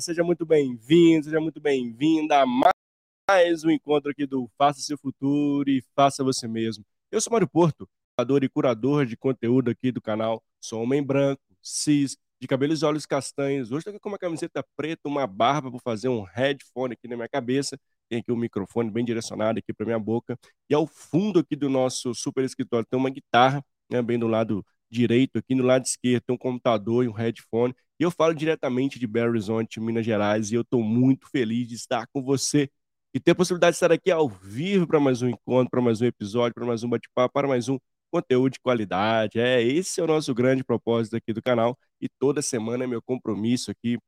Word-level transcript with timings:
Seja 0.00 0.22
muito 0.22 0.44
bem-vindo, 0.44 1.24
seja 1.24 1.40
muito 1.40 1.60
bem-vinda 1.60 2.42
a 2.42 2.46
mais 2.46 3.64
um 3.64 3.70
encontro 3.70 4.10
aqui 4.10 4.26
do 4.26 4.50
Faça 4.58 4.80
Seu 4.80 4.98
Futuro 4.98 5.70
e 5.70 5.82
Faça 5.94 6.22
Você 6.22 6.46
Mesmo. 6.46 6.84
Eu 7.10 7.20
sou 7.20 7.32
Mário 7.32 7.48
Porto, 7.48 7.88
curador 8.14 8.44
e 8.44 8.48
curador 8.48 9.06
de 9.06 9.16
conteúdo 9.16 9.70
aqui 9.70 9.90
do 9.90 10.00
canal. 10.00 10.42
Sou 10.60 10.82
homem 10.82 11.02
branco, 11.02 11.40
cis, 11.62 12.16
de 12.40 12.46
cabelos 12.46 12.82
e 12.82 12.84
olhos 12.84 13.06
castanhos. 13.06 13.70
Hoje 13.70 13.78
estou 13.78 13.92
aqui 13.92 14.00
com 14.00 14.08
uma 14.10 14.18
camiseta 14.18 14.62
preta, 14.76 15.08
uma 15.08 15.26
barba 15.26 15.70
para 15.70 15.80
fazer 15.80 16.08
um 16.08 16.22
headphone 16.22 16.92
aqui 16.92 17.08
na 17.08 17.16
minha 17.16 17.28
cabeça. 17.28 17.78
Tem 18.08 18.18
aqui 18.18 18.30
um 18.30 18.36
microfone 18.36 18.90
bem 18.90 19.04
direcionado 19.04 19.58
aqui 19.60 19.72
para 19.72 19.86
minha 19.86 19.98
boca. 19.98 20.38
E 20.68 20.74
ao 20.74 20.86
fundo 20.86 21.38
aqui 21.38 21.56
do 21.56 21.70
nosso 21.70 22.14
super 22.14 22.44
escritório 22.44 22.86
tem 22.90 22.98
uma 22.98 23.10
guitarra, 23.10 23.64
né, 23.90 24.02
bem 24.02 24.18
do 24.18 24.26
lado 24.26 24.64
direito, 24.90 25.38
aqui 25.38 25.54
no 25.54 25.64
lado 25.64 25.84
esquerdo 25.84 26.22
tem 26.26 26.34
um 26.34 26.38
computador 26.38 27.04
e 27.04 27.08
um 27.08 27.12
headphone. 27.12 27.74
E 27.98 28.02
eu 28.04 28.10
falo 28.10 28.34
diretamente 28.34 28.98
de 28.98 29.06
Belo 29.06 29.30
Horizonte, 29.30 29.80
Minas 29.80 30.04
Gerais, 30.04 30.52
e 30.52 30.54
eu 30.54 30.62
estou 30.62 30.82
muito 30.82 31.28
feliz 31.30 31.66
de 31.68 31.74
estar 31.74 32.06
com 32.08 32.22
você 32.22 32.70
e 33.14 33.20
ter 33.20 33.30
a 33.30 33.34
possibilidade 33.34 33.72
de 33.72 33.76
estar 33.76 33.92
aqui 33.92 34.10
ao 34.10 34.28
vivo 34.28 34.86
para 34.86 35.00
mais 35.00 35.22
um 35.22 35.28
encontro, 35.28 35.70
para 35.70 35.80
mais 35.80 36.00
um 36.02 36.04
episódio, 36.04 36.54
para 36.54 36.66
mais 36.66 36.84
um 36.84 36.88
bate-papo, 36.90 37.32
para 37.32 37.48
mais 37.48 37.68
um 37.68 37.78
conteúdo 38.10 38.52
de 38.52 38.60
qualidade. 38.60 39.38
É, 39.38 39.62
esse 39.62 40.00
é 40.00 40.04
o 40.04 40.06
nosso 40.06 40.34
grande 40.34 40.62
propósito 40.62 41.16
aqui 41.16 41.32
do 41.32 41.42
canal 41.42 41.78
e 42.00 42.08
toda 42.18 42.42
semana 42.42 42.84
é 42.84 42.86
meu 42.86 43.00
compromisso 43.02 43.70
aqui. 43.70 43.98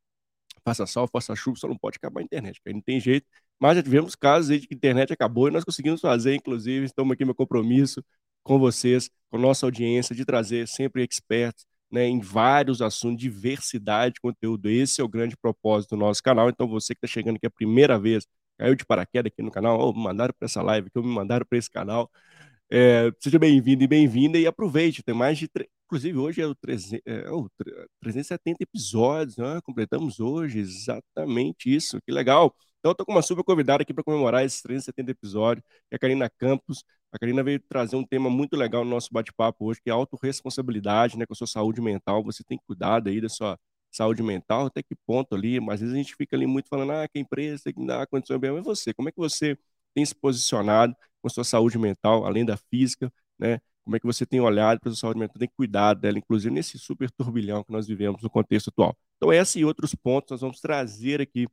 Faça 0.64 0.86
sol, 0.86 1.09
faça 1.11 1.34
chuva, 1.34 1.56
só 1.59 1.69
não 1.69 1.78
pode 1.78 1.97
acabar 1.97 2.20
a 2.20 2.25
internet, 2.25 2.61
porque 2.61 2.75
não 2.75 2.83
tem 2.83 3.00
jeito. 3.00 3.27
Mas 3.59 3.77
já 3.77 3.83
tivemos 3.83 4.14
casos 4.14 4.50
aí 4.50 4.61
de 4.61 4.66
que 4.69 4.75
a 4.75 4.77
internet 4.77 5.12
acabou 5.12 5.48
e 5.48 5.50
nós 5.50 5.64
conseguimos 5.64 6.00
fazer, 6.00 6.34
inclusive, 6.34 6.86
estamos 6.86 7.12
aqui 7.12 7.25
meu 7.25 7.34
compromisso 7.34 8.05
com 8.42 8.59
vocês, 8.59 9.11
com 9.31 9.39
nossa 9.39 9.66
audiência, 9.66 10.14
de 10.14 10.25
trazer 10.25 10.69
sempre 10.69 11.03
experts, 11.05 11.66
né, 11.91 12.06
em 12.06 12.20
vários 12.20 12.83
assuntos, 12.83 13.19
diversidade 13.19 14.14
de 14.14 14.20
conteúdo. 14.20 14.69
Esse 14.69 15.00
é 15.00 15.05
o 15.05 15.08
grande 15.08 15.36
propósito 15.36 15.91
do 15.91 15.98
nosso 15.98 16.22
canal. 16.22 16.48
Então, 16.48 16.69
você 16.69 16.94
que 16.94 16.98
está 17.05 17.08
chegando 17.08 17.36
aqui 17.36 17.47
a 17.47 17.50
primeira 17.50 17.98
vez, 17.98 18.27
caiu 18.58 18.75
de 18.75 18.84
paraquedas 18.84 19.31
aqui 19.33 19.42
no 19.42 19.50
canal, 19.50 19.78
ou 19.78 19.94
me 19.94 20.03
mandaram 20.03 20.34
para 20.39 20.47
essa 20.47 20.62
live, 20.62 20.91
que 20.91 21.00
me 21.00 21.06
mandaram 21.09 21.47
para 21.48 21.59
esse 21.59 21.70
canal. 21.70 22.11
É, 22.70 23.11
seja 23.20 23.39
bem-vindo 23.39 23.83
e 23.84 23.86
bem-vinda 23.86 24.39
e 24.39 24.47
aproveite. 24.47 25.03
Tem 25.03 25.14
mais 25.14 25.39
de. 25.39 25.48
Inclusive, 25.86 26.19
hoje 26.19 26.42
é 26.42 26.47
o, 26.47 26.55
300, 26.55 27.00
é 27.06 27.31
o 27.31 27.48
370 28.00 28.62
episódios, 28.62 29.39
né? 29.39 29.59
completamos 29.64 30.20
hoje 30.20 30.59
exatamente 30.59 31.75
isso. 31.75 31.98
Que 32.03 32.12
legal. 32.12 32.54
Então, 32.78 32.93
estou 32.93 33.06
com 33.06 33.12
uma 33.12 33.22
super 33.22 33.43
convidada 33.43 33.82
aqui 33.82 33.94
para 33.94 34.04
comemorar 34.04 34.44
esses 34.44 34.60
370 34.62 35.10
episódios, 35.12 35.65
que 35.88 35.94
é 35.94 35.97
a 35.97 35.98
Karina 35.98 36.31
Campos. 36.31 36.84
A 37.12 37.19
Karina 37.19 37.42
veio 37.42 37.60
trazer 37.69 37.96
um 37.96 38.04
tema 38.04 38.28
muito 38.28 38.56
legal 38.56 38.84
no 38.84 38.91
nosso 38.91 39.08
bate-papo 39.12 39.64
hoje, 39.66 39.80
que 39.82 39.91
é 39.91 39.92
autorresponsabilidade, 39.92 41.16
né, 41.16 41.24
com 41.26 41.32
a 41.32 41.36
sua 41.36 41.46
saúde 41.46 41.80
mental. 41.80 42.22
Você 42.24 42.44
tem 42.44 42.58
cuidado 42.66 43.08
aí 43.08 43.20
da 43.20 43.28
sua 43.28 43.58
saúde 43.91 44.22
mental, 44.22 44.66
até 44.66 44.82
que 44.82 44.94
ponto 45.06 45.34
ali, 45.34 45.58
mas 45.60 45.76
às 45.76 45.80
vezes 45.80 45.94
a 45.94 45.98
gente 45.98 46.14
fica 46.14 46.36
ali 46.36 46.47
muito 46.47 46.68
falando, 46.68 46.92
ah, 46.92 47.08
que 47.08 47.18
empresa 47.18 47.62
tem 47.64 47.72
que 47.74 47.86
dar 47.86 48.06
condição 48.06 48.38
bem, 48.38 48.52
mas 48.52 48.64
você, 48.64 48.92
como 48.92 49.08
é 49.08 49.12
que 49.12 49.18
você 49.18 49.58
tem 49.94 50.04
se 50.04 50.14
posicionado 50.14 50.94
com 51.22 51.28
a 51.28 51.30
sua 51.30 51.44
saúde 51.44 51.78
mental, 51.78 52.26
além 52.26 52.44
da 52.44 52.56
física, 52.56 53.12
né? 53.38 53.60
Como 53.84 53.97
é 53.97 54.00
que 54.00 54.06
você 54.06 54.26
tem 54.26 54.41
olhado 54.41 54.78
para 54.80 54.91
a 54.91 54.94
sua 54.94 55.00
saúde 55.00 55.18
mental, 55.20 55.38
tem 55.38 55.48
cuidado 55.56 56.00
dela, 56.00 56.18
inclusive 56.18 56.54
nesse 56.54 56.78
super 56.78 57.10
turbilhão 57.10 57.64
que 57.64 57.72
nós 57.72 57.86
vivemos 57.86 58.22
no 58.22 58.28
contexto 58.28 58.68
atual. 58.68 58.97
Então, 59.16 59.32
essa 59.32 59.58
e 59.58 59.64
outros 59.64 59.94
pontos 59.94 60.30
nós 60.32 60.41
vamos 60.42 60.60
trazer 60.60 61.22
aqui 61.22 61.47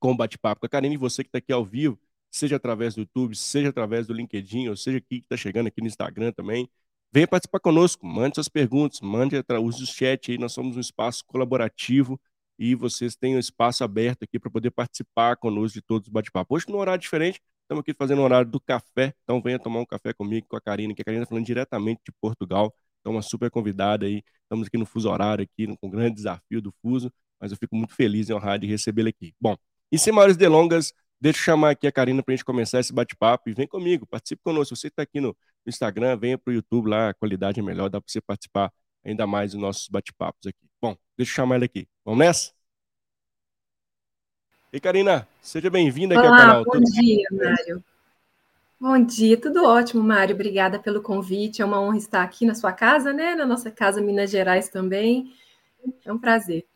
com 0.00 0.10
o 0.12 0.16
bate-papo 0.16 0.60
com 0.60 0.66
a 0.66 0.68
Karine, 0.68 0.96
você 0.96 1.22
que 1.22 1.28
está 1.28 1.38
aqui 1.38 1.52
ao 1.52 1.64
vivo, 1.64 1.98
seja 2.32 2.56
através 2.56 2.94
do 2.94 3.02
YouTube, 3.02 3.36
seja 3.36 3.68
através 3.68 4.06
do 4.06 4.14
LinkedIn, 4.14 4.68
ou 4.68 4.76
seja 4.76 4.98
aqui 4.98 5.20
que 5.20 5.26
está 5.26 5.36
chegando 5.36 5.68
aqui 5.68 5.80
no 5.80 5.86
Instagram 5.86 6.32
também. 6.32 6.68
Venha 7.12 7.28
participar 7.28 7.60
conosco, 7.60 8.06
mande 8.06 8.36
suas 8.36 8.48
perguntas, 8.48 9.00
mande, 9.00 9.36
use 9.62 9.82
o 9.84 9.86
chat 9.86 10.30
aí, 10.32 10.38
nós 10.38 10.52
somos 10.52 10.76
um 10.76 10.80
espaço 10.80 11.22
colaborativo 11.26 12.18
e 12.58 12.74
vocês 12.74 13.14
têm 13.14 13.36
um 13.36 13.38
espaço 13.38 13.84
aberto 13.84 14.22
aqui 14.24 14.38
para 14.38 14.50
poder 14.50 14.70
participar 14.70 15.36
conosco 15.36 15.74
de 15.74 15.82
todos 15.82 16.08
os 16.08 16.12
bate-papo. 16.12 16.54
Hoje, 16.54 16.66
num 16.68 16.78
horário 16.78 17.00
diferente, 17.00 17.40
estamos 17.62 17.82
aqui 17.82 17.92
fazendo 17.92 18.20
o 18.20 18.22
horário 18.22 18.50
do 18.50 18.58
café, 18.60 19.14
então 19.24 19.42
venha 19.42 19.58
tomar 19.58 19.80
um 19.80 19.86
café 19.86 20.14
comigo, 20.14 20.46
com 20.48 20.56
a 20.56 20.60
Karina, 20.60 20.94
que 20.94 21.02
a 21.02 21.04
Karina 21.04 21.24
está 21.24 21.30
falando 21.30 21.44
diretamente 21.44 22.00
de 22.06 22.12
Portugal, 22.18 22.74
então 23.00 23.12
uma 23.12 23.22
super 23.22 23.50
convidada 23.50 24.06
aí, 24.06 24.22
estamos 24.44 24.66
aqui 24.66 24.78
no 24.78 24.86
fuso 24.86 25.10
horário, 25.10 25.42
aqui 25.44 25.66
com 25.76 25.88
um 25.88 25.90
grande 25.90 26.14
desafio 26.14 26.62
do 26.62 26.72
fuso, 26.80 27.12
mas 27.38 27.50
eu 27.50 27.58
fico 27.58 27.76
muito 27.76 27.94
feliz 27.94 28.28
e 28.28 28.32
honrado 28.32 28.60
de 28.60 28.68
recebê-la 28.68 29.10
aqui. 29.10 29.34
Bom, 29.40 29.56
e 29.90 29.98
sem 29.98 30.12
maiores 30.12 30.36
delongas, 30.36 30.94
deixa 31.22 31.38
eu 31.38 31.44
chamar 31.44 31.70
aqui 31.70 31.86
a 31.86 31.92
Karina 31.92 32.20
para 32.20 32.34
a 32.34 32.36
gente 32.36 32.44
começar 32.44 32.80
esse 32.80 32.92
bate-papo 32.92 33.48
e 33.48 33.54
vem 33.54 33.66
comigo, 33.66 34.04
participe 34.04 34.42
conosco. 34.42 34.74
Você 34.74 34.88
está 34.88 35.02
aqui 35.02 35.20
no 35.20 35.36
Instagram, 35.64 36.16
venha 36.16 36.36
para 36.36 36.50
o 36.50 36.54
YouTube 36.54 36.88
lá, 36.88 37.10
a 37.10 37.14
qualidade 37.14 37.60
é 37.60 37.62
melhor, 37.62 37.88
dá 37.88 38.00
para 38.00 38.10
você 38.10 38.20
participar 38.20 38.72
ainda 39.04 39.24
mais 39.24 39.52
dos 39.52 39.60
nossos 39.60 39.88
bate-papos 39.88 40.48
aqui. 40.48 40.66
Bom, 40.80 40.96
deixa 41.16 41.30
eu 41.30 41.36
chamar 41.36 41.56
ele 41.56 41.66
aqui. 41.66 41.86
Vamos 42.04 42.18
nessa? 42.18 42.52
E 44.72 44.80
Karina, 44.80 45.28
seja 45.40 45.70
bem-vinda 45.70 46.18
aqui 46.18 46.26
Olá, 46.26 46.36
ao 46.36 46.42
canal. 46.42 46.64
Bom 46.64 46.72
tudo 46.72 46.84
dia, 46.86 47.28
bem? 47.30 47.38
Mário. 47.38 47.84
Bom 48.80 49.04
dia, 49.04 49.40
tudo 49.40 49.64
ótimo, 49.64 50.02
Mário. 50.02 50.34
Obrigada 50.34 50.80
pelo 50.80 51.00
convite. 51.00 51.62
É 51.62 51.64
uma 51.64 51.80
honra 51.80 51.98
estar 51.98 52.24
aqui 52.24 52.44
na 52.44 52.56
sua 52.56 52.72
casa, 52.72 53.12
né? 53.12 53.36
Na 53.36 53.46
nossa 53.46 53.70
casa 53.70 54.00
Minas 54.00 54.28
Gerais 54.28 54.68
também. 54.68 55.32
É 56.04 56.12
um 56.12 56.18
prazer. 56.18 56.66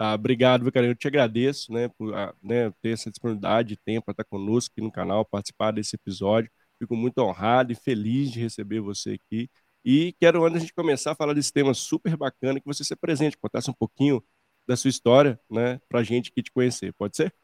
Ah, 0.00 0.14
obrigado, 0.14 0.62
meu 0.62 0.72
carinho. 0.72 0.92
Eu 0.92 0.96
te 0.96 1.08
agradeço 1.08 1.72
né, 1.72 1.88
por 1.88 2.14
ah, 2.14 2.32
né, 2.42 2.70
ter 2.80 2.90
essa 2.90 3.10
disponibilidade 3.10 3.70
de 3.70 3.76
tempo 3.76 4.04
para 4.06 4.12
estar 4.12 4.24
conosco 4.24 4.72
aqui 4.72 4.80
no 4.80 4.92
canal, 4.92 5.24
participar 5.24 5.72
desse 5.72 5.96
episódio. 5.96 6.50
Fico 6.78 6.94
muito 6.96 7.18
honrado 7.18 7.72
e 7.72 7.74
feliz 7.74 8.30
de 8.30 8.38
receber 8.40 8.80
você 8.80 9.12
aqui. 9.14 9.50
E 9.84 10.14
quero, 10.20 10.44
antes 10.44 10.52
de 10.54 10.58
a 10.58 10.60
gente 10.60 10.74
começar 10.74 11.12
a 11.12 11.14
falar 11.16 11.34
desse 11.34 11.52
tema 11.52 11.74
super 11.74 12.16
bacana, 12.16 12.60
que 12.60 12.66
você 12.66 12.84
se 12.84 12.94
presente, 12.94 13.36
contasse 13.38 13.70
um 13.70 13.74
pouquinho 13.74 14.22
da 14.68 14.76
sua 14.76 14.90
história 14.90 15.40
né, 15.50 15.80
para 15.88 16.00
a 16.00 16.04
gente 16.04 16.30
que 16.32 16.42
te 16.42 16.52
conhecer. 16.52 16.92
Pode 16.94 17.16
ser? 17.16 17.34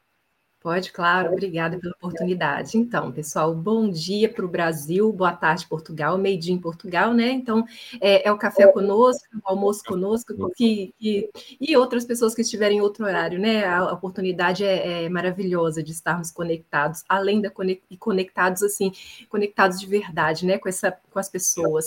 Pode, 0.65 0.91
claro, 0.91 1.31
obrigada 1.31 1.77
pela 1.77 1.93
oportunidade. 1.93 2.75
Então, 2.75 3.11
pessoal, 3.11 3.53
bom 3.53 3.87
dia 3.87 4.27
para 4.27 4.43
o 4.43 4.47
Brasil, 4.47 5.13
boa 5.13 5.31
tarde, 5.31 5.67
Portugal, 5.67 6.17
meio-dia 6.17 6.55
em 6.55 6.57
Portugal, 6.57 7.13
né? 7.13 7.29
Então, 7.29 7.63
é, 8.01 8.27
é, 8.27 8.31
o 8.31 8.37
café 8.39 8.65
conosco, 8.71 9.27
o 9.35 9.47
almoço 9.47 9.83
conosco, 9.83 10.33
que, 10.55 10.91
que, 10.97 11.29
e 11.61 11.77
outras 11.77 12.03
pessoas 12.03 12.33
que 12.33 12.41
estiverem 12.41 12.79
em 12.79 12.81
outro 12.81 13.05
horário, 13.05 13.37
né? 13.37 13.63
A 13.63 13.93
oportunidade 13.93 14.65
é, 14.65 15.03
é 15.03 15.07
maravilhosa 15.09 15.83
de 15.83 15.91
estarmos 15.91 16.31
conectados, 16.31 17.03
além 17.07 17.41
da 17.41 17.51
e 17.87 17.95
conectados, 17.95 18.63
assim, 18.63 18.91
conectados 19.29 19.79
de 19.79 19.85
verdade, 19.85 20.47
né? 20.47 20.57
Com, 20.57 20.67
essa, 20.67 20.91
com 21.11 21.19
as 21.19 21.29
pessoas. 21.29 21.85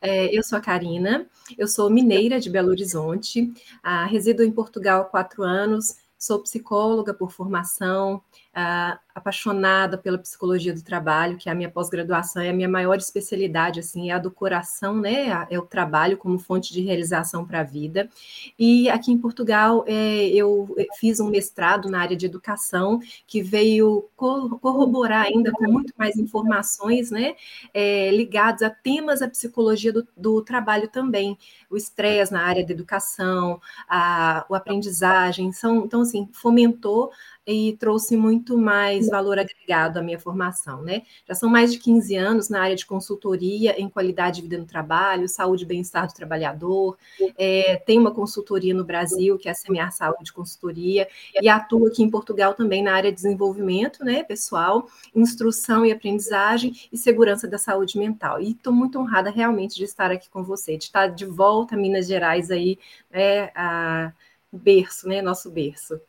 É, 0.00 0.36
eu 0.36 0.42
sou 0.42 0.58
a 0.58 0.60
Karina, 0.60 1.28
eu 1.56 1.68
sou 1.68 1.88
mineira 1.88 2.40
de 2.40 2.50
Belo 2.50 2.70
Horizonte, 2.70 3.52
ah, 3.84 4.04
resido 4.04 4.42
em 4.42 4.50
Portugal 4.50 5.02
há 5.02 5.04
quatro 5.04 5.44
anos, 5.44 6.04
Sou 6.18 6.42
psicóloga 6.42 7.12
por 7.12 7.30
formação, 7.30 8.22
uh, 8.56 8.98
apaixonada 9.14 9.96
pela 9.96 10.18
psicologia 10.18 10.74
do 10.74 10.82
trabalho, 10.82 11.36
que 11.36 11.48
é 11.48 11.52
a 11.52 11.54
minha 11.54 11.70
pós-graduação, 11.70 12.42
é 12.42 12.50
a 12.50 12.52
minha 12.52 12.68
maior 12.68 12.96
especialidade, 12.96 13.80
assim, 13.80 14.10
é 14.10 14.14
a 14.14 14.18
do 14.18 14.30
coração, 14.30 14.96
né? 14.98 15.46
É 15.50 15.58
o 15.58 15.62
trabalho 15.62 16.18
como 16.18 16.38
fonte 16.38 16.72
de 16.72 16.82
realização 16.82 17.46
para 17.46 17.60
a 17.60 17.62
vida. 17.62 18.08
E 18.58 18.90
aqui 18.90 19.10
em 19.12 19.18
Portugal, 19.18 19.84
é, 19.86 20.28
eu 20.28 20.76
fiz 20.98 21.18
um 21.18 21.28
mestrado 21.28 21.88
na 21.88 22.00
área 22.00 22.16
de 22.16 22.26
educação, 22.26 23.00
que 23.26 23.42
veio 23.42 24.08
corroborar 24.16 25.26
ainda 25.26 25.50
com 25.50 25.64
muito 25.70 25.94
mais 25.96 26.16
informações, 26.16 27.10
né? 27.10 27.34
É, 27.72 28.10
ligados 28.10 28.62
a 28.62 28.70
temas 28.70 29.20
da 29.20 29.28
psicologia 29.28 29.92
do, 29.92 30.06
do 30.16 30.42
trabalho 30.42 30.88
também, 30.88 31.38
o 31.70 31.76
estresse 31.76 32.32
na 32.32 32.42
área 32.42 32.64
da 32.64 32.72
educação, 32.72 33.60
a, 33.88 34.40
a 34.40 34.56
aprendizagem, 34.56 35.52
são, 35.52 35.84
então, 35.84 36.02
assim, 36.02 36.28
fomentou 36.32 37.10
e 37.46 37.76
trouxe 37.78 38.16
muito 38.16 38.58
mais 38.58 39.08
valor 39.08 39.38
agregado 39.38 39.98
à 39.98 40.02
minha 40.02 40.18
formação, 40.18 40.82
né? 40.82 41.02
Já 41.28 41.34
são 41.34 41.48
mais 41.48 41.72
de 41.72 41.78
15 41.78 42.16
anos 42.16 42.48
na 42.48 42.60
área 42.60 42.74
de 42.74 42.84
consultoria 42.84 43.80
em 43.80 43.88
qualidade 43.88 44.36
de 44.36 44.42
vida 44.42 44.58
no 44.58 44.66
trabalho, 44.66 45.28
saúde 45.28 45.62
e 45.62 45.66
bem-estar 45.66 46.08
do 46.08 46.12
trabalhador. 46.12 46.98
É, 47.38 47.76
tem 47.86 47.98
uma 47.98 48.10
consultoria 48.10 48.74
no 48.74 48.84
Brasil, 48.84 49.38
que 49.38 49.48
é 49.48 49.52
a 49.52 49.54
Semear 49.54 49.92
Saúde 49.92 50.32
Consultoria, 50.32 51.06
e 51.40 51.48
atuo 51.48 51.86
aqui 51.86 52.02
em 52.02 52.10
Portugal 52.10 52.52
também 52.54 52.82
na 52.82 52.94
área 52.94 53.10
de 53.10 53.16
desenvolvimento, 53.16 54.04
né, 54.04 54.24
pessoal, 54.24 54.88
instrução 55.14 55.86
e 55.86 55.92
aprendizagem 55.92 56.74
e 56.92 56.96
segurança 56.96 57.46
da 57.46 57.58
saúde 57.58 57.96
mental. 57.96 58.40
E 58.40 58.50
estou 58.50 58.72
muito 58.72 58.98
honrada 58.98 59.30
realmente 59.30 59.76
de 59.76 59.84
estar 59.84 60.10
aqui 60.10 60.28
com 60.28 60.42
você, 60.42 60.76
de 60.76 60.84
estar 60.84 61.08
de 61.08 61.24
volta 61.24 61.76
a 61.76 61.78
Minas 61.78 62.06
Gerais 62.08 62.50
aí, 62.50 62.78
né, 63.10 63.50
a 63.54 64.12
berço, 64.52 65.06
né, 65.08 65.22
nosso 65.22 65.50
berço. 65.50 66.00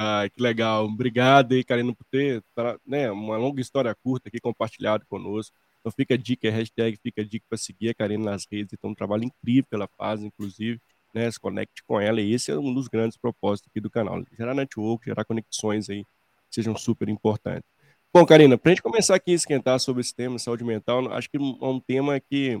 Ah, 0.00 0.28
que 0.32 0.40
legal. 0.40 0.84
Obrigado 0.84 1.52
aí, 1.54 1.64
Karina, 1.64 1.92
por 1.92 2.04
ter 2.04 2.42
né, 2.86 3.10
uma 3.10 3.36
longa 3.36 3.60
história 3.60 3.92
curta 3.96 4.28
aqui 4.28 4.38
compartilhado 4.38 5.04
conosco. 5.06 5.56
Então 5.80 5.90
fica 5.90 6.14
a 6.14 6.16
dica, 6.16 6.48
a 6.48 6.52
hashtag 6.52 6.96
fica 7.02 7.22
a 7.22 7.24
dica 7.24 7.44
para 7.48 7.58
seguir 7.58 7.88
a 7.90 7.94
Karina 7.94 8.30
nas 8.30 8.46
redes. 8.50 8.72
Então, 8.72 8.90
um 8.90 8.94
trabalho 8.94 9.24
incrível 9.24 9.66
que 9.68 9.74
ela 9.74 9.88
faz, 9.98 10.22
inclusive, 10.22 10.80
né? 11.12 11.28
Se 11.30 11.40
conecte 11.40 11.82
com 11.84 12.00
ela. 12.00 12.20
E 12.20 12.32
esse 12.32 12.52
é 12.52 12.56
um 12.56 12.72
dos 12.72 12.86
grandes 12.86 13.16
propósitos 13.18 13.68
aqui 13.70 13.80
do 13.80 13.90
canal. 13.90 14.22
Gerar 14.36 14.54
network, 14.54 15.04
gerar 15.04 15.24
conexões 15.24 15.90
aí 15.90 16.04
que 16.04 16.54
sejam 16.54 16.76
super 16.76 17.08
importantes. 17.08 17.68
Bom, 18.14 18.24
Karina, 18.24 18.56
para 18.56 18.70
a 18.70 18.74
gente 18.74 18.82
começar 18.82 19.16
aqui 19.16 19.32
a 19.32 19.34
esquentar 19.34 19.80
sobre 19.80 20.00
esse 20.00 20.14
tema, 20.14 20.38
saúde 20.38 20.64
mental, 20.64 21.12
acho 21.12 21.28
que 21.28 21.36
é 21.36 21.40
um 21.40 21.80
tema 21.80 22.20
que 22.20 22.60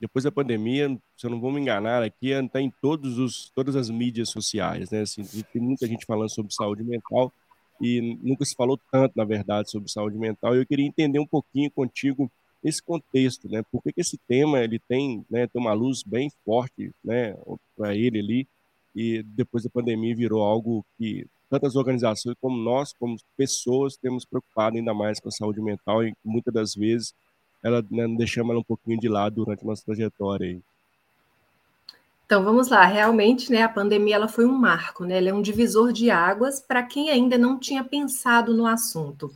depois 0.00 0.24
da 0.24 0.32
pandemia, 0.32 0.88
se 1.16 1.26
eu 1.26 1.30
não 1.30 1.40
vou 1.40 1.50
me 1.50 1.60
enganar 1.60 2.02
aqui, 2.02 2.30
está 2.30 2.60
em 2.60 2.70
todos 2.82 3.18
os, 3.18 3.50
todas 3.54 3.76
as 3.76 3.88
mídias 3.88 4.28
sociais, 4.28 4.90
né? 4.90 5.00
Assim, 5.00 5.22
tem 5.52 5.62
muita 5.62 5.86
gente 5.86 6.04
falando 6.04 6.30
sobre 6.30 6.52
saúde 6.52 6.84
mental 6.84 7.32
e 7.80 8.18
nunca 8.22 8.44
se 8.44 8.54
falou 8.54 8.78
tanto, 8.90 9.12
na 9.16 9.24
verdade, 9.24 9.70
sobre 9.70 9.90
saúde 9.90 10.18
mental. 10.18 10.54
Eu 10.54 10.66
queria 10.66 10.86
entender 10.86 11.18
um 11.18 11.26
pouquinho 11.26 11.70
contigo 11.70 12.30
esse 12.62 12.82
contexto, 12.82 13.48
né? 13.48 13.62
Por 13.70 13.82
que, 13.82 13.92
que 13.92 14.00
esse 14.00 14.18
tema 14.28 14.60
ele 14.60 14.78
tem, 14.78 15.24
né, 15.30 15.46
tem 15.46 15.60
uma 15.60 15.72
luz 15.72 16.02
bem 16.02 16.30
forte, 16.44 16.90
né, 17.04 17.36
para 17.76 17.94
ele 17.94 18.18
ali 18.18 18.48
e 18.94 19.22
depois 19.22 19.62
da 19.62 19.70
pandemia 19.70 20.16
virou 20.16 20.42
algo 20.42 20.84
que 20.96 21.26
tantas 21.50 21.76
organizações 21.76 22.34
como 22.40 22.56
nós, 22.56 22.94
como 22.94 23.16
pessoas, 23.36 23.96
temos 23.96 24.24
preocupado 24.24 24.76
ainda 24.76 24.94
mais 24.94 25.20
com 25.20 25.28
a 25.28 25.32
saúde 25.32 25.60
mental 25.60 26.02
e 26.02 26.14
muitas 26.24 26.52
das 26.52 26.74
vezes 26.74 27.14
ela 27.66 27.84
né, 27.90 28.06
deixamos 28.16 28.50
ela 28.50 28.60
um 28.60 28.64
pouquinho 28.64 28.98
de 28.98 29.08
lado 29.08 29.44
durante 29.44 29.64
a 29.64 29.66
nossa 29.66 29.84
trajetória 29.84 30.46
aí. 30.46 30.60
Então 32.26 32.42
vamos 32.42 32.70
lá, 32.70 32.84
realmente, 32.84 33.52
né, 33.52 33.62
a 33.62 33.68
pandemia 33.68 34.16
ela 34.16 34.26
foi 34.26 34.44
um 34.44 34.52
marco, 34.52 35.04
né, 35.04 35.18
ela 35.18 35.28
é 35.28 35.32
um 35.32 35.40
divisor 35.40 35.92
de 35.92 36.10
águas 36.10 36.58
para 36.58 36.82
quem 36.82 37.08
ainda 37.08 37.38
não 37.38 37.56
tinha 37.56 37.84
pensado 37.84 38.52
no 38.52 38.66
assunto. 38.66 39.32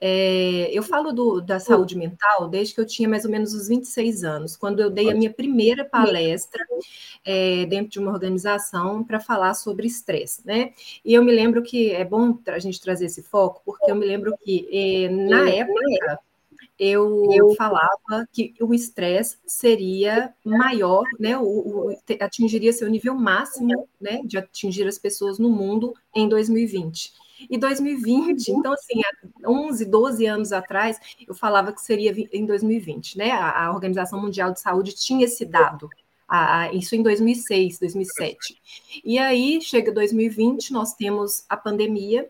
É, 0.00 0.70
eu 0.72 0.82
falo 0.82 1.12
do, 1.12 1.42
da 1.42 1.60
saúde 1.60 1.98
mental 1.98 2.48
desde 2.48 2.74
que 2.74 2.80
eu 2.80 2.86
tinha 2.86 3.06
mais 3.06 3.26
ou 3.26 3.30
menos 3.30 3.52
os 3.52 3.68
26 3.68 4.24
anos, 4.24 4.56
quando 4.56 4.80
eu 4.80 4.88
dei 4.88 5.10
a 5.10 5.14
minha 5.14 5.30
primeira 5.30 5.84
palestra 5.84 6.64
é, 7.26 7.66
dentro 7.66 7.90
de 7.90 7.98
uma 7.98 8.10
organização 8.10 9.04
para 9.04 9.20
falar 9.20 9.52
sobre 9.52 9.86
estresse, 9.86 10.40
né? 10.46 10.72
E 11.04 11.12
eu 11.12 11.22
me 11.22 11.32
lembro 11.32 11.62
que 11.62 11.90
é 11.90 12.06
bom 12.06 12.38
a 12.46 12.58
gente 12.58 12.80
trazer 12.80 13.04
esse 13.04 13.22
foco, 13.22 13.60
porque 13.66 13.90
eu 13.90 13.94
me 13.94 14.06
lembro 14.06 14.34
que 14.42 14.66
é, 14.72 15.10
na 15.10 15.46
época 15.50 16.18
eu, 16.80 17.28
eu 17.30 17.54
falava 17.56 18.26
que 18.32 18.54
o 18.58 18.72
estresse 18.72 19.36
seria 19.46 20.32
maior, 20.42 21.04
né, 21.18 21.36
o, 21.36 21.42
o, 21.44 21.96
atingiria 22.18 22.72
seu 22.72 22.88
nível 22.88 23.14
máximo, 23.14 23.86
né, 24.00 24.22
de 24.24 24.38
atingir 24.38 24.88
as 24.88 24.96
pessoas 24.96 25.38
no 25.38 25.50
mundo 25.50 25.94
em 26.14 26.26
2020. 26.26 27.12
E 27.50 27.58
2020, 27.58 28.48
então 28.48 28.72
assim, 28.72 29.02
há 29.04 29.50
11, 29.50 29.84
12 29.84 30.26
anos 30.26 30.52
atrás, 30.52 30.98
eu 31.28 31.34
falava 31.34 31.70
que 31.70 31.82
seria 31.82 32.14
em 32.32 32.46
2020, 32.46 33.16
né? 33.16 33.30
A, 33.30 33.66
a 33.66 33.72
Organização 33.72 34.20
Mundial 34.20 34.52
de 34.52 34.60
Saúde 34.60 34.94
tinha 34.94 35.24
esse 35.24 35.46
dado, 35.46 35.88
a, 36.28 36.60
a, 36.60 36.72
isso 36.72 36.94
em 36.94 37.02
2006, 37.02 37.78
2007. 37.78 38.60
E 39.02 39.18
aí 39.18 39.60
chega 39.62 39.90
2020, 39.90 40.70
nós 40.72 40.94
temos 40.94 41.44
a 41.48 41.56
pandemia, 41.56 42.28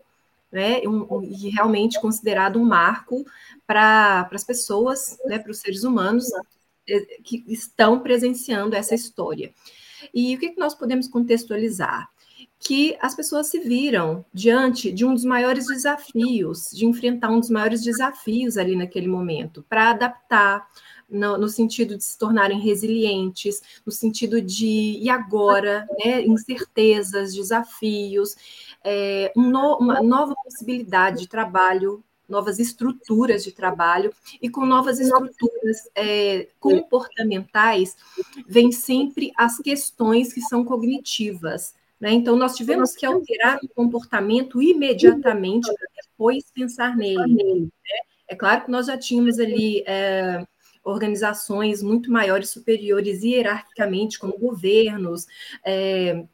né, 0.51 0.81
um, 0.85 1.07
um, 1.09 1.23
e 1.23 1.49
realmente 1.49 1.99
considerado 1.99 2.59
um 2.59 2.65
marco 2.65 3.25
para 3.71 4.27
as 4.33 4.43
pessoas, 4.43 5.17
né, 5.25 5.39
para 5.39 5.51
os 5.51 5.59
seres 5.59 5.85
humanos 5.85 6.25
eh, 6.89 7.19
que 7.23 7.41
estão 7.47 8.01
presenciando 8.01 8.75
essa 8.75 8.93
história. 8.93 9.53
E 10.13 10.35
o 10.35 10.39
que, 10.39 10.49
que 10.49 10.59
nós 10.59 10.75
podemos 10.75 11.07
contextualizar? 11.07 12.09
Que 12.59 12.97
as 12.99 13.15
pessoas 13.15 13.47
se 13.47 13.59
viram 13.59 14.25
diante 14.33 14.91
de 14.91 15.05
um 15.05 15.13
dos 15.13 15.23
maiores 15.23 15.67
desafios, 15.67 16.69
de 16.71 16.85
enfrentar 16.85 17.29
um 17.29 17.39
dos 17.39 17.49
maiores 17.49 17.81
desafios 17.81 18.57
ali 18.57 18.75
naquele 18.75 19.07
momento, 19.07 19.65
para 19.69 19.91
adaptar, 19.91 20.67
no, 21.09 21.37
no, 21.37 21.47
sentido 21.47 21.95
de 21.95 22.03
se 22.03 22.17
tornarem 22.17 22.59
resilientes, 22.59 23.61
no 23.85 23.91
sentido 23.91 24.41
de, 24.41 24.97
e 25.01 25.09
agora, 25.09 25.87
né, 26.03 26.25
incertezas, 26.25 27.33
desafios, 27.33 28.35
é, 28.83 29.31
um 29.35 29.49
no, 29.49 29.77
uma 29.77 30.01
nova 30.01 30.35
possibilidade 30.43 31.21
de 31.21 31.27
trabalho, 31.27 32.03
novas 32.31 32.59
estruturas 32.59 33.43
de 33.43 33.51
trabalho, 33.51 34.13
e 34.41 34.49
com 34.49 34.65
novas 34.65 34.99
estruturas 34.99 35.89
é, 35.93 36.47
comportamentais, 36.59 37.95
vem 38.47 38.71
sempre 38.71 39.31
as 39.37 39.57
questões 39.57 40.33
que 40.33 40.41
são 40.41 40.63
cognitivas. 40.65 41.75
Né? 41.99 42.13
Então, 42.13 42.35
nós 42.35 42.55
tivemos 42.55 42.95
que 42.95 43.05
alterar 43.05 43.59
o 43.63 43.69
comportamento 43.69 44.61
imediatamente 44.61 45.71
para 45.71 45.87
depois 46.03 46.45
pensar 46.51 46.97
nele. 46.97 47.61
Né? 47.61 47.69
É 48.27 48.35
claro 48.35 48.65
que 48.65 48.71
nós 48.71 48.87
já 48.87 48.97
tínhamos 48.97 49.39
ali. 49.39 49.83
É, 49.85 50.43
organizações 50.83 51.83
muito 51.83 52.11
maiores, 52.11 52.49
superiores 52.49 53.23
hierarquicamente, 53.23 54.17
como 54.17 54.35
governos, 54.37 55.27
é, 55.63 56.25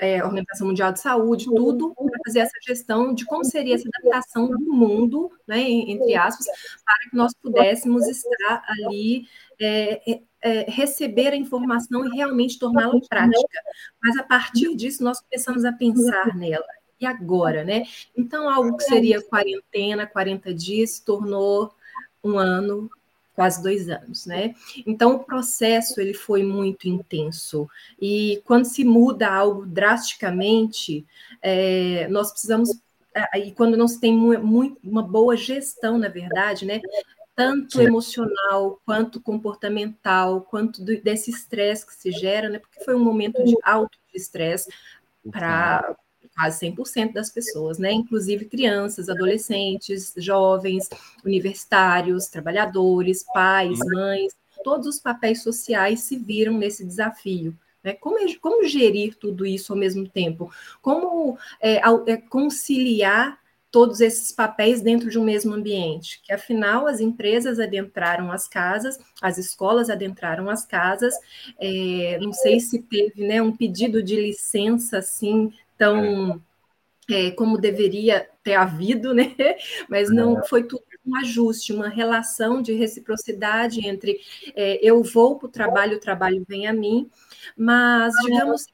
é, 0.00 0.24
Organização 0.24 0.68
Mundial 0.68 0.92
de 0.92 1.00
Saúde, 1.00 1.46
tudo 1.46 1.94
fazer 2.24 2.40
essa 2.40 2.58
gestão 2.66 3.14
de 3.14 3.24
como 3.24 3.44
seria 3.44 3.74
essa 3.74 3.88
adaptação 3.88 4.48
do 4.48 4.72
mundo, 4.72 5.30
né, 5.46 5.60
entre 5.60 6.14
aspas, 6.14 6.46
para 6.84 7.10
que 7.10 7.16
nós 7.16 7.32
pudéssemos 7.34 8.06
estar 8.06 8.64
ali, 8.68 9.26
é, 9.60 10.10
é, 10.10 10.22
é 10.42 10.70
receber 10.70 11.28
a 11.28 11.36
informação 11.36 12.06
e 12.06 12.16
realmente 12.16 12.58
torná-la 12.58 13.00
prática. 13.08 13.60
Mas 14.02 14.16
a 14.16 14.22
partir 14.22 14.74
disso, 14.74 15.02
nós 15.02 15.20
começamos 15.20 15.64
a 15.64 15.72
pensar 15.72 16.34
nela. 16.36 16.66
E 17.00 17.06
agora, 17.06 17.64
né? 17.64 17.82
Então, 18.16 18.48
algo 18.48 18.76
que 18.76 18.84
seria 18.84 19.20
quarentena, 19.20 20.06
40 20.06 20.54
dias, 20.54 20.90
se 20.92 21.04
tornou 21.04 21.74
um 22.22 22.38
ano, 22.38 22.88
quase 23.34 23.62
dois 23.62 23.88
anos, 23.88 24.26
né? 24.26 24.54
Então 24.86 25.16
o 25.16 25.24
processo 25.24 26.00
ele 26.00 26.14
foi 26.14 26.42
muito 26.42 26.88
intenso 26.88 27.68
e 28.00 28.42
quando 28.44 28.64
se 28.64 28.84
muda 28.84 29.28
algo 29.28 29.66
drasticamente, 29.66 31.06
é, 31.40 32.06
nós 32.08 32.30
precisamos 32.30 32.70
é, 33.14 33.38
e 33.38 33.52
quando 33.52 33.76
não 33.76 33.86
se 33.86 34.00
tem 34.00 34.14
muito, 34.14 34.78
uma 34.82 35.02
boa 35.02 35.36
gestão, 35.36 35.98
na 35.98 36.08
verdade, 36.08 36.64
né? 36.64 36.80
Tanto 37.34 37.80
emocional, 37.80 38.80
quanto 38.84 39.20
comportamental, 39.20 40.42
quanto 40.42 40.82
do, 40.82 41.00
desse 41.00 41.30
estresse 41.30 41.86
que 41.86 41.94
se 41.94 42.12
gera, 42.12 42.48
né? 42.48 42.58
Porque 42.58 42.84
foi 42.84 42.94
um 42.94 43.02
momento 43.04 43.42
de 43.44 43.54
alto 43.62 43.98
estresse 44.14 44.70
para 45.30 45.96
quase 46.34 46.66
100% 46.66 47.12
das 47.12 47.30
pessoas, 47.30 47.78
né? 47.78 47.92
Inclusive 47.92 48.46
crianças, 48.46 49.08
adolescentes, 49.08 50.12
jovens, 50.16 50.88
universitários, 51.24 52.28
trabalhadores, 52.28 53.24
pais, 53.32 53.78
mães, 53.78 54.32
todos 54.62 54.86
os 54.86 54.98
papéis 54.98 55.42
sociais 55.42 56.00
se 56.00 56.16
viram 56.16 56.56
nesse 56.56 56.84
desafio. 56.84 57.56
Né? 57.82 57.94
Como, 57.94 58.16
como 58.40 58.66
gerir 58.66 59.16
tudo 59.16 59.44
isso 59.44 59.72
ao 59.72 59.78
mesmo 59.78 60.08
tempo? 60.08 60.50
Como 60.80 61.36
é, 61.60 61.80
é, 62.06 62.16
conciliar 62.16 63.40
todos 63.72 64.02
esses 64.02 64.30
papéis 64.30 64.82
dentro 64.82 65.08
de 65.08 65.18
um 65.18 65.24
mesmo 65.24 65.54
ambiente, 65.54 66.20
que 66.22 66.30
afinal 66.30 66.86
as 66.86 67.00
empresas 67.00 67.58
adentraram 67.58 68.30
as 68.30 68.46
casas, 68.46 69.00
as 69.20 69.38
escolas 69.38 69.88
adentraram 69.88 70.50
as 70.50 70.66
casas, 70.66 71.14
é, 71.58 72.18
não 72.20 72.34
sei 72.34 72.60
se 72.60 72.82
teve 72.82 73.26
né, 73.26 73.40
um 73.40 73.50
pedido 73.56 74.02
de 74.02 74.14
licença 74.14 74.98
assim 74.98 75.50
tão 75.76 76.42
é, 77.10 77.30
como 77.32 77.58
deveria 77.58 78.28
ter 78.42 78.54
havido, 78.54 79.12
né? 79.12 79.34
Mas 79.88 80.10
não 80.10 80.38
é. 80.38 80.46
foi 80.46 80.64
tudo 80.64 80.82
um 81.04 81.16
ajuste, 81.16 81.72
uma 81.72 81.88
relação 81.88 82.62
de 82.62 82.72
reciprocidade 82.72 83.86
entre 83.86 84.20
é, 84.54 84.78
eu 84.82 85.02
vou 85.02 85.36
para 85.36 85.46
o 85.46 85.50
trabalho, 85.50 85.96
o 85.96 86.00
trabalho 86.00 86.44
vem 86.48 86.66
a 86.66 86.72
mim, 86.72 87.10
mas 87.56 88.14
digamos 88.22 88.66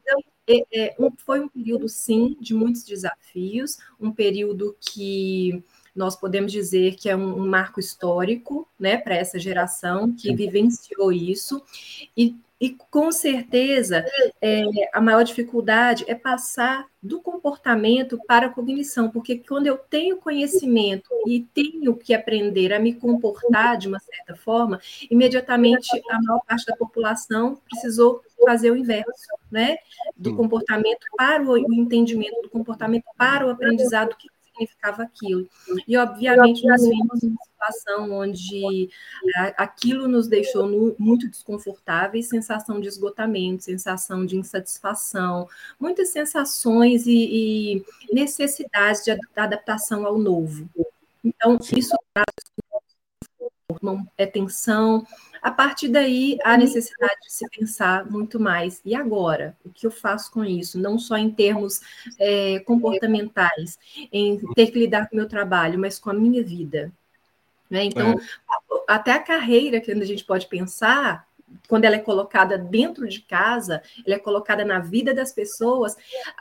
é, 0.46 0.62
é, 0.72 0.96
um, 0.98 1.10
foi 1.16 1.40
um 1.40 1.48
período 1.48 1.88
sim 1.88 2.36
de 2.40 2.54
muitos 2.54 2.84
desafios, 2.84 3.78
um 4.00 4.12
período 4.12 4.76
que 4.80 5.62
nós 5.94 6.16
podemos 6.16 6.52
dizer 6.52 6.96
que 6.96 7.08
é 7.08 7.16
um, 7.16 7.40
um 7.40 7.48
marco 7.48 7.80
histórico, 7.80 8.68
né, 8.78 8.96
para 8.96 9.16
essa 9.16 9.38
geração 9.38 10.12
que 10.12 10.34
vivenciou 10.34 11.12
isso 11.12 11.62
e 12.16 12.36
e 12.60 12.70
com 12.90 13.12
certeza 13.12 14.04
é, 14.42 14.64
a 14.92 15.00
maior 15.00 15.22
dificuldade 15.22 16.04
é 16.08 16.14
passar 16.14 16.86
do 17.00 17.20
comportamento 17.20 18.18
para 18.26 18.46
a 18.46 18.50
cognição, 18.50 19.08
porque 19.08 19.38
quando 19.38 19.68
eu 19.68 19.78
tenho 19.78 20.16
conhecimento 20.16 21.08
e 21.26 21.40
tenho 21.54 21.94
que 21.94 22.12
aprender 22.12 22.72
a 22.72 22.80
me 22.80 22.92
comportar 22.92 23.78
de 23.78 23.86
uma 23.86 24.00
certa 24.00 24.34
forma, 24.34 24.80
imediatamente 25.08 25.88
a 26.10 26.20
maior 26.20 26.40
parte 26.44 26.66
da 26.66 26.76
população 26.76 27.60
precisou 27.70 28.20
fazer 28.44 28.72
o 28.72 28.76
inverso, 28.76 29.28
né? 29.50 29.76
Do 30.16 30.34
comportamento 30.34 31.06
para 31.16 31.42
o, 31.42 31.52
o 31.52 31.74
entendimento 31.74 32.42
do 32.42 32.50
comportamento 32.50 33.04
para 33.16 33.46
o 33.46 33.50
aprendizado 33.50 34.16
que 34.16 34.28
significava 34.58 35.02
aquilo. 35.02 35.48
E, 35.86 35.96
obviamente, 35.96 36.66
nós 36.66 36.82
vimos 36.82 37.22
uma 37.22 37.44
situação 37.44 38.12
onde 38.12 38.90
aquilo 39.56 40.08
nos 40.08 40.28
deixou 40.28 40.68
muito 40.98 41.28
desconfortáveis, 41.28 42.28
sensação 42.28 42.80
de 42.80 42.88
esgotamento, 42.88 43.64
sensação 43.64 44.26
de 44.26 44.36
insatisfação, 44.36 45.48
muitas 45.78 46.10
sensações 46.10 47.06
e, 47.06 47.84
e 48.10 48.14
necessidades 48.14 49.04
de 49.04 49.16
adaptação 49.36 50.06
ao 50.06 50.18
novo. 50.18 50.68
Então, 51.24 51.58
isso 51.76 51.96
traz 52.14 52.26
é 54.16 54.24
tensão, 54.24 55.06
a 55.42 55.50
partir 55.50 55.88
daí, 55.88 56.38
há 56.42 56.56
necessidade 56.56 57.20
de 57.22 57.32
se 57.32 57.46
pensar 57.50 58.10
muito 58.10 58.40
mais. 58.40 58.80
E 58.84 58.94
agora? 58.94 59.56
O 59.64 59.68
que 59.68 59.86
eu 59.86 59.90
faço 59.90 60.32
com 60.32 60.44
isso? 60.44 60.78
Não 60.78 60.98
só 60.98 61.16
em 61.16 61.30
termos 61.30 61.80
é, 62.18 62.60
comportamentais, 62.60 63.78
em 64.12 64.38
ter 64.54 64.70
que 64.70 64.78
lidar 64.78 65.08
com 65.08 65.14
o 65.14 65.18
meu 65.18 65.28
trabalho, 65.28 65.78
mas 65.78 65.98
com 65.98 66.10
a 66.10 66.14
minha 66.14 66.42
vida. 66.42 66.90
Né? 67.68 67.84
Então, 67.84 68.12
é. 68.12 68.16
até 68.88 69.12
a 69.12 69.22
carreira 69.22 69.80
que 69.80 69.92
a 69.92 70.04
gente 70.04 70.24
pode 70.24 70.46
pensar 70.46 71.28
quando 71.66 71.84
ela 71.84 71.96
é 71.96 72.00
colocada 72.00 72.58
dentro 72.58 73.08
de 73.08 73.20
casa, 73.20 73.82
ela 74.06 74.16
é 74.16 74.18
colocada 74.18 74.64
na 74.64 74.80
vida 74.80 75.14
das 75.14 75.32
pessoas, 75.32 75.96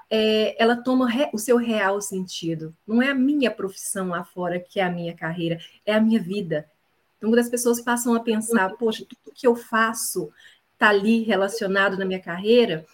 é, 0.10 0.62
ela 0.62 0.76
toma 0.76 1.10
re, 1.10 1.30
o 1.34 1.38
seu 1.38 1.56
real 1.58 2.02
sentido. 2.02 2.76
Não 2.86 3.02
é 3.02 3.10
a 3.10 3.16
minha 3.16 3.52
profissão 3.52 4.10
lá 4.10 4.24
fora 4.24 4.60
que 4.60 4.80
é 4.80 4.84
a 4.84 4.92
minha 4.92 5.14
carreira, 5.14 5.60
é 5.86 5.94
a 5.94 6.02
minha 6.02 6.20
vida. 6.20 6.70
Então, 7.18 7.30
quando 7.30 7.40
as 7.40 7.50
pessoas 7.50 7.82
passam 7.82 8.14
a 8.14 8.20
pensar, 8.20 8.70
poxa, 8.78 9.06
tudo 9.08 9.34
que 9.34 9.48
eu 9.48 9.56
faço 9.56 10.32
está 10.74 10.90
ali 10.90 11.24
relacionado 11.24 11.98
na 11.98 12.06
minha 12.06 12.22
carreira, 12.22 12.86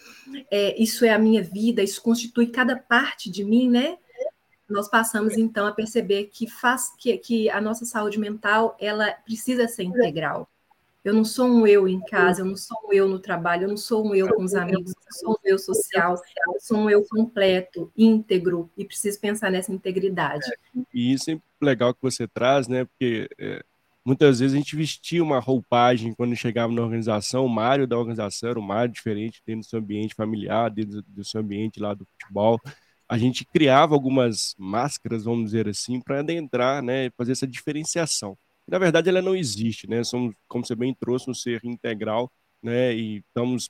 é, 0.50 0.82
isso 0.82 1.03
é 1.03 1.10
a 1.12 1.20
minha 1.20 1.44
vida, 1.44 1.84
isso 1.84 2.01
constitui 2.01 2.48
cada 2.48 2.77
parte 2.77 3.30
de 3.30 3.44
mim, 3.44 3.70
né? 3.70 3.98
Nós 4.70 4.89
passamos 4.89 5.38
então 5.38 5.68
a 5.68 5.74
perceber 5.74 6.30
que 6.32 6.48
faz 6.48 6.89
que, 6.98 7.18
que 7.18 7.50
a 7.50 7.60
nossa 7.60 7.86
saúde 7.86 8.18
mental 8.18 8.77
ela 8.80 9.12
precisa 9.25 9.68
ser 9.68 9.84
integral. 9.84 10.50
Eu 11.03 11.13
não 11.13 11.25
sou 11.25 11.48
um 11.48 11.68
eu 11.68 11.86
em 11.86 12.00
casa, 12.00 12.42
eu 12.42 12.46
não 12.46 12.56
sou 12.56 12.77
um 12.88 12.94
eu 12.94 13.10
no 13.10 13.20
trabalho, 13.20 13.63
eu 13.63 13.68
não 13.68 13.75
sou 13.75 14.08
um 14.08 14.15
eu 14.15 14.34
com 14.34 14.42
os 14.42 14.56
amigos, 14.56 14.92
eu 14.92 15.12
sou 15.12 15.32
um 15.34 15.36
eu 15.44 15.60
social, 15.60 16.15
eu 16.48 16.62
sou 16.62 16.77
um 16.77 16.89
eu 16.89 17.06
completo, 17.06 17.92
íntegro, 17.98 18.72
e 18.77 18.86
preciso 18.86 19.20
pensar 19.20 19.51
nessa 19.51 19.74
integridade. 19.74 20.50
E 20.94 21.13
isso 21.13 21.30
é 21.30 21.38
legal 21.62 21.94
que 21.94 22.01
você 22.01 22.25
traz, 22.25 22.70
né? 22.70 22.86
Porque 22.86 23.27
é, 23.38 23.62
muitas 24.06 24.40
vezes 24.40 24.54
a 24.54 24.58
gente 24.58 24.76
vestia 24.76 25.24
uma 25.24 25.40
roupagem 25.40 26.14
quando 26.14 26.36
chegava 26.36 26.72
na 26.74 26.82
organização, 26.82 27.46
o 27.46 27.50
Mário 27.50 27.88
da 27.88 27.98
organização 27.98 28.50
era 28.50 28.60
o 28.60 28.64
Mário 28.64 28.94
diferente 28.94 29.42
dentro 29.46 29.62
do 29.62 29.70
seu 29.70 29.80
ambiente 29.80 30.16
familiar, 30.16 30.70
dentro 30.70 31.02
do 31.08 31.24
seu 31.24 31.42
ambiente 31.42 31.80
lá 31.80 31.94
do 31.94 32.06
futebol. 32.06 32.60
A 33.08 33.18
gente 33.18 33.46
criava 33.46 33.94
algumas 33.94 34.56
máscaras, 34.58 35.24
vamos 35.26 35.46
dizer 35.46 35.68
assim, 35.70 36.02
para 36.02 36.20
adentrar, 36.20 36.82
né, 36.82 37.10
fazer 37.12 37.34
essa 37.34 37.48
diferenciação 37.48 38.38
na 38.68 38.78
verdade 38.80 39.10
ela 39.10 39.22
não 39.22 39.36
existe, 39.36 39.90
né? 39.90 40.04
Somos, 40.04 40.36
como 40.48 40.66
você 40.66 40.76
bem 40.76 40.94
trouxe, 40.94 41.30
um 41.30 41.34
ser 41.34 41.62
integral, 41.64 42.32
né? 42.62 42.94
E 42.96 43.18
estamos, 43.18 43.70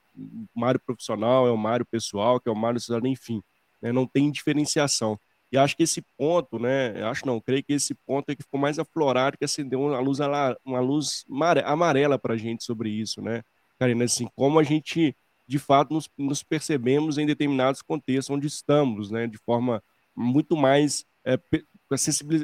Mário 0.55 0.79
profissional 0.79 1.47
é 1.47 1.51
o 1.51 1.57
Mário 1.57 1.85
pessoal, 1.85 2.39
que 2.39 2.47
é 2.49 2.51
o 2.51 2.55
Mário 2.55 2.79
social, 2.79 3.05
enfim, 3.05 3.41
né? 3.81 3.91
não 3.91 4.05
tem 4.05 4.31
diferenciação. 4.31 5.19
E 5.53 5.57
acho 5.57 5.77
que 5.77 5.83
esse 5.83 6.01
ponto, 6.17 6.57
né? 6.57 7.03
Acho 7.03 7.27
não, 7.27 7.39
creio 7.39 7.63
que 7.63 7.73
esse 7.73 7.93
ponto 7.93 8.27
é 8.31 8.35
que 8.35 8.41
ficou 8.41 8.59
mais 8.59 8.79
aflorado, 8.79 9.37
que 9.37 9.45
acendeu 9.45 9.81
uma 9.81 9.99
luz, 9.99 10.17
uma 10.65 10.79
luz 10.79 11.23
amarela 11.63 12.17
para 12.17 12.33
a 12.33 12.37
gente 12.37 12.63
sobre 12.63 12.89
isso, 12.89 13.21
né? 13.21 13.43
Karina, 13.77 14.05
assim, 14.05 14.27
como 14.35 14.57
a 14.57 14.63
gente 14.63 15.15
de 15.47 15.59
fato 15.59 15.93
nos, 15.93 16.09
nos, 16.17 16.41
percebemos 16.41 17.19
em 17.19 17.27
determinados 17.27 17.83
contextos 17.83 18.35
onde 18.35 18.47
estamos, 18.47 19.11
né? 19.11 19.27
De 19.27 19.37
forma 19.37 19.83
muito 20.15 20.57
mais 20.57 21.05
é, 21.23 21.37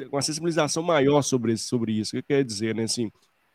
com 0.08 0.16
a 0.16 0.22
sensibilização 0.22 0.80
maior 0.80 1.22
sobre, 1.22 1.56
sobre 1.56 1.94
isso. 1.94 2.16
O 2.16 2.22
que 2.22 2.28
quer 2.28 2.44
dizer, 2.44 2.76
né? 2.76 2.84
Assim, 2.84 3.10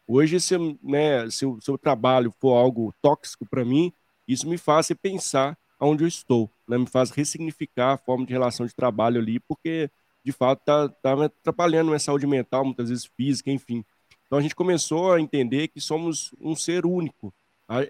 hoje, 0.06 0.38
se, 0.42 0.58
né, 0.84 1.30
se, 1.30 1.46
o, 1.46 1.62
seu 1.62 1.78
trabalho 1.78 2.30
for 2.42 2.56
algo 2.58 2.94
tóxico 3.02 3.46
para 3.46 3.64
mim, 3.64 3.94
isso 4.28 4.50
me 4.50 4.58
faz 4.58 4.90
pensar 5.02 5.58
aonde 5.80 6.04
eu 6.04 6.08
estou, 6.08 6.50
né? 6.68 6.78
me 6.78 6.88
faz 6.88 7.12
ressignificar 7.12 7.94
a 7.94 7.98
forma 7.98 8.26
de 8.26 8.34
relação 8.34 8.66
de 8.66 8.74
trabalho 8.74 9.20
ali, 9.20 9.40
porque, 9.40 9.90
de 10.24 10.32
fato, 10.32 10.60
está 10.62 10.90
tá 10.90 11.16
me 11.16 11.26
atrapalhando 11.26 11.88
minha 11.88 12.00
saúde 12.00 12.26
mental, 12.28 12.66
muitas 12.66 12.90
vezes 12.90 13.06
física, 13.06 13.52
enfim. 13.52 13.84
Então, 14.26 14.40
a 14.40 14.42
gente 14.42 14.56
começou 14.56 15.14
a 15.14 15.22
entender 15.22 15.68
que 15.68 15.80
somos 15.80 16.34
um 16.40 16.56
ser 16.56 16.86
único. 16.86 17.34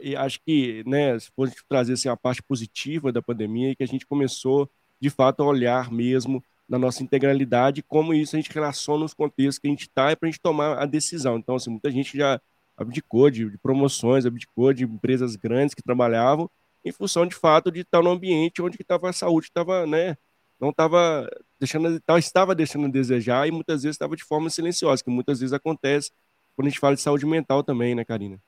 E 0.01 0.15
acho 0.15 0.39
que, 0.42 0.84
né, 0.86 1.18
se 1.20 1.30
for 1.36 1.51
trazer 1.68 1.94
assim, 1.94 2.10
a 2.10 2.15
parte 2.15 2.42
positiva 2.42 3.12
da 3.12 3.22
pandemia, 3.22 3.75
que 3.75 3.84
a 3.84 3.88
gente 3.88 4.06
começou, 4.06 4.70
de 5.00 5.10
fato, 5.10 5.44
a 5.44 5.46
olhar 5.46 5.92
mesmo 5.92 6.44
na 6.68 6.80
nossa 6.80 7.04
integralidade, 7.04 7.84
como 7.84 8.13
isso 8.13 8.36
a 8.36 8.39
gente 8.39 8.51
relaciona 8.51 9.06
os 9.06 9.13
contextos 9.13 9.60
que 9.60 9.68
a 9.68 9.70
gente 9.70 9.84
está 9.84 10.12
é 10.12 10.15
para 10.15 10.27
a 10.27 10.32
gente 10.32 10.42
tomar 10.42 10.77
a 10.77 10.86
decisão. 10.86 11.38
Então, 11.38 11.56
assim, 11.56 11.70
muita 11.70 11.92
gente 11.92 12.18
já 12.18 12.42
abdicou 12.77 13.30
de, 13.30 13.50
de, 13.50 13.58
promoções, 13.58 14.25
abdicou 14.25 14.74
de 14.74 14.84
empresas 14.84 15.36
grandes 15.36 15.74
que 15.75 15.84
trabalhavam 15.84 16.50
em 16.86 16.92
função 16.92 17.25
de 17.27 17.36
fato 17.36 17.72
de 17.72 17.82
estar 17.82 18.01
no 18.01 18.12
ambiente 18.12 18.62
onde 18.62 18.77
estava 18.82 19.10
a 19.10 19.13
saúde, 19.13 19.48
estava, 19.48 19.88
né, 19.88 20.15
não 20.60 20.70
estava 20.70 21.27
deixando, 21.60 22.01
estava 22.18 22.56
deixando 22.56 22.86
a 22.88 22.89
desejar 22.89 23.48
e 23.48 23.51
muitas 23.51 23.84
vezes 23.84 23.96
estava 23.96 24.15
de 24.15 24.24
forma 24.24 24.50
silenciosa, 24.50 25.04
que 25.04 25.10
muitas 25.10 25.39
vezes 25.39 25.54
acontece 25.54 26.12
quando 26.56 26.68
a 26.68 26.70
gente 26.70 26.80
fala 26.80 26.96
de 26.96 27.01
saúde 27.01 27.25
mental 27.25 27.63
também, 27.63 27.96
né, 27.96 28.06
Karina? 28.06 28.39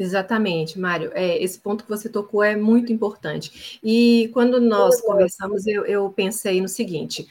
Exatamente, 0.00 0.78
Mário. 0.80 1.10
É, 1.12 1.36
esse 1.44 1.60
ponto 1.60 1.84
que 1.84 1.90
você 1.90 2.08
tocou 2.08 2.42
é 2.42 2.56
muito 2.56 2.90
importante. 2.90 3.78
E 3.84 4.30
quando 4.32 4.58
nós 4.58 4.98
conversamos, 5.02 5.66
eu, 5.66 5.84
eu 5.84 6.08
pensei 6.10 6.58
no 6.58 6.68
seguinte: 6.68 7.28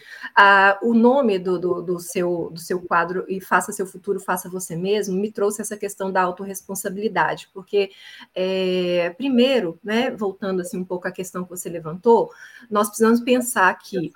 o 0.83 0.93
nome 0.93 1.39
do, 1.39 1.57
do, 1.57 1.81
do, 1.81 1.99
seu, 1.99 2.51
do 2.51 2.59
seu 2.59 2.79
quadro, 2.79 3.25
e 3.27 3.41
Faça 3.41 3.71
Seu 3.71 3.87
Futuro, 3.87 4.19
Faça 4.19 4.47
Você 4.49 4.75
Mesmo, 4.75 5.19
me 5.19 5.31
trouxe 5.31 5.63
essa 5.63 5.75
questão 5.75 6.11
da 6.11 6.21
autorresponsabilidade, 6.21 7.49
porque, 7.55 7.89
é, 8.35 9.15
primeiro, 9.17 9.79
né, 9.83 10.11
voltando 10.11 10.61
assim 10.61 10.77
um 10.77 10.85
pouco 10.85 11.07
à 11.07 11.11
questão 11.11 11.43
que 11.43 11.49
você 11.49 11.69
levantou, 11.69 12.29
nós 12.69 12.87
precisamos 12.87 13.19
pensar 13.19 13.75
que 13.79 14.11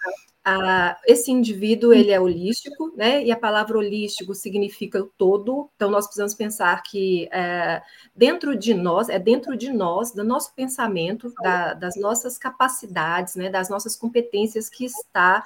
ah, 0.45 0.99
esse 1.07 1.31
indivíduo 1.31 1.93
ele 1.93 2.11
é 2.11 2.19
holístico, 2.19 2.93
né? 2.97 3.23
E 3.23 3.31
a 3.31 3.37
palavra 3.37 3.77
holístico 3.77 4.35
significa 4.35 4.99
o 4.99 5.09
todo. 5.17 5.69
Então 5.75 5.89
nós 5.89 6.05
precisamos 6.05 6.33
pensar 6.33 6.83
que 6.83 7.29
é, 7.31 7.81
dentro 8.13 8.57
de 8.57 8.73
nós 8.73 9.07
é 9.07 9.17
dentro 9.17 9.55
de 9.55 9.71
nós, 9.71 10.11
do 10.11 10.23
nosso 10.23 10.53
pensamento, 10.53 11.33
da, 11.41 11.73
das 11.73 11.95
nossas 11.95 12.37
capacidades, 12.37 13.35
né? 13.35 13.49
Das 13.49 13.69
nossas 13.69 13.95
competências 13.95 14.69
que 14.69 14.83
está 14.83 15.43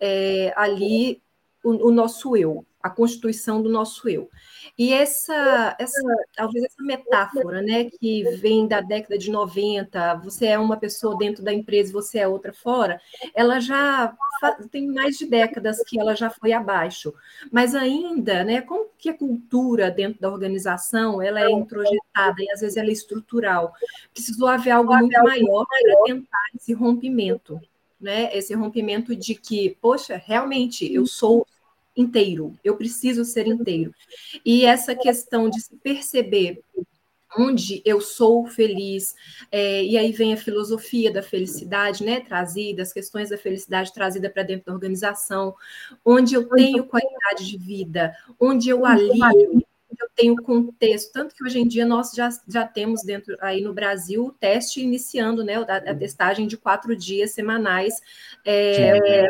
é, 0.00 0.52
ali 0.56 1.22
o, 1.62 1.88
o 1.88 1.90
nosso 1.90 2.36
eu, 2.36 2.64
a 2.82 2.88
constituição 2.88 3.62
do 3.62 3.68
nosso 3.68 4.08
eu. 4.08 4.30
E 4.78 4.92
essa, 4.92 5.76
essa, 5.78 6.00
talvez 6.34 6.64
essa 6.64 6.82
metáfora, 6.82 7.60
né, 7.60 7.84
que 7.84 8.22
vem 8.38 8.66
da 8.66 8.80
década 8.80 9.18
de 9.18 9.30
90, 9.30 10.14
você 10.16 10.46
é 10.46 10.58
uma 10.58 10.76
pessoa 10.76 11.16
dentro 11.18 11.42
da 11.44 11.52
empresa, 11.52 11.92
você 11.92 12.20
é 12.20 12.28
outra 12.28 12.52
fora, 12.52 13.00
ela 13.34 13.60
já 13.60 14.16
tem 14.70 14.86
mais 14.86 15.18
de 15.18 15.26
décadas 15.26 15.82
que 15.84 16.00
ela 16.00 16.14
já 16.14 16.30
foi 16.30 16.52
abaixo. 16.52 17.12
Mas 17.52 17.74
ainda, 17.74 18.42
né, 18.42 18.62
como 18.62 18.88
que 18.96 19.10
a 19.10 19.16
cultura 19.16 19.90
dentro 19.90 20.20
da 20.20 20.30
organização, 20.30 21.20
ela 21.20 21.40
é 21.40 21.50
introjetada 21.50 22.42
e 22.42 22.50
às 22.50 22.60
vezes 22.60 22.78
ela 22.78 22.88
é 22.88 22.92
estrutural. 22.92 23.74
Precisou 24.14 24.48
haver 24.48 24.70
algo 24.70 24.96
muito 24.96 25.22
maior 25.22 25.66
para 25.66 26.02
tentar 26.04 26.44
esse 26.54 26.72
rompimento, 26.72 27.60
né? 28.00 28.36
Esse 28.36 28.54
rompimento 28.54 29.14
de 29.14 29.34
que, 29.34 29.76
poxa, 29.80 30.16
realmente 30.16 30.92
eu 30.92 31.06
sou 31.06 31.46
inteiro, 31.96 32.56
eu 32.64 32.76
preciso 32.76 33.24
ser 33.24 33.46
inteiro. 33.46 33.94
E 34.44 34.64
essa 34.64 34.94
questão 34.94 35.50
de 35.50 35.60
se 35.60 35.76
perceber 35.76 36.62
onde 37.36 37.80
eu 37.84 38.00
sou 38.00 38.46
feliz, 38.46 39.14
é, 39.52 39.84
e 39.84 39.96
aí 39.96 40.10
vem 40.10 40.32
a 40.32 40.36
filosofia 40.36 41.12
da 41.12 41.22
felicidade, 41.22 42.04
né, 42.04 42.20
trazida, 42.20 42.82
as 42.82 42.92
questões 42.92 43.30
da 43.30 43.38
felicidade 43.38 43.92
trazida 43.92 44.28
para 44.28 44.42
dentro 44.42 44.66
da 44.66 44.72
organização, 44.72 45.54
onde 46.04 46.34
eu 46.34 46.48
tenho 46.48 46.84
qualidade 46.84 47.46
de 47.46 47.56
vida, 47.56 48.12
onde 48.38 48.68
eu 48.68 48.84
alivio, 48.84 49.64
eu 50.00 50.08
tenho 50.16 50.42
contexto, 50.42 51.12
tanto 51.12 51.34
que 51.34 51.44
hoje 51.44 51.58
em 51.58 51.68
dia 51.68 51.84
nós 51.84 52.12
já, 52.12 52.28
já 52.48 52.66
temos 52.66 53.02
dentro 53.02 53.36
aí 53.40 53.60
no 53.60 53.74
Brasil 53.74 54.26
o 54.26 54.32
teste 54.32 54.80
iniciando, 54.80 55.44
né, 55.44 55.56
a, 55.56 55.76
a 55.76 55.94
testagem 55.94 56.46
de 56.46 56.56
quatro 56.56 56.96
dias 56.96 57.32
semanais 57.32 57.94
é, 58.44 59.28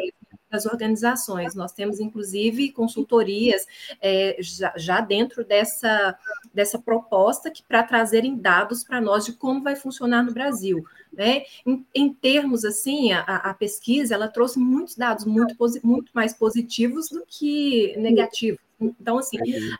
das 0.50 0.66
organizações. 0.66 1.54
Nós 1.54 1.72
temos, 1.72 2.00
inclusive, 2.00 2.72
consultorias 2.72 3.66
é, 4.00 4.36
já, 4.40 4.72
já, 4.76 5.00
dentro 5.00 5.44
dessa, 5.44 6.16
dessa 6.52 6.78
proposta 6.78 7.50
que 7.50 7.62
para 7.62 7.82
trazerem 7.82 8.36
dados 8.36 8.84
para 8.84 9.00
nós 9.00 9.24
de 9.24 9.32
como 9.32 9.62
vai 9.62 9.76
funcionar 9.76 10.22
no 10.22 10.32
Brasil. 10.32 10.84
Né? 11.12 11.42
Em, 11.66 11.84
em 11.94 12.12
termos 12.12 12.64
assim, 12.64 13.12
a, 13.12 13.20
a, 13.22 13.54
pesquisa 13.54 14.14
ela 14.14 14.28
trouxe 14.28 14.58
muitos 14.58 14.94
dados 14.94 15.24
muito, 15.24 15.54
muito 15.82 16.10
mais 16.14 16.32
positivos 16.32 17.08
do 17.08 17.24
que 17.26 17.96
negativos. 17.96 18.60
Então, 18.80 19.18
assim, 19.18 19.36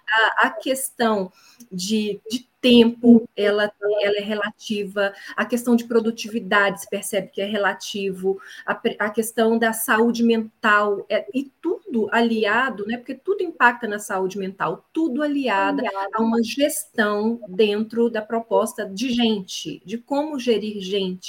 a, 0.08 0.46
a 0.46 0.50
questão 0.50 1.32
de, 1.72 2.20
de 2.30 2.46
tempo, 2.60 3.26
ela, 3.34 3.72
ela 4.02 4.18
é 4.18 4.22
relativa, 4.22 5.12
a 5.34 5.44
questão 5.44 5.74
de 5.74 5.84
produtividade 5.84 6.82
se 6.82 6.90
percebe 6.90 7.28
que 7.28 7.40
é 7.40 7.46
relativo, 7.46 8.38
a, 8.66 8.78
a 8.98 9.10
questão 9.10 9.58
da 9.58 9.72
saúde 9.72 10.22
mental, 10.22 11.04
é, 11.08 11.26
e 11.32 11.50
tudo 11.60 12.08
aliado, 12.12 12.86
né, 12.86 12.98
porque 12.98 13.14
tudo 13.14 13.42
impacta 13.42 13.88
na 13.88 13.98
saúde 13.98 14.38
mental, 14.38 14.86
tudo 14.92 15.22
aliado 15.22 15.82
a 16.14 16.22
uma 16.22 16.42
gestão 16.42 17.40
dentro 17.48 18.10
da 18.10 18.20
proposta 18.20 18.84
de 18.84 19.10
gente, 19.10 19.82
de 19.84 19.96
como 19.96 20.38
gerir 20.38 20.80
gente, 20.80 21.19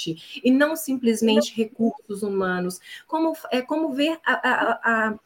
e 0.42 0.50
não 0.50 0.76
simplesmente 0.76 1.54
recursos 1.54 2.22
humanos, 2.22 2.80
como, 3.06 3.34
é 3.50 3.60
como 3.60 3.92
ver 3.92 4.18
a, 4.24 4.32
a, 4.32 5.08
a 5.08 5.18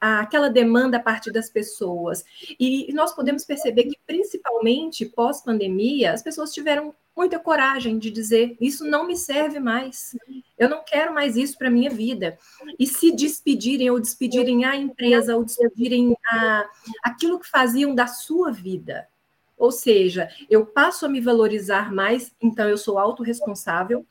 aquela 0.00 0.50
demanda 0.50 0.98
a 0.98 1.02
partir 1.02 1.30
das 1.30 1.48
pessoas. 1.48 2.24
E 2.60 2.92
nós 2.92 3.14
podemos 3.14 3.44
perceber 3.44 3.84
que, 3.84 3.98
principalmente 4.06 5.06
pós-pandemia, 5.06 6.12
as 6.12 6.22
pessoas 6.22 6.52
tiveram 6.52 6.94
muita 7.16 7.38
coragem 7.38 7.98
de 7.98 8.10
dizer: 8.10 8.56
Isso 8.60 8.84
não 8.84 9.06
me 9.06 9.16
serve 9.16 9.58
mais, 9.58 10.16
eu 10.58 10.68
não 10.68 10.84
quero 10.84 11.14
mais 11.14 11.36
isso 11.36 11.56
para 11.56 11.68
a 11.68 11.70
minha 11.70 11.90
vida. 11.90 12.38
E 12.78 12.86
se 12.86 13.12
despedirem, 13.12 13.90
ou 13.90 14.00
despedirem 14.00 14.64
a 14.64 14.76
empresa, 14.76 15.36
ou 15.36 15.44
despedirem 15.44 16.14
a, 16.26 16.68
aquilo 17.02 17.40
que 17.40 17.48
faziam 17.48 17.94
da 17.94 18.06
sua 18.06 18.50
vida. 18.50 19.08
Ou 19.56 19.70
seja, 19.70 20.28
eu 20.50 20.66
passo 20.66 21.06
a 21.06 21.08
me 21.08 21.20
valorizar 21.20 21.92
mais, 21.92 22.34
então 22.42 22.68
eu 22.68 22.76
sou 22.76 22.98
autorresponsável, 22.98 24.04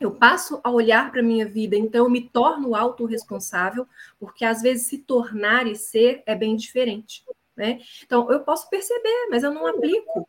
eu 0.00 0.10
passo 0.10 0.60
a 0.64 0.70
olhar 0.70 1.12
para 1.12 1.20
a 1.20 1.24
minha 1.24 1.46
vida, 1.46 1.76
então 1.76 2.06
eu 2.06 2.10
me 2.10 2.26
torno 2.26 2.74
autorresponsável, 2.74 3.86
porque 4.18 4.46
às 4.46 4.62
vezes 4.62 4.86
se 4.86 4.98
tornar 4.98 5.66
e 5.66 5.76
ser 5.76 6.22
é 6.24 6.34
bem 6.34 6.56
diferente. 6.56 7.22
Né? 7.54 7.80
Então, 8.02 8.32
eu 8.32 8.40
posso 8.40 8.70
perceber, 8.70 9.28
mas 9.30 9.42
eu 9.42 9.52
não 9.52 9.66
aplico. 9.66 10.26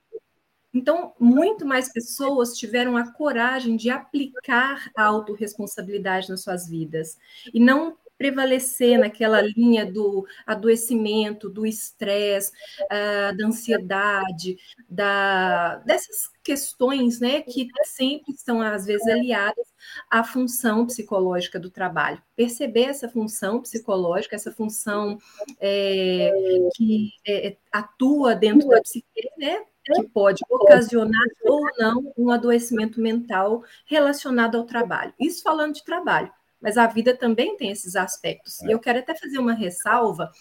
Então, 0.74 1.14
muito 1.18 1.66
mais 1.66 1.92
pessoas 1.92 2.58
tiveram 2.58 2.98
a 2.98 3.12
coragem 3.14 3.78
de 3.78 3.90
aplicar 3.90 4.90
a 4.96 5.04
autorresponsabilidade 5.06 6.30
nas 6.30 6.42
suas 6.42 6.68
vidas 6.68 7.18
e 7.54 7.60
não 7.60 7.98
prevalecer 8.22 9.00
naquela 9.00 9.42
linha 9.42 9.84
do 9.84 10.28
adoecimento, 10.46 11.50
do 11.50 11.66
estresse, 11.66 12.52
uh, 12.84 13.36
da 13.36 13.48
ansiedade, 13.48 14.58
da, 14.88 15.78
dessas 15.78 16.30
questões 16.44 17.20
né, 17.20 17.42
que 17.42 17.68
sempre 17.84 18.32
estão, 18.36 18.62
às 18.62 18.86
vezes, 18.86 19.08
aliadas 19.08 19.66
à 20.08 20.24
função 20.24 20.86
psicológica 20.86 21.60
do 21.60 21.72
trabalho. 21.72 22.22
Perceber 22.36 22.84
essa 22.84 23.10
função 23.10 23.60
psicológica, 23.60 24.36
essa 24.36 24.52
função 24.52 25.18
é, 25.60 26.30
que 26.76 27.10
é, 27.28 27.58
atua 27.72 28.36
dentro 28.36 28.70
da 28.70 28.82
psique, 28.82 29.08
né, 29.36 29.64
que 29.84 30.04
pode 30.10 30.44
ocasionar 30.48 31.28
ou 31.44 31.68
não 31.80 32.14
um 32.16 32.30
adoecimento 32.30 33.02
mental 33.02 33.64
relacionado 33.88 34.60
ao 34.60 34.64
trabalho. 34.64 35.12
Isso 35.20 35.42
falando 35.42 35.74
de 35.74 35.84
trabalho 35.84 36.32
mas 36.62 36.78
a 36.78 36.86
vida 36.86 37.18
também 37.18 37.58
tem 37.58 37.72
esses 37.72 37.96
aspectos. 37.96 38.62
E 38.62 38.72
eu 38.72 38.80
quero 38.80 39.00
até 39.00 39.16
fazer 39.16 39.40
uma 39.40 39.54
ressalva 39.54 40.32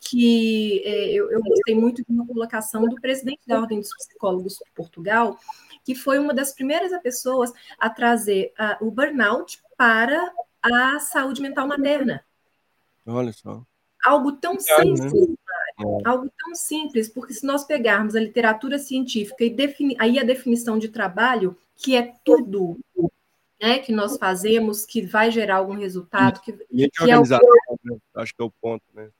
que 0.00 0.82
é, 0.84 1.12
eu, 1.12 1.30
eu, 1.30 1.40
gostei 1.42 1.74
muito 1.74 2.04
de 2.04 2.12
uma 2.12 2.26
colocação 2.26 2.82
do 2.82 2.96
presidente 2.96 3.40
da 3.46 3.60
Ordem 3.60 3.80
dos 3.80 3.94
Psicólogos 3.94 4.54
de 4.54 4.70
Portugal, 4.74 5.38
que 5.84 5.94
foi 5.94 6.18
uma 6.18 6.34
das 6.34 6.52
primeiras 6.52 6.90
pessoas 7.00 7.52
a 7.78 7.88
trazer 7.88 8.52
uh, 8.58 8.86
o 8.86 8.90
burnout 8.90 9.62
para 9.76 10.32
a 10.62 10.98
saúde 10.98 11.40
mental 11.40 11.68
materna. 11.68 12.24
Olha 13.06 13.32
só. 13.32 13.62
Algo 14.04 14.32
tão 14.32 14.54
né? 14.54 14.60
simples, 14.60 15.12
né? 15.12 15.36
algo 16.04 16.30
tão 16.36 16.54
simples, 16.54 17.08
porque 17.08 17.32
se 17.32 17.46
nós 17.46 17.64
pegarmos 17.64 18.14
a 18.16 18.20
literatura 18.20 18.78
científica 18.78 19.44
e 19.44 19.96
aí 19.98 20.18
a 20.18 20.24
definição 20.24 20.78
de 20.78 20.88
trabalho, 20.88 21.56
que 21.76 21.96
é 21.96 22.14
tudo 22.24 22.78
né, 23.60 23.78
que 23.78 23.92
nós 23.92 24.16
fazemos 24.16 24.86
que 24.86 25.02
vai 25.02 25.30
gerar 25.30 25.56
algum 25.56 25.74
resultado. 25.74 26.40
Que, 26.40 26.56
e 26.70 26.88
que 26.88 27.10
é 27.10 27.18
o... 27.18 27.22
né? 27.22 27.98
acho 28.14 28.34
que 28.34 28.42
é 28.42 28.44
o 28.44 28.50
ponto, 28.50 28.84
né? 28.94 29.10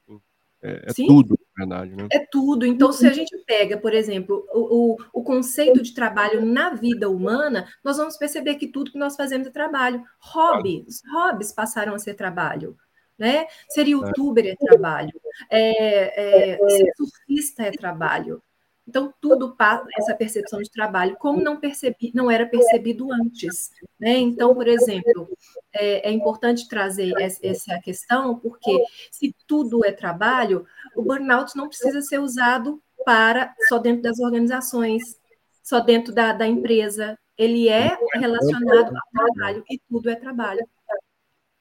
É, 0.60 0.86
é 0.88 0.92
tudo, 1.06 1.38
na 1.56 1.64
verdade. 1.64 1.96
Né? 1.96 2.08
É 2.10 2.18
tudo. 2.30 2.66
Então, 2.66 2.92
se 2.92 3.06
a 3.06 3.12
gente 3.12 3.36
pega, 3.46 3.76
por 3.78 3.92
exemplo, 3.94 4.44
o, 4.52 4.92
o, 4.92 4.96
o, 5.12 5.22
conceito 5.22 5.82
de 5.82 5.94
trabalho 5.94 6.44
na 6.44 6.70
vida 6.70 7.08
humana, 7.08 7.68
nós 7.84 7.96
vamos 7.96 8.16
perceber 8.16 8.56
que 8.56 8.66
tudo 8.66 8.90
que 8.90 8.98
nós 8.98 9.16
fazemos 9.16 9.46
é 9.46 9.50
trabalho. 9.50 10.02
Hobbies, 10.20 11.02
hobbies 11.12 11.52
passaram 11.52 11.94
a 11.94 11.98
ser 11.98 12.14
trabalho. 12.14 12.76
Né? 13.16 13.46
Ser 13.68 13.86
é. 13.86 13.90
youtuber 13.90 14.46
é 14.46 14.54
trabalho, 14.54 15.20
é, 15.50 16.54
é, 16.54 16.68
ser 16.68 16.92
surfista 16.96 17.64
é 17.64 17.72
trabalho, 17.72 18.40
então, 18.88 19.12
tudo 19.20 19.54
passa 19.54 19.86
essa 19.98 20.14
percepção 20.14 20.62
de 20.62 20.70
trabalho, 20.70 21.14
como 21.18 21.42
não 21.42 21.60
percebi, 21.60 22.10
não 22.14 22.30
era 22.30 22.46
percebido 22.46 23.12
antes. 23.12 23.70
Né? 24.00 24.16
Então, 24.16 24.54
por 24.54 24.66
exemplo, 24.66 25.28
é, 25.74 26.08
é 26.08 26.10
importante 26.10 26.66
trazer 26.66 27.12
essa 27.20 27.78
questão, 27.80 28.38
porque 28.38 28.82
se 29.10 29.36
tudo 29.46 29.84
é 29.84 29.92
trabalho, 29.92 30.66
o 30.96 31.02
burnout 31.02 31.54
não 31.54 31.68
precisa 31.68 32.00
ser 32.00 32.18
usado 32.18 32.82
para 33.04 33.54
só 33.68 33.76
dentro 33.78 34.00
das 34.00 34.18
organizações, 34.20 35.20
só 35.62 35.80
dentro 35.80 36.14
da, 36.14 36.32
da 36.32 36.46
empresa. 36.46 37.18
Ele 37.36 37.68
é 37.68 37.94
relacionado 38.14 38.96
ao 38.96 39.02
trabalho 39.12 39.64
e 39.70 39.78
tudo 39.86 40.08
é 40.08 40.14
trabalho. 40.16 40.66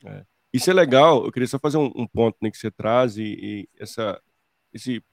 É. 0.05 0.23
Isso 0.53 0.71
é 0.71 0.73
legal. 0.73 1.25
Eu 1.25 1.31
queria 1.31 1.47
só 1.47 1.59
fazer 1.59 1.77
um, 1.77 1.91
um 1.93 2.07
ponto 2.07 2.37
né, 2.41 2.49
que 2.49 2.57
você 2.57 2.71
traz 2.71 3.17
e, 3.17 3.23
e 3.23 3.69
essa, 3.77 4.19
esse 4.73 5.03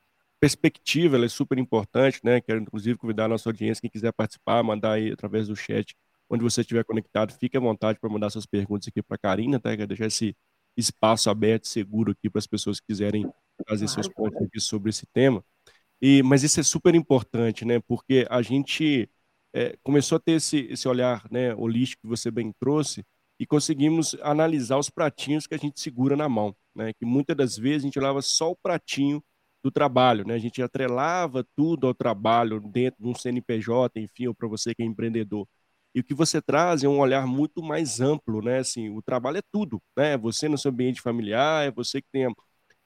perspectiva 0.44 1.24
é 1.24 1.28
super 1.28 1.56
importante, 1.56 2.20
né? 2.22 2.38
Quero 2.38 2.60
inclusive 2.60 2.98
convidar 2.98 3.24
a 3.24 3.28
nossa 3.28 3.48
audiência, 3.48 3.80
quem 3.80 3.88
quiser 3.88 4.12
participar, 4.12 4.62
mandar 4.62 4.92
aí 4.92 5.10
através 5.10 5.48
do 5.48 5.56
chat, 5.56 5.96
onde 6.28 6.44
você 6.44 6.60
estiver 6.60 6.84
conectado, 6.84 7.32
fique 7.32 7.56
à 7.56 7.60
vontade 7.60 7.98
para 7.98 8.10
mandar 8.10 8.28
suas 8.28 8.44
perguntas 8.44 8.88
aqui 8.88 9.02
para 9.02 9.14
a 9.14 9.18
Karina, 9.18 9.58
tá? 9.58 9.74
Quero 9.74 9.88
deixar 9.88 10.04
esse 10.04 10.36
espaço 10.76 11.30
aberto, 11.30 11.66
seguro 11.66 12.12
aqui 12.12 12.28
para 12.28 12.40
as 12.40 12.46
pessoas 12.46 12.78
que 12.78 12.88
quiserem 12.88 13.22
fazer 13.66 13.86
claro. 13.86 14.02
seus 14.02 14.08
pontos 14.14 14.42
aqui 14.42 14.60
sobre 14.60 14.90
esse 14.90 15.06
tema. 15.14 15.42
E, 16.02 16.22
mas 16.22 16.42
isso 16.42 16.60
é 16.60 16.62
super 16.62 16.94
importante, 16.94 17.64
né? 17.64 17.80
Porque 17.80 18.26
a 18.28 18.42
gente 18.42 19.08
é, 19.54 19.78
começou 19.82 20.16
a 20.16 20.20
ter 20.20 20.32
esse, 20.32 20.58
esse 20.70 20.86
olhar 20.86 21.24
né, 21.30 21.54
holístico 21.54 22.02
que 22.02 22.08
você 22.08 22.30
bem 22.30 22.52
trouxe 22.60 23.02
e 23.40 23.46
conseguimos 23.46 24.14
analisar 24.20 24.76
os 24.76 24.90
pratinhos 24.90 25.46
que 25.46 25.54
a 25.54 25.58
gente 25.58 25.80
segura 25.80 26.14
na 26.16 26.28
mão, 26.28 26.54
né? 26.74 26.92
Que 26.92 27.06
muitas 27.06 27.34
das 27.34 27.56
vezes 27.56 27.84
a 27.84 27.86
gente 27.86 27.98
leva 27.98 28.20
só 28.20 28.50
o 28.50 28.56
pratinho 28.56 29.24
do 29.64 29.70
trabalho, 29.70 30.26
né? 30.26 30.34
A 30.34 30.38
gente 30.38 30.62
atrelava 30.62 31.42
tudo 31.56 31.86
ao 31.86 31.94
trabalho 31.94 32.60
dentro 32.60 33.02
de 33.02 33.08
um 33.08 33.14
CNPJ, 33.14 33.98
enfim, 33.98 34.26
ou 34.28 34.34
para 34.34 34.46
você 34.46 34.74
que 34.74 34.82
é 34.82 34.86
empreendedor. 34.86 35.48
E 35.94 36.00
o 36.00 36.04
que 36.04 36.12
você 36.14 36.42
traz 36.42 36.84
é 36.84 36.88
um 36.88 36.98
olhar 36.98 37.26
muito 37.26 37.62
mais 37.62 38.00
amplo, 38.00 38.42
né? 38.42 38.58
Assim, 38.58 38.90
o 38.90 39.00
trabalho 39.02 39.38
é 39.38 39.42
tudo, 39.52 39.82
né? 39.96 40.12
É 40.14 40.18
você 40.18 40.48
no 40.48 40.58
seu 40.58 40.70
ambiente 40.70 41.00
familiar, 41.00 41.66
é 41.66 41.70
você 41.70 42.02
que 42.02 42.08
tem 42.12 42.26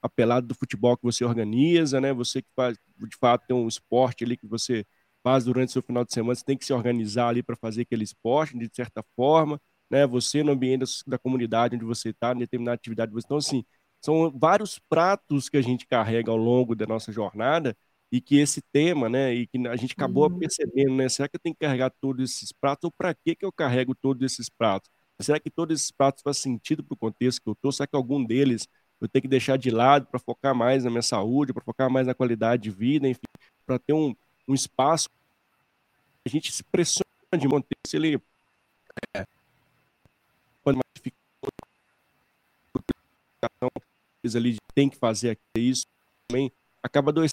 a, 0.02 0.08
pelada 0.08 0.46
do 0.46 0.54
futebol 0.54 0.96
que 0.96 1.02
você 1.04 1.24
organiza, 1.24 2.00
né? 2.00 2.12
Você 2.12 2.42
que 2.42 2.48
faz, 2.54 2.76
de 2.96 3.16
fato, 3.18 3.46
tem 3.46 3.56
um 3.56 3.66
esporte 3.68 4.24
ali 4.24 4.36
que 4.36 4.46
você 4.46 4.84
faz 5.22 5.44
durante 5.44 5.70
o 5.70 5.72
seu 5.72 5.82
final 5.82 6.04
de 6.04 6.12
semana, 6.12 6.34
você 6.34 6.44
tem 6.44 6.56
que 6.56 6.64
se 6.64 6.72
organizar 6.72 7.28
ali 7.28 7.42
para 7.42 7.56
fazer 7.56 7.82
aquele 7.82 8.04
esporte, 8.04 8.56
de 8.56 8.70
certa 8.72 9.02
forma, 9.16 9.60
né? 9.90 10.06
Você 10.06 10.42
no 10.44 10.52
ambiente 10.52 10.80
da, 10.80 10.86
da 11.08 11.18
comunidade 11.18 11.74
onde 11.76 11.84
você 11.84 12.10
está, 12.10 12.32
em 12.32 12.38
determinada 12.38 12.76
atividade. 12.76 13.12
Então, 13.16 13.36
assim, 13.38 13.64
são 14.00 14.30
vários 14.30 14.78
pratos 14.78 15.48
que 15.48 15.56
a 15.56 15.62
gente 15.62 15.86
carrega 15.86 16.30
ao 16.30 16.36
longo 16.36 16.74
da 16.74 16.86
nossa 16.86 17.12
jornada 17.12 17.76
e 18.10 18.20
que 18.20 18.38
esse 18.38 18.62
tema, 18.62 19.08
né, 19.08 19.34
e 19.34 19.46
que 19.46 19.58
a 19.68 19.76
gente 19.76 19.92
acabou 19.92 20.30
uhum. 20.30 20.38
percebendo, 20.38 20.94
né, 20.96 21.08
será 21.08 21.28
que 21.28 21.36
eu 21.36 21.40
tenho 21.40 21.54
que 21.54 21.60
carregar 21.60 21.90
todos 22.00 22.30
esses 22.30 22.52
pratos 22.52 22.84
ou 22.84 22.92
para 22.92 23.14
que 23.14 23.34
que 23.34 23.44
eu 23.44 23.52
carrego 23.52 23.94
todos 23.94 24.22
esses 24.22 24.48
pratos? 24.48 24.90
Será 25.20 25.40
que 25.40 25.50
todos 25.50 25.78
esses 25.78 25.90
pratos 25.90 26.22
fazem 26.22 26.42
sentido 26.42 26.84
para 26.84 26.94
o 26.94 26.96
contexto 26.96 27.42
que 27.42 27.48
eu 27.48 27.52
estou? 27.52 27.72
Será 27.72 27.86
que 27.86 27.96
algum 27.96 28.24
deles 28.24 28.68
eu 29.00 29.08
tenho 29.08 29.22
que 29.22 29.28
deixar 29.28 29.58
de 29.58 29.70
lado 29.70 30.06
para 30.06 30.18
focar 30.18 30.54
mais 30.54 30.84
na 30.84 30.90
minha 30.90 31.02
saúde, 31.02 31.52
para 31.52 31.62
focar 31.62 31.90
mais 31.90 32.06
na 32.06 32.14
qualidade 32.14 32.62
de 32.62 32.70
vida, 32.70 33.08
enfim, 33.08 33.20
para 33.66 33.78
ter 33.78 33.92
um, 33.92 34.14
um 34.46 34.54
espaço 34.54 35.08
a 36.28 36.30
gente 36.30 36.52
se 36.52 36.62
pressiona 36.62 37.06
de 37.38 37.48
manter 37.48 37.76
se 37.86 37.96
ele 37.96 38.20
é, 39.16 39.24
quando 40.62 40.76
mais 40.76 40.88
ali 44.36 44.56
tem 44.74 44.88
que 44.88 44.96
fazer 44.96 45.38
isso 45.56 45.86
também 46.28 46.52
acaba 46.82 47.12
doendo 47.12 47.32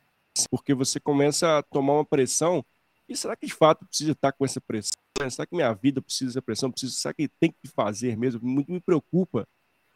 porque 0.49 0.73
você 0.73 0.99
começa 0.99 1.59
a 1.59 1.63
tomar 1.63 1.93
uma 1.93 2.05
pressão 2.05 2.63
e 3.07 3.15
será 3.15 3.35
que 3.35 3.45
de 3.45 3.53
fato 3.53 3.85
precisa 3.85 4.11
estar 4.11 4.31
com 4.31 4.43
essa 4.43 4.59
pressão 4.59 5.05
será 5.29 5.45
que 5.45 5.55
minha 5.55 5.73
vida 5.73 6.01
precisa 6.01 6.31
dessa 6.31 6.41
pressão? 6.41 6.71
Precisa 6.71 6.93
será 6.93 7.13
que 7.13 7.27
tem 7.27 7.51
que 7.51 7.67
fazer 7.67 8.17
mesmo? 8.17 8.41
Muito 8.45 8.71
me 8.71 8.79
preocupa 8.79 9.47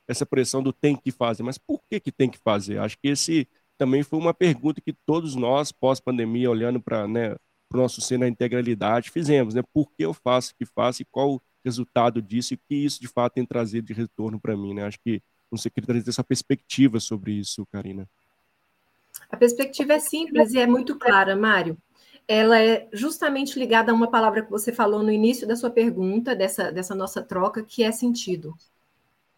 essa 0.08 0.26
pressão 0.26 0.64
do 0.64 0.74
tem 0.74 0.96
que 0.96 1.12
fazer 1.12 1.44
mas 1.44 1.58
por 1.58 1.82
que 1.90 2.00
que 2.00 2.12
tem 2.12 2.30
que 2.30 2.38
fazer? 2.38 2.80
Acho 2.80 2.98
que 2.98 3.10
esse 3.10 3.48
também 3.78 4.04
foi 4.04 4.20
uma 4.20 4.34
pergunta 4.34 4.82
que 4.82 4.94
todos 4.94 5.36
nós 5.36 5.72
pós 5.72 6.00
pandemia 6.00 6.50
olhando 6.50 6.82
para 6.82 7.08
né 7.08 7.36
o 7.72 7.78
nosso 7.78 8.02
ser 8.02 8.18
na 8.18 8.28
integralidade 8.28 9.12
fizemos 9.12 9.54
né? 9.54 9.62
Por 9.74 9.92
que 9.92 10.04
eu 10.04 10.14
faço 10.14 10.54
o 10.54 10.56
que 10.56 10.66
faço 10.66 11.02
e 11.02 11.06
qual 11.06 11.36
o 11.36 11.42
resultado 11.64 12.22
disso 12.22 12.54
e 12.54 12.56
o 12.56 12.60
que 12.68 12.76
isso 12.76 13.02
de 13.02 13.08
fato 13.08 13.34
tem 13.34 13.46
trazido 13.46 13.88
de 13.88 13.94
retorno 13.94 14.40
para 14.40 14.56
mim 14.56 14.74
né? 14.74 14.86
Acho 14.86 15.00
que 15.00 15.22
não 15.52 15.58
sei, 15.58 15.72
queria 15.72 15.88
trazer 15.88 16.10
essa 16.10 16.24
perspectiva 16.24 17.00
sobre 17.00 17.34
isso, 17.34 17.66
Karina. 17.72 18.08
A 19.30 19.38
perspectiva 19.38 19.94
é 19.94 20.00
simples 20.00 20.54
e 20.54 20.60
é 20.60 20.68
muito 20.68 20.98
clara, 20.98 21.36
Mário. 21.36 21.78
Ela 22.28 22.62
é 22.62 22.88
justamente 22.94 23.58
ligada 23.58 23.92
a 23.92 23.96
uma 23.96 24.10
palavra 24.10 24.44
que 24.44 24.52
você 24.52 24.72
falou 24.72 25.02
no 25.02 25.12
início 25.12 25.48
da 25.48 25.56
sua 25.56 25.72
pergunta, 25.72 26.36
dessa, 26.36 26.72
dessa 26.72 26.94
nossa 26.94 27.22
troca, 27.24 27.64
que 27.64 27.84
é 27.84 27.92
sentido 27.92 28.56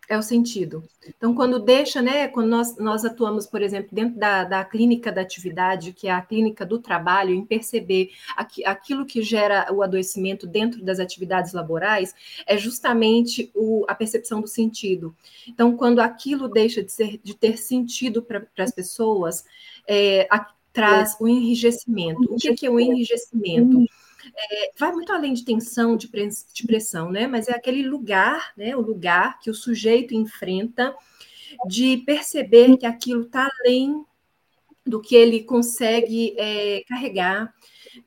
é 0.09 0.17
o 0.17 0.21
sentido. 0.21 0.83
Então, 1.07 1.33
quando 1.33 1.57
deixa, 1.57 2.01
né, 2.01 2.27
quando 2.27 2.49
nós, 2.49 2.77
nós 2.77 3.05
atuamos, 3.05 3.47
por 3.47 3.61
exemplo, 3.61 3.89
dentro 3.91 4.19
da, 4.19 4.43
da 4.43 4.65
clínica 4.65 5.11
da 5.11 5.21
atividade, 5.21 5.93
que 5.93 6.07
é 6.07 6.11
a 6.11 6.21
clínica 6.21 6.65
do 6.65 6.79
trabalho, 6.79 7.33
em 7.33 7.45
perceber 7.45 8.11
aqui, 8.35 8.65
aquilo 8.65 9.05
que 9.05 9.21
gera 9.21 9.71
o 9.71 9.81
adoecimento 9.81 10.45
dentro 10.45 10.83
das 10.83 10.99
atividades 10.99 11.53
laborais, 11.53 12.13
é 12.45 12.57
justamente 12.57 13.49
o, 13.55 13.85
a 13.87 13.95
percepção 13.95 14.41
do 14.41 14.47
sentido. 14.47 15.15
Então, 15.47 15.77
quando 15.77 15.99
aquilo 15.99 16.49
deixa 16.49 16.83
de, 16.83 16.91
ser, 16.91 17.19
de 17.23 17.33
ter 17.33 17.57
sentido 17.57 18.21
para 18.21 18.45
as 18.59 18.71
pessoas, 18.71 19.45
é, 19.87 20.27
a, 20.29 20.45
traz 20.73 21.15
o 21.19 21.27
enrijecimento. 21.27 22.33
O 22.33 22.37
que, 22.37 22.53
que 22.53 22.65
é 22.65 22.69
o 22.69 22.79
enrijecimento? 22.79 23.85
É, 24.35 24.71
vai 24.77 24.91
muito 24.91 25.11
além 25.11 25.33
de 25.33 25.45
tensão, 25.45 25.95
de, 25.95 26.07
pressão, 26.07 27.11
né? 27.11 27.27
Mas 27.27 27.47
é 27.47 27.53
aquele 27.53 27.87
lugar, 27.87 28.53
né? 28.55 28.75
O 28.75 28.81
lugar 28.81 29.39
que 29.39 29.49
o 29.49 29.53
sujeito 29.53 30.13
enfrenta 30.13 30.95
de 31.67 31.97
perceber 32.05 32.77
que 32.77 32.85
aquilo 32.85 33.23
está 33.23 33.49
além 33.59 34.05
do 34.85 35.01
que 35.01 35.15
ele 35.15 35.43
consegue 35.43 36.35
é, 36.37 36.83
carregar, 36.87 37.53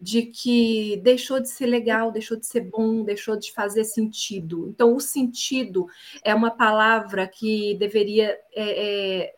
de 0.00 0.22
que 0.22 0.96
deixou 1.02 1.40
de 1.40 1.48
ser 1.48 1.66
legal, 1.66 2.10
deixou 2.10 2.38
de 2.38 2.46
ser 2.46 2.62
bom, 2.62 3.04
deixou 3.04 3.36
de 3.36 3.52
fazer 3.52 3.84
sentido. 3.84 4.68
Então, 4.68 4.94
o 4.94 5.00
sentido 5.00 5.86
é 6.22 6.34
uma 6.34 6.50
palavra 6.50 7.28
que 7.28 7.74
deveria 7.76 8.38
é, 8.54 9.26
é, 9.26 9.34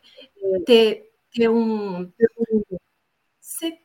ter, 0.64 1.10
ter 1.32 1.48
um, 1.48 2.10
ser 3.58 3.78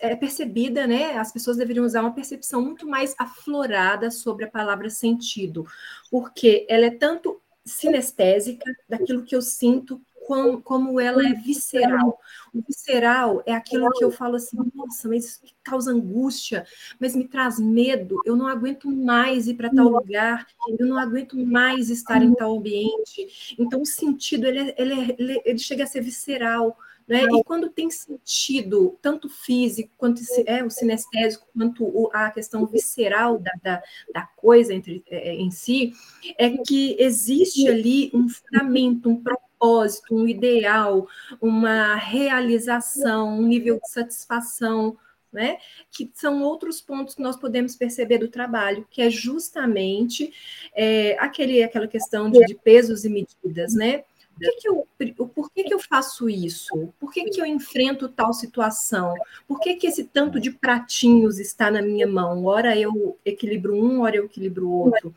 é, 0.00 0.16
percebida, 0.16 0.86
né? 0.86 1.18
As 1.18 1.32
pessoas 1.32 1.56
deveriam 1.56 1.84
usar 1.84 2.00
uma 2.00 2.14
percepção 2.14 2.62
muito 2.62 2.86
mais 2.86 3.14
aflorada 3.18 4.10
sobre 4.10 4.44
a 4.44 4.50
palavra 4.50 4.88
sentido, 4.88 5.66
porque 6.10 6.66
ela 6.68 6.86
é 6.86 6.90
tanto 6.90 7.40
sinestésica 7.64 8.64
daquilo 8.88 9.24
que 9.24 9.36
eu 9.36 9.42
sinto 9.42 10.00
como, 10.26 10.62
como 10.62 11.00
ela 11.00 11.26
é 11.26 11.34
visceral. 11.34 12.18
O 12.54 12.62
visceral 12.62 13.42
é 13.44 13.52
aquilo 13.52 13.90
que 13.90 14.04
eu 14.04 14.10
falo 14.10 14.36
assim, 14.36 14.56
nossa, 14.74 15.08
mas 15.08 15.24
isso 15.24 15.40
me 15.42 15.50
causa 15.62 15.90
angústia, 15.90 16.64
mas 17.00 17.16
me 17.16 17.26
traz 17.26 17.58
medo, 17.58 18.16
eu 18.24 18.36
não 18.36 18.46
aguento 18.46 18.88
mais 18.88 19.48
ir 19.48 19.54
para 19.54 19.70
tal 19.70 19.88
lugar, 19.88 20.46
eu 20.78 20.86
não 20.86 20.96
aguento 20.96 21.36
mais 21.36 21.90
estar 21.90 22.22
em 22.22 22.32
tal 22.34 22.56
ambiente. 22.56 23.56
Então, 23.58 23.82
o 23.82 23.86
sentido, 23.86 24.46
ele, 24.46 24.60
é, 24.60 24.74
ele, 24.78 24.94
é, 24.94 25.16
ele, 25.18 25.42
ele 25.44 25.58
chega 25.58 25.84
a 25.84 25.86
ser 25.86 26.00
visceral, 26.00 26.78
né? 27.10 27.24
E 27.24 27.42
quando 27.42 27.68
tem 27.68 27.90
sentido, 27.90 28.96
tanto 29.02 29.28
físico, 29.28 29.90
quanto 29.98 30.22
é, 30.46 30.62
o 30.62 30.70
sinestésico, 30.70 31.44
quanto 31.52 31.84
o, 31.84 32.08
a 32.12 32.30
questão 32.30 32.64
visceral 32.64 33.36
da, 33.36 33.50
da, 33.60 33.82
da 34.14 34.22
coisa 34.36 34.72
entre, 34.72 35.02
é, 35.10 35.34
em 35.34 35.50
si, 35.50 35.92
é 36.38 36.50
que 36.50 36.94
existe 37.00 37.66
ali 37.66 38.12
um 38.14 38.28
fundamento, 38.28 39.10
um 39.10 39.20
propósito, 39.20 40.14
um 40.14 40.28
ideal, 40.28 41.08
uma 41.40 41.96
realização, 41.96 43.40
um 43.40 43.42
nível 43.42 43.80
de 43.80 43.90
satisfação, 43.90 44.96
né? 45.32 45.58
Que 45.90 46.08
são 46.14 46.44
outros 46.44 46.80
pontos 46.80 47.16
que 47.16 47.22
nós 47.22 47.36
podemos 47.36 47.74
perceber 47.74 48.18
do 48.18 48.28
trabalho, 48.28 48.86
que 48.88 49.02
é 49.02 49.10
justamente 49.10 50.32
é, 50.72 51.16
aquele, 51.18 51.60
aquela 51.60 51.88
questão 51.88 52.30
de, 52.30 52.38
de 52.46 52.54
pesos 52.54 53.04
e 53.04 53.08
medidas, 53.08 53.74
né? 53.74 54.04
Que, 54.40 54.52
que 54.56 54.68
eu, 54.68 54.86
por 55.26 55.50
que, 55.52 55.64
que 55.64 55.74
eu 55.74 55.78
faço 55.78 56.28
isso? 56.28 56.92
Por 56.98 57.12
que, 57.12 57.24
que 57.24 57.40
eu 57.40 57.46
enfrento 57.46 58.08
tal 58.08 58.32
situação? 58.32 59.14
Por 59.46 59.60
que, 59.60 59.76
que 59.76 59.86
esse 59.86 60.04
tanto 60.04 60.40
de 60.40 60.50
pratinhos 60.50 61.38
está 61.38 61.70
na 61.70 61.82
minha 61.82 62.06
mão? 62.06 62.44
Ora 62.46 62.76
eu 62.76 63.18
equilibro 63.24 63.74
um, 63.74 64.00
ora 64.00 64.16
eu 64.16 64.24
equilibro 64.24 64.68
outro. 64.70 65.14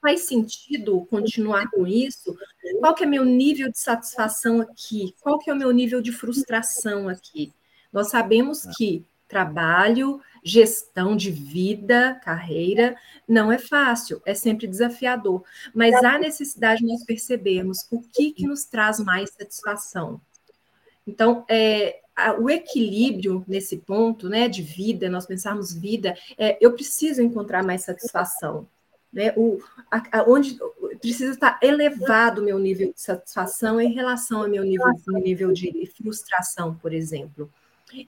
Faz 0.00 0.22
sentido 0.22 1.06
continuar 1.06 1.70
com 1.70 1.86
isso? 1.86 2.36
Qual 2.78 2.94
que 2.94 3.04
é 3.04 3.06
meu 3.06 3.24
nível 3.24 3.70
de 3.70 3.78
satisfação 3.78 4.60
aqui? 4.60 5.14
Qual 5.20 5.38
que 5.38 5.50
é 5.50 5.54
o 5.54 5.56
meu 5.56 5.70
nível 5.72 6.00
de 6.02 6.12
frustração 6.12 7.08
aqui? 7.08 7.52
Nós 7.92 8.10
sabemos 8.10 8.66
que 8.76 9.04
trabalho, 9.34 10.20
gestão 10.44 11.16
de 11.16 11.28
vida, 11.28 12.20
carreira, 12.22 12.96
não 13.26 13.50
é 13.50 13.58
fácil, 13.58 14.22
é 14.24 14.32
sempre 14.32 14.68
desafiador, 14.68 15.42
mas 15.74 15.92
há 16.04 16.16
necessidade 16.20 16.82
de 16.82 16.86
nós 16.86 17.04
percebermos 17.04 17.78
o 17.90 18.00
que, 18.00 18.30
que 18.30 18.46
nos 18.46 18.64
traz 18.64 19.00
mais 19.00 19.30
satisfação. 19.30 20.20
Então, 21.04 21.44
é, 21.50 22.00
o 22.38 22.48
equilíbrio 22.48 23.44
nesse 23.48 23.78
ponto, 23.78 24.28
né, 24.28 24.48
de 24.48 24.62
vida, 24.62 25.10
nós 25.10 25.26
pensarmos 25.26 25.74
vida, 25.74 26.16
é, 26.38 26.56
eu 26.60 26.72
preciso 26.74 27.20
encontrar 27.20 27.64
mais 27.64 27.82
satisfação, 27.82 28.68
né, 29.12 29.34
o, 29.36 29.58
a, 29.90 30.20
a, 30.20 30.30
onde 30.30 30.56
precisa 31.00 31.32
estar 31.32 31.58
elevado 31.60 32.40
o 32.40 32.44
meu 32.44 32.60
nível 32.60 32.92
de 32.92 33.00
satisfação 33.00 33.80
em 33.80 33.92
relação 33.92 34.42
ao 34.42 34.48
meu 34.48 34.62
nível, 34.62 34.92
nível 35.08 35.52
de 35.52 35.90
frustração, 35.96 36.76
por 36.76 36.92
exemplo. 36.92 37.50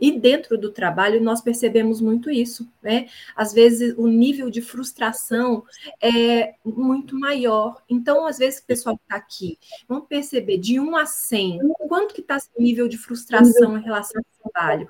E 0.00 0.18
dentro 0.18 0.58
do 0.58 0.70
trabalho 0.70 1.22
nós 1.22 1.40
percebemos 1.40 2.00
muito 2.00 2.30
isso, 2.30 2.68
né? 2.82 3.08
Às 3.34 3.52
vezes 3.52 3.94
o 3.96 4.06
nível 4.06 4.50
de 4.50 4.60
frustração 4.60 5.64
é 6.00 6.54
muito 6.64 7.18
maior. 7.18 7.82
Então, 7.88 8.26
às 8.26 8.38
vezes 8.38 8.60
o 8.60 8.66
pessoal 8.66 8.96
que 8.96 9.04
está 9.04 9.16
aqui, 9.16 9.58
vamos 9.88 10.06
perceber 10.06 10.58
de 10.58 10.80
1 10.80 10.96
a 10.96 11.06
100, 11.06 11.60
quanto 11.88 12.14
que 12.14 12.20
está 12.20 12.38
o 12.56 12.62
nível 12.62 12.88
de 12.88 12.98
frustração 12.98 13.78
em 13.78 13.82
relação 13.82 14.20
ao 14.20 14.50
trabalho 14.50 14.88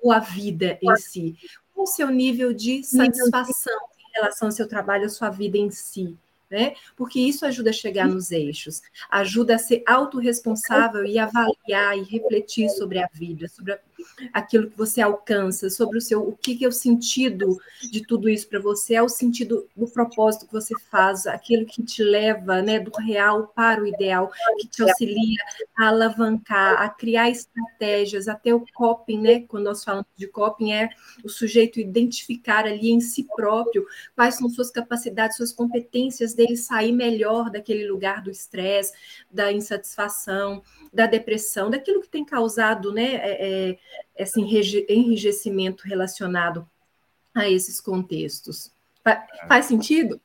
ou 0.00 0.12
à 0.12 0.18
vida 0.18 0.78
em 0.82 0.96
si? 0.96 1.36
Qual 1.74 1.84
o 1.84 1.86
seu 1.86 2.08
nível 2.10 2.52
de 2.52 2.82
satisfação 2.84 3.78
em 3.98 4.12
relação 4.14 4.48
ao 4.48 4.52
seu 4.52 4.68
trabalho, 4.68 5.06
à 5.06 5.08
sua 5.08 5.30
vida 5.30 5.58
em 5.58 5.70
si? 5.70 6.16
né? 6.50 6.74
Porque 6.96 7.20
isso 7.20 7.44
ajuda 7.44 7.70
a 7.70 7.72
chegar 7.72 8.08
nos 8.08 8.30
eixos, 8.30 8.82
ajuda 9.10 9.56
a 9.56 9.58
ser 9.58 9.82
autorresponsável 9.86 11.04
e 11.04 11.18
avaliar 11.18 11.96
e 11.96 12.02
refletir 12.02 12.70
sobre 12.70 12.98
a 12.98 13.08
vida, 13.12 13.48
sobre 13.48 13.72
a, 13.72 13.78
aquilo 14.32 14.70
que 14.70 14.76
você 14.76 15.00
alcança, 15.00 15.70
sobre 15.70 15.98
o 15.98 16.00
seu 16.00 16.20
o 16.20 16.36
que, 16.36 16.56
que 16.56 16.64
é 16.64 16.68
o 16.68 16.72
sentido 16.72 17.58
de 17.90 18.04
tudo 18.04 18.28
isso 18.28 18.48
para 18.48 18.60
você, 18.60 18.94
é 18.94 19.02
o 19.02 19.08
sentido 19.08 19.66
do 19.76 19.86
propósito 19.88 20.46
que 20.46 20.52
você 20.52 20.74
faz, 20.90 21.26
aquilo 21.26 21.66
que 21.66 21.82
te 21.82 22.02
leva, 22.02 22.60
né, 22.62 22.80
do 22.80 22.90
real 22.98 23.48
para 23.54 23.82
o 23.82 23.86
ideal, 23.86 24.30
que 24.58 24.68
te 24.68 24.82
auxilia 24.82 25.38
a 25.76 25.88
alavancar, 25.88 26.82
a 26.82 26.88
criar 26.88 27.30
estratégias, 27.30 28.28
até 28.28 28.54
o 28.54 28.64
coping, 28.74 29.20
né? 29.20 29.40
Quando 29.40 29.64
nós 29.64 29.84
falamos 29.84 30.06
de 30.16 30.26
coping 30.26 30.72
é 30.72 30.90
o 31.24 31.28
sujeito 31.28 31.80
identificar 31.80 32.64
ali 32.66 32.90
em 32.90 33.00
si 33.00 33.26
próprio 33.36 33.86
quais 34.14 34.36
são 34.36 34.48
suas 34.48 34.70
capacidades, 34.70 35.36
suas 35.36 35.52
competências 35.52 36.34
dele 36.34 36.56
sair 36.56 36.92
melhor 36.92 37.50
daquele 37.50 37.86
lugar 37.88 38.22
do 38.22 38.30
estresse, 38.30 38.92
da 39.30 39.52
insatisfação, 39.52 40.62
da 40.92 41.06
depressão, 41.06 41.70
daquilo 41.70 42.00
que 42.00 42.08
tem 42.08 42.24
causado 42.24 42.92
né, 42.92 43.14
é, 43.14 43.70
é, 43.70 43.78
esse 44.16 44.40
enrijecimento 44.88 45.84
relacionado 45.86 46.68
a 47.34 47.48
esses 47.48 47.80
contextos. 47.80 48.72
Faz 49.46 49.66
sentido? 49.66 50.20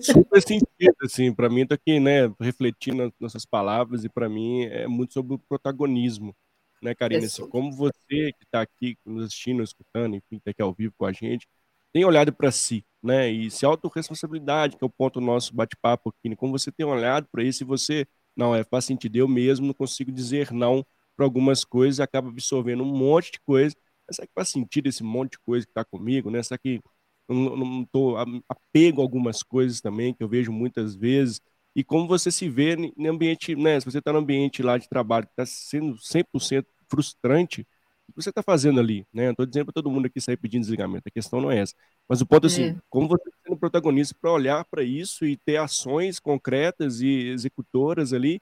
Super 0.00 0.40
sentido, 0.40 0.96
assim, 1.02 1.32
para 1.32 1.50
mim 1.50 1.66
tá 1.66 1.74
aqui, 1.74 2.00
né, 2.00 2.32
refletindo 2.40 3.12
nessas 3.20 3.44
palavras 3.44 4.04
e 4.04 4.08
para 4.08 4.28
mim 4.28 4.64
é 4.64 4.86
muito 4.86 5.12
sobre 5.12 5.34
o 5.34 5.38
protagonismo, 5.38 6.34
né, 6.82 6.94
Karina, 6.94 7.26
assim, 7.26 7.46
como 7.48 7.70
você 7.70 8.32
que 8.32 8.44
está 8.44 8.62
aqui 8.62 8.96
nos 9.04 9.26
assistindo, 9.26 9.62
escutando, 9.62 10.16
enfim, 10.16 10.38
tá 10.38 10.50
aqui 10.50 10.62
ao 10.62 10.72
vivo 10.72 10.94
com 10.96 11.04
a 11.04 11.12
gente, 11.12 11.46
tem 11.92 12.04
olhado 12.04 12.32
para 12.32 12.50
si, 12.50 12.84
né? 13.02 13.30
E 13.30 13.50
se 13.50 13.64
autorresponsabilidade, 13.64 14.76
que 14.76 14.82
é 14.82 14.86
o 14.86 14.90
ponto 14.90 15.20
do 15.20 15.26
nosso 15.26 15.54
bate-papo 15.54 16.10
aqui, 16.10 16.28
né? 16.28 16.34
como 16.36 16.50
você 16.50 16.72
tem 16.72 16.84
olhado 16.84 17.28
para 17.30 17.44
isso 17.44 17.62
e 17.62 17.66
você, 17.66 18.06
não, 18.34 18.54
é, 18.54 18.64
faz 18.64 18.84
sentido, 18.84 19.16
eu 19.16 19.28
mesmo 19.28 19.66
não 19.66 19.74
consigo 19.74 20.10
dizer 20.10 20.50
não 20.50 20.84
para 21.16 21.24
algumas 21.24 21.64
coisas, 21.64 22.00
acaba 22.00 22.28
absorvendo 22.28 22.82
um 22.82 22.96
monte 22.96 23.32
de 23.32 23.40
coisa. 23.40 23.74
Mas 24.06 24.16
será 24.16 24.26
que 24.26 24.34
faz 24.34 24.48
sentido 24.48 24.88
esse 24.88 25.02
monte 25.02 25.32
de 25.32 25.38
coisa 25.40 25.66
que 25.66 25.70
está 25.70 25.84
comigo, 25.84 26.30
né? 26.30 26.42
Será 26.42 26.58
que 26.58 26.80
não 27.28 27.82
estou 27.82 28.16
apego 28.48 29.00
a 29.00 29.04
algumas 29.04 29.42
coisas 29.42 29.80
também, 29.80 30.12
que 30.12 30.22
eu 30.22 30.28
vejo 30.28 30.52
muitas 30.52 30.94
vezes, 30.94 31.40
e 31.74 31.82
como 31.82 32.06
você 32.06 32.30
se 32.30 32.48
vê 32.48 32.76
no 32.76 33.10
ambiente, 33.10 33.56
né? 33.56 33.80
Se 33.80 33.86
você 33.86 33.98
está 33.98 34.12
no 34.12 34.20
ambiente 34.20 34.62
lá 34.62 34.78
de 34.78 34.88
trabalho 34.88 35.26
que 35.26 35.32
está 35.32 35.46
sendo 35.46 35.96
100% 35.98 36.66
frustrante, 36.88 37.66
o 38.08 38.12
que 38.12 38.22
você 38.22 38.28
está 38.28 38.42
fazendo 38.42 38.78
ali, 38.78 39.06
né? 39.12 39.24
Não 39.24 39.30
estou 39.32 39.46
dizendo 39.46 39.66
para 39.66 39.74
todo 39.74 39.90
mundo 39.90 40.06
aqui 40.06 40.20
sair 40.20 40.36
pedindo 40.36 40.62
desligamento, 40.62 41.08
a 41.08 41.10
questão 41.10 41.40
não 41.40 41.50
é 41.50 41.58
essa. 41.60 41.74
Mas 42.08 42.20
o 42.20 42.26
ponto 42.26 42.44
é 42.44 42.46
assim, 42.46 42.64
é. 42.64 42.76
como 42.88 43.08
você 43.08 43.28
está 43.28 43.38
sendo 43.44 43.56
protagonista 43.58 44.14
para 44.20 44.30
olhar 44.30 44.64
para 44.66 44.82
isso 44.82 45.24
e 45.24 45.36
ter 45.36 45.56
ações 45.56 46.20
concretas 46.20 47.00
e 47.00 47.28
executoras 47.28 48.12
ali 48.12 48.40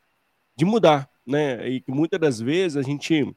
de 0.56 0.64
mudar, 0.64 1.08
né? 1.26 1.68
E 1.68 1.80
que 1.80 1.90
muitas 1.92 2.20
das 2.20 2.40
vezes 2.40 2.76
a 2.76 2.82
gente, 2.82 3.34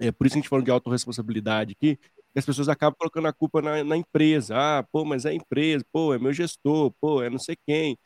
é 0.00 0.12
por 0.12 0.26
isso 0.26 0.34
que 0.34 0.38
a 0.40 0.42
gente 0.42 0.48
fala 0.48 0.62
de 0.62 0.70
autorresponsabilidade 0.70 1.72
aqui, 1.72 1.96
que 1.96 2.38
as 2.38 2.46
pessoas 2.46 2.68
acabam 2.68 2.96
colocando 2.98 3.28
a 3.28 3.32
culpa 3.32 3.62
na, 3.62 3.84
na 3.84 3.96
empresa. 3.96 4.54
Ah, 4.56 4.82
pô, 4.92 5.04
mas 5.04 5.24
é 5.24 5.30
a 5.30 5.34
empresa, 5.34 5.84
pô, 5.92 6.14
é 6.14 6.18
meu 6.18 6.32
gestor, 6.32 6.92
pô, 7.00 7.22
é 7.22 7.30
não 7.30 7.38
sei 7.38 7.56
quem, 7.66 7.98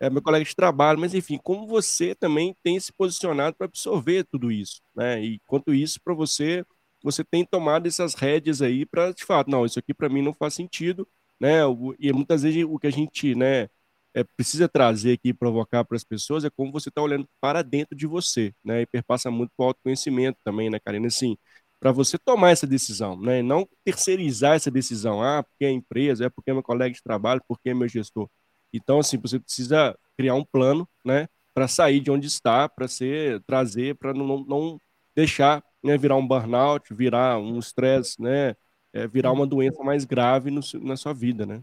é 0.00 0.10
meu 0.10 0.22
colega 0.22 0.44
de 0.44 0.54
trabalho, 0.54 0.98
mas 1.00 1.14
enfim, 1.14 1.38
como 1.42 1.66
você 1.66 2.14
também 2.14 2.56
tem 2.62 2.80
se 2.80 2.92
posicionado 2.92 3.56
para 3.56 3.66
absorver 3.66 4.24
tudo 4.30 4.50
isso, 4.52 4.80
né? 4.94 5.22
E 5.22 5.40
quanto 5.46 5.74
isso 5.74 6.00
para 6.02 6.14
você 6.14 6.64
você 7.02 7.24
tem 7.24 7.44
tomado 7.46 7.86
essas 7.86 8.14
rédeas 8.14 8.60
aí 8.62 8.84
para, 8.86 9.12
de 9.12 9.24
fato, 9.24 9.50
não, 9.50 9.64
isso 9.64 9.78
aqui 9.78 9.94
para 9.94 10.08
mim 10.08 10.22
não 10.22 10.34
faz 10.34 10.54
sentido, 10.54 11.08
né? 11.40 11.60
E 11.98 12.12
muitas 12.12 12.42
vezes 12.42 12.64
o 12.68 12.78
que 12.78 12.86
a 12.86 12.90
gente, 12.90 13.34
né, 13.34 13.68
é, 14.14 14.24
precisa 14.24 14.68
trazer 14.68 15.12
aqui, 15.14 15.32
provocar 15.32 15.84
para 15.84 15.96
as 15.96 16.04
pessoas 16.04 16.44
é 16.44 16.50
como 16.50 16.72
você 16.72 16.88
está 16.88 17.00
olhando 17.02 17.28
para 17.40 17.62
dentro 17.62 17.96
de 17.96 18.06
você, 18.06 18.52
né? 18.64 18.82
E 18.82 18.86
perpassa 18.86 19.30
muito 19.30 19.52
para 19.56 19.64
o 19.64 19.66
autoconhecimento 19.68 20.38
também, 20.44 20.70
né, 20.70 20.78
Karina? 20.80 21.06
Assim, 21.06 21.36
para 21.78 21.92
você 21.92 22.18
tomar 22.18 22.50
essa 22.50 22.66
decisão, 22.66 23.20
né? 23.20 23.42
Não 23.42 23.68
terceirizar 23.84 24.56
essa 24.56 24.70
decisão, 24.70 25.22
ah, 25.22 25.42
porque 25.42 25.64
é 25.64 25.70
empresa, 25.70 26.26
é 26.26 26.30
porque 26.30 26.50
é 26.50 26.54
meu 26.54 26.62
colega 26.62 26.94
de 26.94 27.02
trabalho, 27.02 27.42
porque 27.48 27.70
é 27.70 27.74
meu 27.74 27.88
gestor. 27.88 28.28
Então, 28.72 29.00
assim, 29.00 29.18
você 29.18 29.38
precisa 29.40 29.96
criar 30.16 30.34
um 30.34 30.44
plano, 30.44 30.88
né, 31.04 31.28
para 31.54 31.66
sair 31.68 32.00
de 32.00 32.10
onde 32.10 32.26
está, 32.26 32.68
para 32.68 32.86
ser 32.88 33.42
trazer, 33.44 33.96
para 33.96 34.14
não, 34.14 34.44
não 34.44 34.78
deixar 35.14 35.62
né, 35.82 35.96
virar 35.98 36.16
um 36.16 36.26
burnout, 36.26 36.94
virar 36.94 37.38
um 37.38 37.58
estresse, 37.58 38.20
né, 38.20 38.54
é, 38.92 39.06
virar 39.08 39.32
uma 39.32 39.46
doença 39.46 39.82
mais 39.82 40.04
grave 40.04 40.50
no, 40.50 40.60
na 40.82 40.96
sua 40.96 41.12
vida, 41.14 41.46
né? 41.46 41.62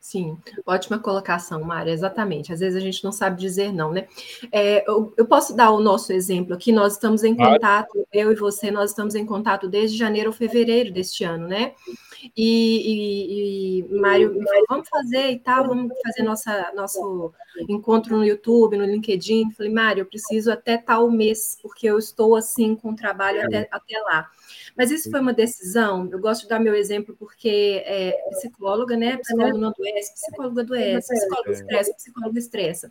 Sim, 0.00 0.38
ótima 0.64 0.98
colocação, 0.98 1.62
Mária, 1.62 1.92
exatamente. 1.92 2.52
Às 2.52 2.60
vezes 2.60 2.74
a 2.74 2.80
gente 2.80 3.04
não 3.04 3.12
sabe 3.12 3.38
dizer 3.38 3.70
não, 3.70 3.92
né? 3.92 4.08
É, 4.50 4.82
eu, 4.88 5.12
eu, 5.14 5.26
posso 5.26 5.54
dar 5.54 5.70
o 5.72 5.80
nosso 5.80 6.10
exemplo 6.10 6.54
aqui, 6.54 6.72
nós 6.72 6.94
estamos 6.94 7.22
em 7.22 7.36
contato, 7.36 8.06
eu 8.10 8.32
e 8.32 8.34
você, 8.34 8.70
nós 8.70 8.90
estamos 8.90 9.14
em 9.14 9.26
contato 9.26 9.68
desde 9.68 9.98
janeiro 9.98 10.30
ou 10.30 10.34
fevereiro 10.34 10.90
deste 10.90 11.22
ano, 11.22 11.46
né? 11.46 11.74
E, 12.36 13.80
e, 13.80 13.80
e 13.80 14.00
Mário 14.00 14.34
me 14.34 14.44
falou, 14.44 14.64
vamos 14.68 14.88
fazer 14.88 15.30
e 15.30 15.38
tal, 15.38 15.66
vamos 15.66 15.92
fazer 16.04 16.22
nossa, 16.22 16.72
nosso 16.74 17.32
encontro 17.68 18.16
no 18.16 18.24
YouTube, 18.24 18.76
no 18.76 18.84
LinkedIn. 18.84 19.50
Falei, 19.52 19.72
Mário, 19.72 20.02
eu 20.02 20.06
preciso 20.06 20.50
até 20.50 20.76
tal 20.76 21.10
mês, 21.10 21.58
porque 21.62 21.86
eu 21.86 21.98
estou 21.98 22.36
assim 22.36 22.74
com 22.74 22.90
o 22.90 22.96
trabalho 22.96 23.44
até, 23.44 23.68
até 23.70 23.98
lá. 24.00 24.30
Mas 24.76 24.90
isso 24.90 25.10
foi 25.10 25.20
uma 25.20 25.32
decisão, 25.32 26.08
eu 26.10 26.18
gosto 26.18 26.42
de 26.42 26.48
dar 26.48 26.60
meu 26.60 26.74
exemplo 26.74 27.14
porque 27.18 27.82
é 27.84 28.16
psicóloga, 28.30 28.96
né? 28.96 29.16
Psicóloga 29.18 29.58
não 29.58 29.68
adoece, 29.68 30.14
psicóloga 30.14 30.62
adoece, 30.62 31.14
psicóloga 31.14 31.50
estressa, 31.50 31.94
psicóloga 31.94 32.38
estressa. 32.38 32.88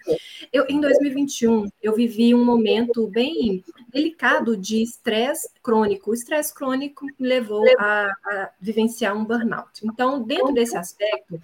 Eu, 0.52 0.66
em 0.70 0.80
2021, 0.80 1.68
eu 1.82 1.94
vivi 1.94 2.36
um 2.36 2.44
momento 2.44 3.08
bem 3.08 3.64
delicado 3.92 4.56
de 4.56 4.84
estresse 4.84 5.50
crônico. 5.64 6.12
O 6.12 6.14
estresse 6.14 6.54
crônico 6.54 7.06
me 7.18 7.28
levou 7.28 7.66
a, 7.78 8.12
a, 8.26 8.52
vivenciar 8.60 9.18
um 9.18 9.19
burnout. 9.26 9.82
Então, 9.84 10.24
dentro 10.24 10.54
desse 10.54 10.78
aspecto, 10.78 11.40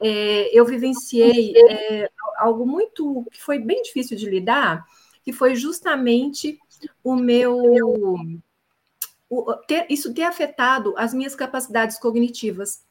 é, 0.00 0.58
eu 0.58 0.64
vivenciei 0.64 1.54
é, 1.56 2.10
algo 2.38 2.66
muito 2.66 3.26
que 3.30 3.40
foi 3.40 3.58
bem 3.58 3.82
difícil 3.82 4.16
de 4.16 4.28
lidar, 4.28 4.84
que 5.22 5.32
foi 5.32 5.54
justamente 5.54 6.58
o 7.02 7.16
meu 7.16 7.58
o, 9.28 9.54
ter, 9.66 9.86
isso 9.90 10.14
ter 10.14 10.22
afetado 10.22 10.94
as 10.96 11.12
minhas 11.12 11.34
capacidades 11.34 11.98
cognitivas. 11.98 12.85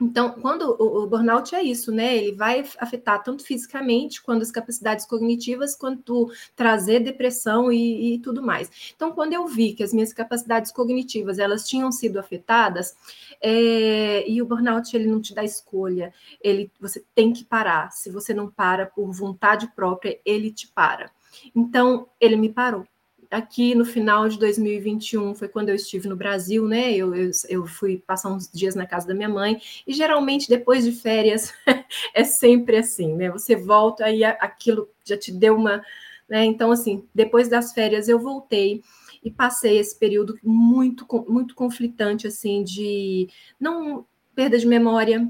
Então, 0.00 0.30
quando 0.30 0.76
o, 0.78 1.06
burnout 1.06 1.54
é 1.54 1.62
isso, 1.62 1.92
né? 1.92 2.16
Ele 2.16 2.32
vai 2.32 2.64
afetar 2.78 3.22
tanto 3.22 3.44
fisicamente, 3.44 4.22
quanto 4.22 4.42
as 4.42 4.50
capacidades 4.50 5.04
cognitivas, 5.04 5.76
quanto 5.76 6.32
trazer 6.56 7.00
depressão 7.00 7.70
e, 7.70 8.14
e, 8.14 8.18
tudo 8.18 8.42
mais. 8.42 8.92
Então, 8.96 9.12
quando 9.12 9.34
eu 9.34 9.46
vi 9.46 9.74
que 9.74 9.82
as 9.82 9.92
minhas 9.92 10.12
capacidades 10.12 10.72
cognitivas 10.72 11.38
elas 11.38 11.68
tinham 11.68 11.92
sido 11.92 12.18
afetadas, 12.18 12.96
é, 13.42 14.28
e 14.28 14.40
o 14.40 14.46
burnout 14.46 14.96
ele 14.96 15.06
não 15.06 15.20
te 15.20 15.34
dá 15.34 15.44
escolha, 15.44 16.14
ele 16.42 16.70
você 16.80 17.04
tem 17.14 17.32
que 17.32 17.44
parar. 17.44 17.92
Se 17.92 18.10
você 18.10 18.32
não 18.32 18.50
para 18.50 18.86
por 18.86 19.12
vontade 19.12 19.70
própria, 19.76 20.18
ele 20.24 20.50
te 20.50 20.66
para. 20.68 21.10
Então, 21.54 22.08
ele 22.18 22.36
me 22.36 22.48
parou 22.48 22.86
aqui 23.30 23.74
no 23.74 23.84
final 23.84 24.28
de 24.28 24.38
2021 24.38 25.34
foi 25.34 25.48
quando 25.48 25.68
eu 25.68 25.74
estive 25.74 26.08
no 26.08 26.16
Brasil, 26.16 26.66
né? 26.66 26.92
Eu, 26.92 27.14
eu, 27.14 27.30
eu, 27.48 27.66
fui 27.66 27.98
passar 27.98 28.30
uns 28.30 28.50
dias 28.50 28.74
na 28.74 28.86
casa 28.86 29.06
da 29.06 29.14
minha 29.14 29.28
mãe, 29.28 29.60
e 29.86 29.92
geralmente 29.92 30.48
depois 30.48 30.84
de 30.84 30.92
férias 30.92 31.52
é 32.12 32.24
sempre 32.24 32.76
assim, 32.76 33.14
né? 33.14 33.30
Você 33.30 33.54
volta 33.54 34.04
aí 34.04 34.24
aquilo 34.24 34.88
já 35.04 35.16
te 35.16 35.32
deu 35.32 35.56
uma. 35.56 35.82
Né? 36.28 36.44
Então, 36.44 36.72
assim, 36.72 37.06
depois 37.14 37.48
das 37.48 37.72
férias 37.72 38.08
eu 38.08 38.18
voltei 38.18 38.82
e 39.22 39.30
passei 39.30 39.78
esse 39.78 39.98
período 39.98 40.38
muito, 40.42 41.06
muito 41.28 41.54
conflitante, 41.54 42.26
assim, 42.26 42.64
de 42.64 43.28
não 43.58 44.06
perda 44.34 44.58
de 44.58 44.66
memória, 44.66 45.28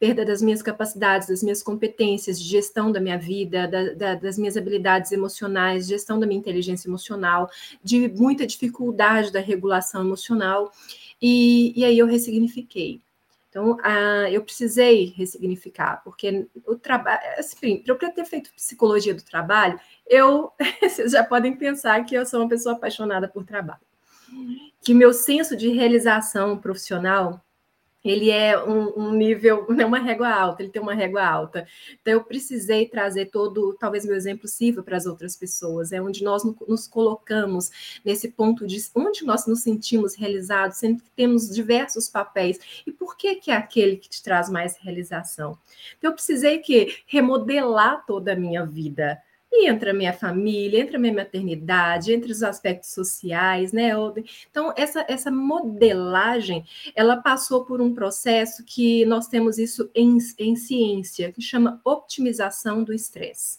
perda 0.00 0.24
das 0.24 0.40
minhas 0.40 0.62
capacidades, 0.62 1.28
das 1.28 1.42
minhas 1.42 1.62
competências 1.62 2.40
de 2.40 2.48
gestão 2.48 2.90
da 2.90 2.98
minha 2.98 3.18
vida, 3.18 3.68
da, 3.68 3.92
da, 3.92 4.14
das 4.14 4.38
minhas 4.38 4.56
habilidades 4.56 5.12
emocionais, 5.12 5.86
gestão 5.86 6.18
da 6.18 6.26
minha 6.26 6.40
inteligência 6.40 6.88
emocional, 6.88 7.50
de 7.84 8.08
muita 8.08 8.46
dificuldade 8.46 9.30
da 9.30 9.40
regulação 9.40 10.00
emocional, 10.00 10.72
e, 11.20 11.78
e 11.78 11.84
aí 11.84 11.98
eu 11.98 12.06
ressignifiquei. 12.06 13.02
Então, 13.50 13.76
ah, 13.82 14.30
eu 14.30 14.42
precisei 14.42 15.12
ressignificar, 15.16 16.00
porque 16.02 16.46
o 16.66 16.76
trabalho, 16.76 17.20
assim, 17.36 17.82
para 17.82 17.92
eu 17.92 18.12
ter 18.14 18.24
feito 18.24 18.54
psicologia 18.54 19.12
do 19.12 19.22
trabalho, 19.22 19.78
eu, 20.06 20.50
vocês 20.80 21.12
já 21.12 21.22
podem 21.22 21.54
pensar 21.54 22.02
que 22.06 22.14
eu 22.14 22.24
sou 22.24 22.40
uma 22.40 22.48
pessoa 22.48 22.74
apaixonada 22.74 23.28
por 23.28 23.44
trabalho. 23.44 23.80
Que 24.80 24.94
meu 24.94 25.12
senso 25.12 25.56
de 25.56 25.68
realização 25.68 26.56
profissional 26.56 27.44
ele 28.04 28.30
é 28.30 28.62
um, 28.62 28.98
um, 28.98 29.12
nível, 29.12 29.66
é 29.78 29.84
uma 29.84 29.98
régua 29.98 30.28
alta, 30.28 30.62
ele 30.62 30.70
tem 30.70 30.80
uma 30.80 30.94
régua 30.94 31.24
alta. 31.24 31.66
Então, 32.00 32.14
eu 32.14 32.24
precisei 32.24 32.86
trazer 32.86 33.26
todo, 33.26 33.76
talvez 33.78 34.04
meu 34.04 34.16
exemplo 34.16 34.48
sirva 34.48 34.82
para 34.82 34.96
as 34.96 35.06
outras 35.06 35.36
pessoas, 35.36 35.92
é 35.92 36.00
onde 36.00 36.24
nós 36.24 36.42
nos 36.66 36.86
colocamos 36.86 37.70
nesse 38.04 38.28
ponto 38.28 38.66
de 38.66 38.80
onde 38.94 39.24
nós 39.24 39.46
nos 39.46 39.62
sentimos 39.62 40.14
realizados, 40.14 40.78
sendo 40.78 41.02
que 41.02 41.10
temos 41.10 41.48
diversos 41.50 42.08
papéis. 42.08 42.58
E 42.86 42.92
por 42.92 43.16
que, 43.16 43.36
que 43.36 43.50
é 43.50 43.56
aquele 43.56 43.96
que 43.96 44.08
te 44.08 44.22
traz 44.22 44.48
mais 44.48 44.76
realização? 44.78 45.58
Então, 45.98 46.10
eu 46.10 46.14
precisei 46.14 46.58
que 46.58 47.02
remodelar 47.06 48.04
toda 48.06 48.32
a 48.32 48.36
minha 48.36 48.64
vida 48.64 49.20
e 49.52 49.68
entra 49.68 49.90
a 49.90 49.94
minha 49.94 50.12
família, 50.12 50.80
entra 50.80 50.96
a 50.96 51.00
minha 51.00 51.12
maternidade, 51.12 52.12
entre 52.12 52.30
os 52.30 52.42
aspectos 52.42 52.90
sociais, 52.90 53.72
né? 53.72 53.90
Então, 54.50 54.72
essa, 54.76 55.04
essa 55.08 55.30
modelagem, 55.30 56.64
ela 56.94 57.16
passou 57.16 57.64
por 57.64 57.80
um 57.80 57.92
processo 57.92 58.64
que 58.64 59.04
nós 59.06 59.26
temos 59.26 59.58
isso 59.58 59.90
em, 59.94 60.18
em 60.38 60.54
ciência, 60.54 61.32
que 61.32 61.42
chama 61.42 61.80
optimização 61.84 62.84
do 62.84 62.92
estresse. 62.92 63.58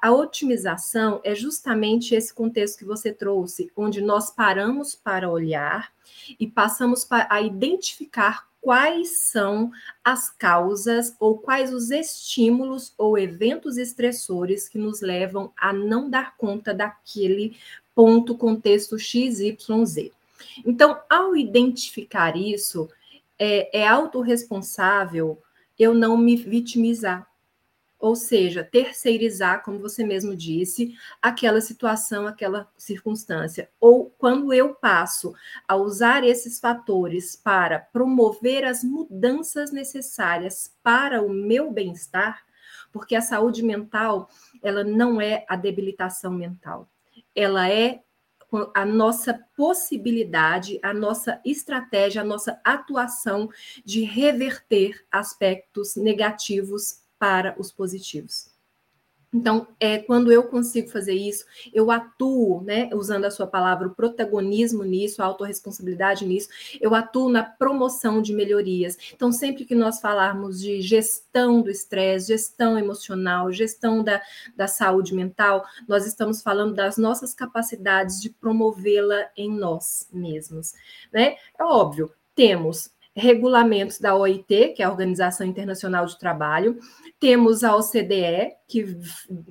A 0.00 0.10
otimização 0.12 1.20
é 1.24 1.34
justamente 1.34 2.14
esse 2.14 2.32
contexto 2.32 2.78
que 2.78 2.84
você 2.84 3.12
trouxe, 3.12 3.70
onde 3.76 4.00
nós 4.00 4.30
paramos 4.30 4.94
para 4.94 5.30
olhar 5.30 5.92
e 6.38 6.46
passamos 6.46 7.06
a 7.10 7.40
identificar 7.40 8.49
quais 8.60 9.22
são 9.22 9.70
as 10.04 10.30
causas 10.30 11.16
ou 11.18 11.38
quais 11.38 11.72
os 11.72 11.90
estímulos 11.90 12.92
ou 12.98 13.18
eventos 13.18 13.78
estressores 13.78 14.68
que 14.68 14.78
nos 14.78 15.00
levam 15.00 15.52
a 15.56 15.72
não 15.72 16.10
dar 16.10 16.36
conta 16.36 16.74
daquele 16.74 17.56
ponto, 17.94 18.36
contexto 18.36 18.98
XYZ. 18.98 20.10
Então, 20.64 21.00
ao 21.08 21.36
identificar 21.36 22.36
isso, 22.36 22.88
é, 23.38 23.80
é 23.80 23.88
autorresponsável 23.88 25.38
eu 25.78 25.94
não 25.94 26.16
me 26.16 26.36
vitimizar 26.36 27.26
ou 28.00 28.16
seja, 28.16 28.64
terceirizar, 28.64 29.62
como 29.62 29.78
você 29.78 30.02
mesmo 30.02 30.34
disse, 30.34 30.96
aquela 31.20 31.60
situação, 31.60 32.26
aquela 32.26 32.66
circunstância. 32.76 33.70
Ou 33.78 34.06
quando 34.18 34.54
eu 34.54 34.74
passo 34.74 35.34
a 35.68 35.76
usar 35.76 36.24
esses 36.24 36.58
fatores 36.58 37.36
para 37.36 37.78
promover 37.78 38.64
as 38.64 38.82
mudanças 38.82 39.70
necessárias 39.70 40.74
para 40.82 41.22
o 41.22 41.28
meu 41.28 41.70
bem-estar, 41.70 42.42
porque 42.90 43.14
a 43.14 43.20
saúde 43.20 43.62
mental, 43.62 44.30
ela 44.62 44.82
não 44.82 45.20
é 45.20 45.44
a 45.46 45.54
debilitação 45.54 46.32
mental, 46.32 46.88
ela 47.36 47.68
é 47.68 48.00
a 48.74 48.84
nossa 48.84 49.46
possibilidade, 49.56 50.80
a 50.82 50.92
nossa 50.92 51.40
estratégia, 51.44 52.22
a 52.22 52.24
nossa 52.24 52.60
atuação 52.64 53.48
de 53.84 54.02
reverter 54.02 55.04
aspectos 55.12 55.94
negativos 55.94 57.00
para 57.20 57.54
os 57.58 57.70
positivos. 57.70 58.50
Então, 59.32 59.68
é, 59.78 59.98
quando 59.98 60.32
eu 60.32 60.42
consigo 60.42 60.88
fazer 60.88 61.14
isso, 61.14 61.44
eu 61.72 61.88
atuo, 61.92 62.62
né, 62.62 62.90
usando 62.92 63.26
a 63.26 63.30
sua 63.30 63.46
palavra, 63.46 63.86
o 63.86 63.94
protagonismo 63.94 64.82
nisso, 64.82 65.22
a 65.22 65.26
autorresponsabilidade 65.26 66.26
nisso, 66.26 66.48
eu 66.80 66.96
atuo 66.96 67.28
na 67.28 67.44
promoção 67.44 68.20
de 68.20 68.32
melhorias. 68.32 68.98
Então, 69.14 69.30
sempre 69.30 69.64
que 69.64 69.74
nós 69.74 70.00
falarmos 70.00 70.60
de 70.60 70.80
gestão 70.80 71.62
do 71.62 71.70
estresse, 71.70 72.28
gestão 72.28 72.76
emocional, 72.76 73.52
gestão 73.52 74.02
da, 74.02 74.20
da 74.56 74.66
saúde 74.66 75.14
mental, 75.14 75.64
nós 75.86 76.06
estamos 76.06 76.42
falando 76.42 76.74
das 76.74 76.98
nossas 76.98 77.32
capacidades 77.32 78.20
de 78.20 78.30
promovê-la 78.30 79.30
em 79.36 79.48
nós 79.48 80.08
mesmos. 80.12 80.74
Né? 81.12 81.36
É 81.56 81.62
óbvio, 81.62 82.12
temos 82.34 82.90
regulamentos 83.14 83.98
da 83.98 84.14
OIT, 84.14 84.74
que 84.74 84.82
é 84.82 84.84
a 84.84 84.90
Organização 84.90 85.46
Internacional 85.46 86.06
de 86.06 86.18
Trabalho, 86.18 86.78
temos 87.18 87.64
a 87.64 87.76
OCDE, 87.76 88.52
que, 88.68 88.96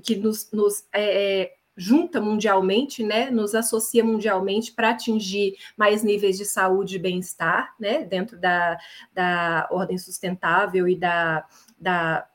que 0.04 0.16
nos, 0.16 0.50
nos 0.52 0.86
é, 0.94 1.42
é, 1.42 1.54
junta 1.76 2.20
mundialmente, 2.20 3.04
né, 3.04 3.30
nos 3.30 3.54
associa 3.56 4.04
mundialmente 4.04 4.74
para 4.74 4.90
atingir 4.90 5.56
mais 5.78 6.04
níveis 6.04 6.38
de 6.38 6.46
saúde 6.46 6.96
e 6.96 7.00
bem-estar, 7.00 7.74
né, 7.80 8.04
dentro 8.04 8.38
da, 8.38 8.78
da 9.14 9.68
ordem 9.72 9.98
sustentável 9.98 10.88
e 10.88 10.96
da, 10.96 11.46
da, 11.78 12.28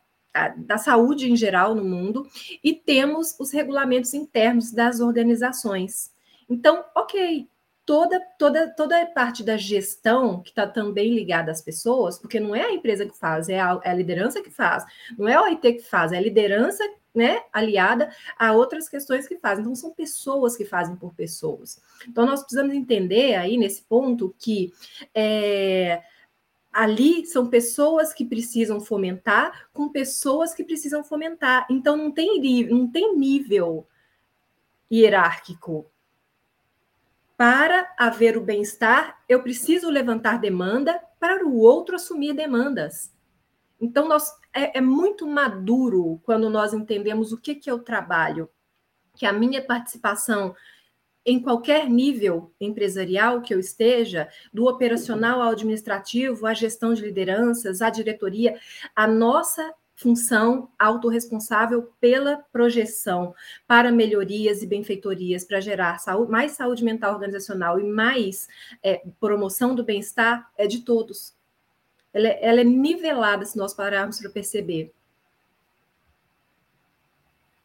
da 0.56 0.78
saúde 0.78 1.30
em 1.30 1.36
geral 1.36 1.74
no 1.74 1.84
mundo, 1.84 2.26
e 2.62 2.72
temos 2.74 3.34
os 3.38 3.50
regulamentos 3.50 4.14
internos 4.14 4.72
das 4.72 5.00
organizações. 5.00 6.12
Então, 6.48 6.84
ok, 6.94 7.48
toda, 7.86 8.20
toda, 8.38 8.68
toda 8.74 9.00
a 9.00 9.06
parte 9.06 9.42
da 9.42 9.56
gestão 9.56 10.40
que 10.42 10.50
está 10.50 10.66
também 10.66 11.14
ligada 11.14 11.50
às 11.50 11.60
pessoas, 11.60 12.18
porque 12.18 12.40
não 12.40 12.54
é 12.54 12.62
a 12.62 12.72
empresa 12.72 13.06
que 13.06 13.16
faz, 13.16 13.48
é 13.48 13.60
a, 13.60 13.80
é 13.84 13.90
a 13.90 13.94
liderança 13.94 14.42
que 14.42 14.50
faz, 14.50 14.84
não 15.18 15.28
é 15.28 15.34
a 15.34 15.42
OIT 15.42 15.74
que 15.74 15.82
faz, 15.82 16.12
é 16.12 16.18
a 16.18 16.22
liderança 16.22 16.82
né, 17.14 17.42
aliada 17.52 18.10
a 18.36 18.52
outras 18.52 18.88
questões 18.88 19.28
que 19.28 19.36
fazem. 19.36 19.62
Então, 19.62 19.74
são 19.74 19.92
pessoas 19.92 20.56
que 20.56 20.64
fazem 20.64 20.96
por 20.96 21.14
pessoas. 21.14 21.80
Então, 22.08 22.26
nós 22.26 22.40
precisamos 22.40 22.74
entender 22.74 23.36
aí 23.36 23.56
nesse 23.56 23.82
ponto 23.82 24.34
que 24.38 24.72
é, 25.14 26.02
ali 26.74 27.24
são 27.24 27.46
pessoas 27.46 28.12
que 28.12 28.24
precisam 28.24 28.80
fomentar 28.80 29.68
com 29.72 29.88
pessoas 29.88 30.52
que 30.52 30.64
precisam 30.64 31.04
fomentar. 31.04 31.66
Então 31.70 31.96
não 31.96 32.10
tem, 32.10 32.66
não 32.68 32.90
tem 32.90 33.16
nível 33.16 33.86
hierárquico. 34.92 35.86
Para 37.36 37.92
haver 37.98 38.36
o 38.36 38.40
bem-estar, 38.40 39.20
eu 39.28 39.42
preciso 39.42 39.90
levantar 39.90 40.38
demanda 40.38 41.00
para 41.18 41.44
o 41.44 41.58
outro 41.58 41.96
assumir 41.96 42.32
demandas. 42.32 43.12
Então, 43.80 44.08
nós, 44.08 44.30
é, 44.52 44.78
é 44.78 44.80
muito 44.80 45.26
maduro 45.26 46.20
quando 46.24 46.48
nós 46.48 46.72
entendemos 46.72 47.32
o 47.32 47.40
que, 47.40 47.54
que 47.54 47.68
é 47.68 47.74
o 47.74 47.80
trabalho, 47.80 48.48
que 49.16 49.26
a 49.26 49.32
minha 49.32 49.62
participação 49.62 50.54
em 51.26 51.40
qualquer 51.40 51.88
nível 51.88 52.52
empresarial 52.60 53.40
que 53.40 53.54
eu 53.54 53.58
esteja, 53.58 54.28
do 54.52 54.66
operacional 54.66 55.40
ao 55.40 55.52
administrativo, 55.52 56.46
à 56.46 56.52
gestão 56.52 56.92
de 56.92 57.02
lideranças, 57.02 57.80
à 57.80 57.88
diretoria, 57.88 58.58
a 58.94 59.06
nossa 59.06 59.74
função 60.04 60.68
autorresponsável 60.78 61.90
pela 61.98 62.36
projeção 62.52 63.34
para 63.66 63.90
melhorias 63.90 64.62
e 64.62 64.66
benfeitorias, 64.66 65.44
para 65.46 65.62
gerar 65.62 65.98
saúde, 65.98 66.30
mais 66.30 66.52
saúde 66.52 66.84
mental 66.84 67.14
organizacional 67.14 67.80
e 67.80 67.84
mais 67.84 68.46
é, 68.82 69.02
promoção 69.18 69.74
do 69.74 69.82
bem-estar 69.82 70.52
é 70.58 70.66
de 70.66 70.80
todos. 70.80 71.32
Ela 72.12 72.28
é, 72.28 72.38
ela 72.44 72.60
é 72.60 72.64
nivelada 72.64 73.46
se 73.46 73.56
nós 73.56 73.72
pararmos 73.72 74.20
para 74.20 74.28
perceber. 74.28 74.92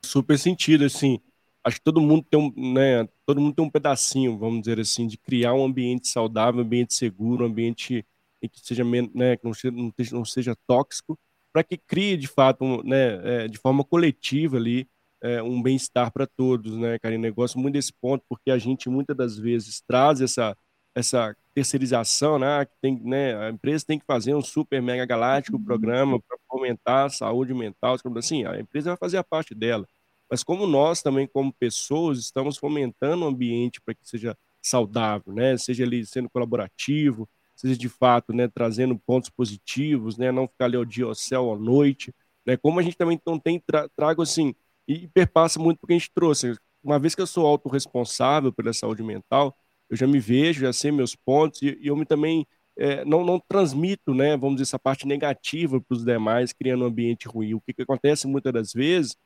Super 0.01 0.39
sentido, 0.39 0.85
assim 0.85 1.19
acho 1.61 1.75
que 1.75 1.83
todo 1.83 1.99
mundo 1.99 2.25
tem 2.27 2.39
um, 2.39 2.73
né, 2.73 3.05
todo 3.25 3.41
mundo 3.41 3.53
tem 3.53 3.65
um 3.65 3.69
pedacinho, 3.69 4.37
vamos 4.37 4.61
dizer 4.61 4.79
assim, 4.79 5.05
de 5.05 5.17
criar 5.17 5.53
um 5.53 5.65
ambiente 5.65 6.07
saudável, 6.07 6.61
um 6.61 6.63
ambiente 6.63 6.93
seguro, 6.93 7.43
um 7.43 7.47
ambiente 7.47 8.05
que 8.41 8.49
seja, 8.61 8.85
né, 9.13 9.35
que 9.35 9.43
não 9.43 9.53
seja, 9.53 9.75
não 10.13 10.23
seja, 10.23 10.55
tóxico, 10.65 11.19
para 11.51 11.63
que 11.63 11.77
crie 11.77 12.17
de 12.17 12.27
fato, 12.27 12.63
um, 12.63 12.83
né, 12.83 13.43
é, 13.43 13.47
de 13.47 13.57
forma 13.57 13.83
coletiva 13.83 14.57
ali, 14.57 14.87
é, 15.21 15.41
um 15.41 15.61
bem-estar 15.61 16.11
para 16.11 16.25
todos, 16.27 16.77
né, 16.77 16.97
Karina? 16.99 17.27
Eu 17.27 17.33
gosto 17.33 17.59
muito 17.59 17.73
desse 17.73 17.93
ponto, 17.93 18.23
porque 18.29 18.51
a 18.51 18.57
gente 18.57 18.89
muitas 18.89 19.15
das 19.15 19.37
vezes 19.37 19.81
traz 19.81 20.21
essa, 20.21 20.55
essa 20.95 21.35
terceirização, 21.53 22.39
né, 22.39 22.65
que 22.65 22.73
tem, 22.81 22.99
né, 23.03 23.35
a 23.47 23.49
empresa 23.49 23.85
tem 23.85 23.99
que 23.99 24.05
fazer 24.05 24.33
um 24.35 24.41
super 24.41 24.81
mega 24.81 25.05
galáctico 25.05 25.57
uhum. 25.57 25.63
programa 25.63 26.19
para 26.21 26.37
fomentar 26.47 27.05
a 27.07 27.09
saúde 27.09 27.53
mental, 27.53 27.97
assim, 28.17 28.45
a 28.45 28.59
empresa 28.59 28.91
vai 28.91 28.97
fazer 28.97 29.17
a 29.17 29.23
parte 29.23 29.53
dela 29.53 29.85
mas 30.29 30.43
como 30.43 30.67
nós 30.67 31.01
também, 31.01 31.27
como 31.27 31.51
pessoas, 31.51 32.19
estamos 32.19 32.57
fomentando 32.57 33.25
o 33.25 33.27
ambiente 33.27 33.81
para 33.81 33.95
que 33.95 34.07
seja 34.07 34.37
saudável, 34.61 35.33
né? 35.33 35.57
Seja 35.57 35.83
ali 35.83 36.05
sendo 36.05 36.29
colaborativo, 36.29 37.27
seja 37.59 37.77
de 37.77 37.89
fato, 37.89 38.33
né, 38.33 38.47
trazendo 38.47 38.97
pontos 38.97 39.29
positivos, 39.29 40.17
né, 40.17 40.31
não 40.31 40.47
ficar 40.47 40.65
ali 40.65 40.77
ao 40.77 40.85
dia 40.85 41.05
ao 41.05 41.15
céu 41.15 41.53
à 41.53 41.57
noite, 41.57 42.13
né? 42.45 42.57
Como 42.57 42.79
a 42.79 42.83
gente 42.83 42.97
também 42.97 43.19
não 43.25 43.39
tem 43.39 43.59
tra 43.59 43.89
trago 43.89 44.21
assim 44.21 44.53
e 44.87 45.07
perpassa 45.07 45.59
muito 45.59 45.79
porque 45.79 45.93
a 45.93 45.97
gente 45.97 46.11
trouxe. 46.13 46.55
Uma 46.83 46.97
vez 46.99 47.13
que 47.15 47.21
eu 47.21 47.27
sou 47.27 47.45
autorresponsável 47.45 48.51
pela 48.53 48.73
saúde 48.73 49.03
mental, 49.03 49.55
eu 49.89 49.97
já 49.97 50.07
me 50.07 50.19
vejo, 50.19 50.61
já 50.61 50.73
sei 50.73 50.91
meus 50.91 51.15
pontos 51.15 51.61
e, 51.61 51.77
e 51.81 51.87
eu 51.87 51.95
me 51.97 52.05
também 52.05 52.47
é, 52.77 53.03
não, 53.03 53.25
não 53.25 53.39
transmito, 53.39 54.13
né, 54.13 54.37
vamos 54.37 54.55
dizer, 54.55 54.63
essa 54.63 54.79
parte 54.79 55.05
negativa 55.05 55.81
para 55.81 55.95
os 55.95 56.05
demais, 56.05 56.53
criando 56.53 56.83
um 56.85 56.87
ambiente 56.87 57.27
ruim. 57.27 57.53
O 57.53 57.61
que, 57.61 57.73
que 57.73 57.81
acontece 57.81 58.25
muitas 58.27 58.53
das 58.53 58.73
vezes 58.73 59.17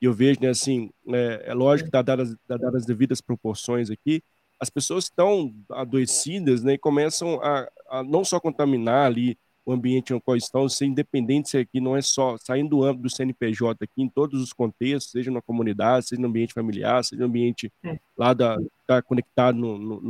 e 0.00 0.06
eu 0.06 0.12
vejo, 0.14 0.40
né, 0.40 0.48
assim, 0.48 0.90
é, 1.08 1.42
é 1.46 1.54
lógico 1.54 1.90
que 1.90 2.02
dadas, 2.02 2.34
dadas 2.48 2.74
as 2.74 2.86
devidas 2.86 3.20
proporções 3.20 3.90
aqui, 3.90 4.22
as 4.58 4.70
pessoas 4.70 5.04
estão 5.04 5.54
adoecidas, 5.70 6.62
né, 6.62 6.74
e 6.74 6.78
começam 6.78 7.40
a, 7.42 7.70
a 7.90 8.02
não 8.02 8.24
só 8.24 8.38
contaminar 8.38 9.06
ali 9.06 9.36
o 9.64 9.72
ambiente 9.72 10.12
no 10.12 10.20
qual 10.20 10.36
estão, 10.36 10.68
ser 10.68 10.86
independentes 10.86 11.54
aqui 11.54 11.80
não 11.80 11.96
é 11.96 12.02
só 12.02 12.36
saindo 12.38 12.70
do 12.70 12.84
âmbito 12.84 13.02
do 13.02 13.10
CNPJ 13.10 13.84
aqui, 13.84 14.02
em 14.02 14.08
todos 14.08 14.40
os 14.40 14.52
contextos, 14.52 15.12
seja 15.12 15.30
na 15.30 15.42
comunidade, 15.42 16.08
seja 16.08 16.20
no 16.20 16.28
ambiente 16.28 16.54
familiar, 16.54 17.04
seja 17.04 17.20
no 17.20 17.28
ambiente 17.28 17.72
é. 17.84 17.98
lá 18.16 18.32
da 18.32 18.56
tá 18.86 19.02
conectado 19.02 19.56
no, 19.56 19.78
no, 19.78 20.00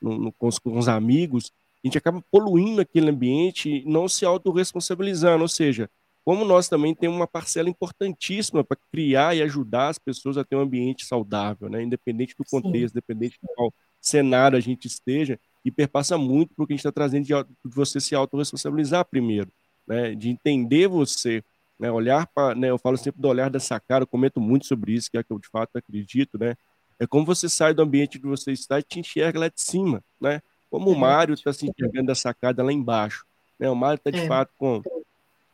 no, 0.00 0.18
no 0.18 0.32
com, 0.32 0.48
os, 0.48 0.58
com, 0.58 0.78
os, 0.78 0.88
amigos, 0.88 1.50
a 1.82 1.86
gente 1.86 1.98
acaba 1.98 2.22
poluindo 2.30 2.80
aquele 2.80 3.10
ambiente 3.10 3.68
e 3.68 3.84
não 3.84 4.06
se 4.06 4.24
autorresponsabilizando, 4.24 5.42
ou 5.42 5.48
seja, 5.48 5.90
como 6.24 6.44
nós 6.44 6.68
também 6.68 6.94
temos 6.94 7.16
uma 7.16 7.26
parcela 7.26 7.68
importantíssima 7.68 8.64
para 8.64 8.78
criar 8.90 9.36
e 9.36 9.42
ajudar 9.42 9.88
as 9.88 9.98
pessoas 9.98 10.38
a 10.38 10.44
ter 10.44 10.56
um 10.56 10.60
ambiente 10.60 11.04
saudável, 11.04 11.68
né? 11.68 11.82
independente 11.82 12.34
do 12.36 12.44
contexto, 12.44 12.92
Sim. 12.92 12.98
independente 12.98 13.38
do 13.42 13.48
qual 13.54 13.74
cenário 14.00 14.56
a 14.56 14.60
gente 14.60 14.86
esteja, 14.86 15.38
e 15.64 15.70
perpassa 15.70 16.18
muito 16.18 16.54
para 16.54 16.62
o 16.62 16.66
que 16.66 16.72
a 16.72 16.76
gente 16.76 16.80
está 16.80 16.92
trazendo 16.92 17.24
de, 17.24 17.32
de, 17.32 17.74
você 17.74 18.00
se 18.00 18.14
autorresponsabilizar 18.14 19.04
primeiro, 19.04 19.50
né? 19.86 20.14
de 20.14 20.28
entender 20.28 20.86
você, 20.88 21.42
né? 21.78 21.90
olhar 21.90 22.26
para, 22.26 22.54
né? 22.54 22.70
eu 22.70 22.78
falo 22.78 22.96
sempre 22.96 23.20
do 23.20 23.28
olhar 23.28 23.48
da 23.48 23.58
sacada, 23.58 24.02
eu 24.02 24.06
comento 24.06 24.40
muito 24.40 24.66
sobre 24.66 24.92
isso, 24.92 25.10
que 25.10 25.16
é 25.16 25.22
que 25.22 25.32
eu 25.32 25.38
de 25.38 25.48
fato 25.48 25.76
acredito, 25.76 26.38
né? 26.38 26.54
é 26.98 27.06
como 27.06 27.24
você 27.24 27.48
sai 27.48 27.72
do 27.72 27.82
ambiente 27.82 28.18
que 28.18 28.26
você 28.26 28.52
está 28.52 28.78
e 28.78 28.82
te 28.82 29.00
enxerga 29.00 29.38
lá 29.38 29.48
de 29.48 29.60
cima, 29.60 30.02
né? 30.20 30.42
como 30.70 30.90
o 30.90 30.98
Mário 30.98 31.34
está 31.34 31.52
se 31.52 31.66
enxergando 31.66 32.08
da 32.08 32.14
sacada 32.14 32.62
lá 32.62 32.72
embaixo, 32.72 33.24
né? 33.58 33.70
o 33.70 33.76
Mário 33.76 33.96
está 33.96 34.10
de 34.10 34.20
é. 34.20 34.26
fato 34.26 34.52
com 34.58 34.82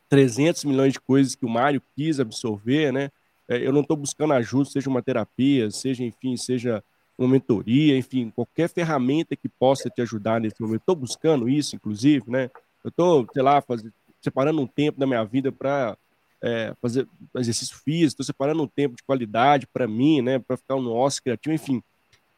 300 0.09 0.65
milhões 0.65 0.91
de 0.91 0.99
coisas 0.99 1.35
que 1.35 1.45
o 1.45 1.49
Mário 1.49 1.81
quis 1.95 2.19
absorver, 2.19 2.91
né? 2.91 3.09
É, 3.47 3.65
eu 3.65 3.71
não 3.71 3.79
estou 3.79 3.95
buscando 3.95 4.33
ajuda, 4.33 4.69
seja 4.69 4.89
uma 4.89 5.01
terapia, 5.01 5.71
seja, 5.71 6.03
enfim, 6.03 6.35
seja 6.35 6.83
uma 7.23 7.33
mentoria, 7.33 7.97
enfim, 7.97 8.31
qualquer 8.35 8.69
ferramenta 8.69 9.35
que 9.35 9.47
possa 9.47 9.89
te 9.89 10.01
ajudar 10.01 10.39
nesse 10.41 10.61
momento. 10.61 10.81
Estou 10.81 10.95
buscando 10.95 11.49
isso, 11.49 11.75
inclusive, 11.75 12.29
né? 12.29 12.49
Eu 12.83 12.89
estou, 12.89 13.27
sei 13.33 13.41
lá, 13.41 13.61
faz... 13.61 13.83
separando 14.21 14.61
um 14.61 14.67
tempo 14.67 14.99
da 14.99 15.07
minha 15.07 15.23
vida 15.23 15.51
para 15.51 15.97
é, 16.41 16.73
fazer 16.81 17.07
exercício 17.35 17.77
físico, 17.77 18.21
estou 18.21 18.25
separando 18.25 18.63
um 18.63 18.67
tempo 18.67 18.95
de 18.95 19.03
qualidade 19.03 19.67
para 19.67 19.87
mim, 19.87 20.21
né? 20.21 20.39
Para 20.39 20.57
ficar 20.57 20.75
no 20.75 20.93
ócio 20.93 21.21
criativo, 21.21 21.53
enfim. 21.53 21.83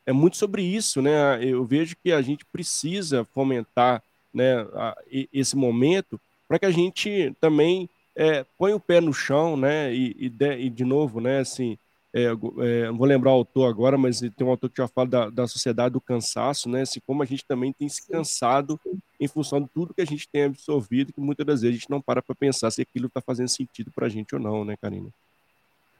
É 0.05 0.11
muito 0.11 0.35
sobre 0.35 0.61
isso, 0.61 1.01
né? 1.01 1.43
Eu 1.43 1.63
vejo 1.63 1.95
que 2.03 2.11
a 2.11 2.21
gente 2.21 2.45
precisa 2.45 3.23
fomentar 3.23 4.03
né, 4.33 4.61
a, 4.73 4.97
esse 5.31 5.55
momento 5.55 6.19
para 6.47 6.59
que 6.59 6.65
a 6.65 6.71
gente 6.71 7.33
também 7.39 7.89
é, 8.15 8.45
põe 8.57 8.73
o 8.73 8.79
pé 8.79 8.99
no 8.99 9.13
chão, 9.13 9.55
né? 9.55 9.93
E, 9.93 10.15
e, 10.19 10.29
de, 10.29 10.57
e 10.57 10.69
de, 10.69 10.83
novo, 10.83 11.21
né? 11.21 11.39
Assim, 11.39 11.77
é, 12.13 12.25
é, 12.25 12.87
não 12.87 12.97
vou 12.97 13.07
lembrar 13.07 13.31
o 13.31 13.33
autor 13.33 13.67
agora, 13.67 13.97
mas 13.97 14.19
tem 14.19 14.45
um 14.45 14.49
autor 14.49 14.69
que 14.69 14.77
já 14.81 14.87
fala 14.87 15.07
da, 15.07 15.29
da 15.29 15.47
sociedade 15.47 15.93
do 15.93 16.01
cansaço, 16.01 16.69
né? 16.69 16.81
Assim, 16.81 16.99
como 17.05 17.23
a 17.23 17.25
gente 17.25 17.43
também 17.45 17.73
tem 17.73 17.89
se 17.89 18.07
cansado 18.07 18.79
em 19.19 19.27
função 19.27 19.59
de 19.59 19.67
tudo 19.69 19.93
que 19.93 20.01
a 20.01 20.05
gente 20.05 20.29
tem 20.29 20.43
absorvido, 20.43 21.11
que 21.11 21.19
muitas 21.19 21.45
das 21.45 21.61
vezes 21.61 21.75
a 21.75 21.79
gente 21.79 21.89
não 21.89 22.01
para 22.01 22.21
para 22.21 22.35
pensar 22.35 22.69
se 22.69 22.81
aquilo 22.81 23.07
está 23.07 23.19
fazendo 23.19 23.47
sentido 23.47 23.91
para 23.91 24.05
a 24.05 24.09
gente 24.09 24.35
ou 24.35 24.41
não, 24.41 24.63
né, 24.63 24.77
Karina? 24.79 25.09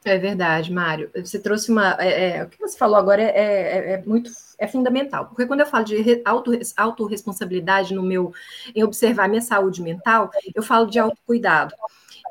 É 0.06 0.18
verdade, 0.18 0.72
Mário. 0.72 1.10
Você 1.16 1.40
trouxe 1.40 1.72
uma. 1.72 1.96
É, 2.00 2.38
é, 2.38 2.44
o 2.44 2.50
que 2.50 2.60
você 2.60 2.78
falou 2.78 2.98
agora 2.98 3.22
é, 3.22 3.30
é, 3.30 3.92
é, 3.94 4.04
muito 4.06 4.32
é 4.58 4.68
fundamental, 4.68 5.28
porque 5.28 5.46
quando 5.46 5.62
eu 5.62 5.66
falo 5.66 5.86
de 5.86 6.22
auto, 6.26 6.52
autorresponsabilidade 6.78 7.94
no 7.94 8.04
meu 8.04 8.34
em 8.76 8.84
observar 8.84 9.28
minha 9.28 9.42
saúde 9.42 9.82
mental, 9.82 10.30
eu 10.54 10.62
falo 10.62 10.88
de 10.88 11.00
autocuidado. 11.00 11.74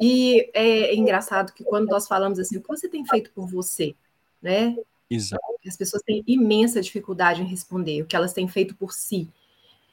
E 0.00 0.50
é 0.54 0.94
engraçado 0.94 1.52
que 1.52 1.64
quando 1.64 1.88
nós 1.88 2.06
falamos 2.06 2.38
assim, 2.38 2.56
o 2.56 2.62
que 2.62 2.68
você 2.68 2.88
tem 2.88 3.04
feito 3.06 3.30
por 3.32 3.46
você, 3.46 3.94
né? 4.40 4.76
Exato. 5.10 5.42
As 5.66 5.76
pessoas 5.76 6.02
têm 6.02 6.22
imensa 6.26 6.80
dificuldade 6.80 7.42
em 7.42 7.46
responder 7.46 8.02
o 8.02 8.06
que 8.06 8.16
elas 8.16 8.32
têm 8.32 8.48
feito 8.48 8.74
por 8.74 8.92
si. 8.92 9.28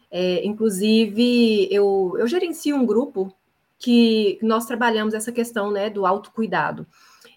É, 0.09 0.43
inclusive, 0.45 1.67
eu, 1.71 2.15
eu 2.17 2.27
gerencio 2.27 2.75
um 2.75 2.85
grupo 2.85 3.33
que 3.77 4.37
nós 4.41 4.65
trabalhamos 4.65 5.13
essa 5.13 5.31
questão 5.31 5.71
né, 5.71 5.89
do 5.89 6.05
autocuidado. 6.05 6.85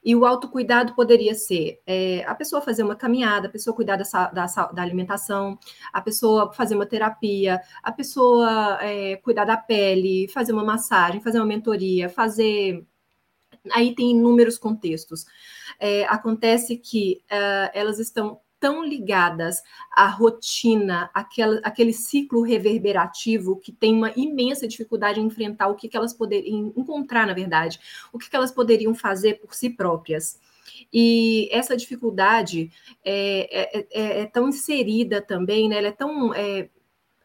E 0.05 0.17
o 0.17 0.27
autocuidado 0.27 0.95
poderia 0.95 1.35
ser 1.35 1.81
é, 1.87 2.25
a 2.25 2.35
pessoa 2.35 2.61
fazer 2.61 2.83
uma 2.83 2.97
caminhada, 2.97 3.47
a 3.47 3.51
pessoa 3.51 3.75
cuidar 3.75 3.97
da, 3.97 4.05
da, 4.31 4.47
da 4.47 4.83
alimentação, 4.83 5.59
a 5.93 6.01
pessoa 6.01 6.53
fazer 6.53 6.75
uma 6.75 6.87
terapia, 6.87 7.61
a 7.83 7.93
pessoa 7.93 8.79
é, 8.81 9.17
cuidar 9.17 9.45
da 9.45 9.57
pele, 9.57 10.29
fazer 10.29 10.53
uma 10.53 10.65
massagem, 10.65 11.21
fazer 11.21 11.39
uma 11.39 11.47
mentoria, 11.47 12.09
fazer. 12.09 12.85
Aí 13.73 13.95
tem 13.95 14.11
inúmeros 14.11 14.59
contextos. 14.59 15.25
É, 15.79 16.05
acontece 16.07 16.77
que 16.77 17.23
uh, 17.31 17.71
elas 17.73 17.99
estão 17.99 18.41
tão 18.63 18.85
ligadas 18.85 19.61
à 19.91 20.07
rotina, 20.07 21.11
àquela, 21.13 21.61
aquele 21.65 21.93
ciclo 21.93 22.43
reverberativo 22.43 23.57
que 23.57 23.73
tem 23.73 23.93
uma 23.93 24.13
imensa 24.15 24.69
dificuldade 24.69 25.19
em 25.19 25.27
enfrentar 25.27 25.67
o 25.67 25.75
que, 25.75 25.89
que 25.89 25.97
elas 25.97 26.15
poderiam 26.15 26.73
encontrar, 26.77 27.27
na 27.27 27.35
verdade, 27.35 27.81
o 28.13 28.19
que, 28.21 28.31
que 28.31 28.37
elas 28.37 28.53
poderiam 28.53 28.95
fazer 28.95 29.41
por 29.41 29.53
si 29.53 29.69
próprias. 29.69 30.39
E 30.93 31.49
essa 31.51 31.77
dificuldade 31.77 32.71
é, 33.05 33.81
é, 33.81 33.87
é, 33.91 34.21
é 34.21 34.27
tão 34.27 34.49
inserida 34.49 35.21
também, 35.21 35.69
né? 35.69 35.79
ela 35.79 35.89
é 35.89 35.93
tão 35.93 36.33
é, 36.33 36.71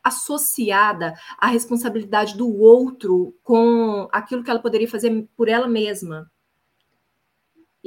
associada 0.04 1.14
à 1.38 1.46
responsabilidade 1.46 2.36
do 2.36 2.52
outro 2.60 3.36
com 3.44 4.10
aquilo 4.12 4.44
que 4.44 4.50
ela 4.50 4.60
poderia 4.60 4.90
fazer 4.90 5.28
por 5.38 5.48
ela 5.48 5.68
mesma. 5.68 6.32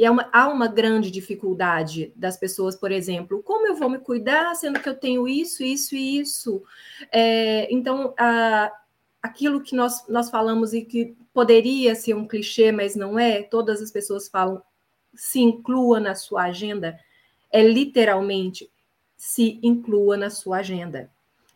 E 0.00 0.04
é 0.06 0.10
uma, 0.10 0.30
há 0.32 0.48
uma 0.48 0.66
grande 0.66 1.10
dificuldade 1.10 2.10
das 2.16 2.34
pessoas, 2.34 2.74
por 2.74 2.90
exemplo, 2.90 3.42
como 3.42 3.66
eu 3.66 3.76
vou 3.76 3.90
me 3.90 3.98
cuidar 3.98 4.54
sendo 4.54 4.80
que 4.80 4.88
eu 4.88 4.94
tenho 4.94 5.28
isso, 5.28 5.62
isso 5.62 5.94
e 5.94 6.18
isso? 6.18 6.62
É, 7.12 7.70
então, 7.70 8.14
a, 8.18 8.72
aquilo 9.22 9.60
que 9.60 9.76
nós, 9.76 10.08
nós 10.08 10.30
falamos 10.30 10.72
e 10.72 10.86
que 10.86 11.14
poderia 11.34 11.94
ser 11.94 12.14
um 12.14 12.26
clichê, 12.26 12.72
mas 12.72 12.96
não 12.96 13.18
é, 13.18 13.42
todas 13.42 13.82
as 13.82 13.90
pessoas 13.90 14.26
falam, 14.26 14.62
se 15.14 15.38
inclua 15.38 16.00
na 16.00 16.14
sua 16.14 16.44
agenda, 16.44 16.98
é 17.52 17.62
literalmente 17.62 18.70
se 19.18 19.60
inclua 19.62 20.16
na 20.16 20.30
sua 20.30 20.60
agenda. 20.60 21.10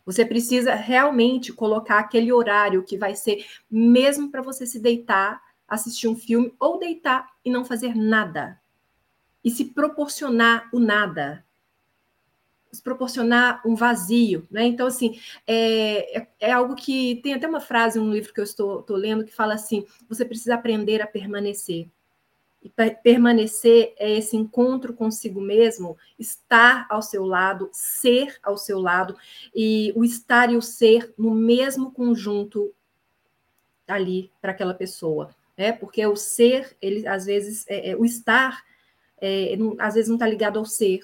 Você 0.05 0.23
precisa 0.23 0.75
realmente 0.75 1.51
colocar 1.51 1.97
aquele 1.97 2.31
horário 2.31 2.83
que 2.83 2.95
vai 2.95 3.15
ser 3.15 3.43
mesmo 3.71 4.29
para 4.29 4.43
você 4.43 4.67
se 4.67 4.79
deitar, 4.79 5.41
assistir 5.67 6.07
um 6.07 6.15
filme 6.15 6.53
ou 6.59 6.79
deitar 6.79 7.27
e 7.43 7.49
não 7.49 7.65
fazer 7.65 7.95
nada. 7.95 8.59
E 9.43 9.49
se 9.51 9.65
proporcionar 9.65 10.69
o 10.73 10.79
nada 10.79 11.45
proporcionar 12.81 13.61
um 13.65 13.75
vazio, 13.75 14.47
né? 14.49 14.65
Então, 14.65 14.87
assim, 14.87 15.19
é, 15.45 16.19
é, 16.19 16.27
é, 16.39 16.51
algo 16.51 16.75
que 16.75 17.19
tem 17.23 17.33
até 17.33 17.47
uma 17.47 17.59
frase 17.59 17.99
um 17.99 18.11
livro 18.11 18.33
que 18.33 18.39
eu 18.39 18.43
estou, 18.43 18.79
estou 18.79 18.97
lendo 18.97 19.25
que 19.25 19.33
fala 19.33 19.53
assim: 19.53 19.85
você 20.07 20.25
precisa 20.25 20.55
aprender 20.55 21.01
a 21.01 21.07
permanecer. 21.07 21.89
E 22.61 22.69
permanecer 23.03 23.93
é 23.97 24.17
esse 24.17 24.35
encontro 24.35 24.91
consigo 24.91 25.39
mesmo, 25.39 25.95
estar 26.17 26.87
ao 26.89 26.99
seu 26.99 27.23
lado, 27.23 27.69
ser 27.71 28.39
ao 28.41 28.57
seu 28.57 28.79
lado, 28.79 29.15
e 29.53 29.93
o 29.95 30.03
estar 30.03 30.51
e 30.51 30.57
o 30.57 30.61
ser 30.63 31.13
no 31.15 31.29
mesmo 31.29 31.91
conjunto 31.91 32.73
ali 33.87 34.31
para 34.41 34.51
aquela 34.51 34.73
pessoa, 34.73 35.29
né? 35.57 35.71
Porque 35.71 36.05
o 36.05 36.15
ser, 36.15 36.75
ele 36.81 37.07
às 37.07 37.25
vezes, 37.25 37.65
é, 37.67 37.91
é 37.91 37.95
o 37.95 38.05
estar, 38.05 38.63
é, 39.17 39.55
não, 39.57 39.75
às 39.79 39.93
vezes 39.95 40.07
não 40.09 40.15
está 40.15 40.27
ligado 40.27 40.59
ao 40.59 40.65
ser, 40.65 41.01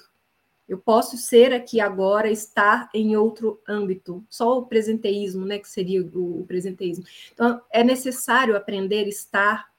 eu 0.68 0.78
posso 0.78 1.18
ser 1.18 1.52
aqui 1.52 1.80
agora, 1.80 2.30
estar 2.30 2.88
em 2.94 3.14
outro 3.16 3.60
âmbito. 3.68 4.24
Só 4.30 4.58
o 4.58 4.66
presenteísmo, 4.66 5.44
né, 5.44 5.58
que 5.58 5.68
seria 5.68 6.02
o, 6.02 6.40
o 6.40 6.46
presenteísmo. 6.46 7.04
Então, 7.32 7.60
é 7.70 7.84
necessário 7.84 8.56
aprender 8.56 9.06
estar 9.06 9.70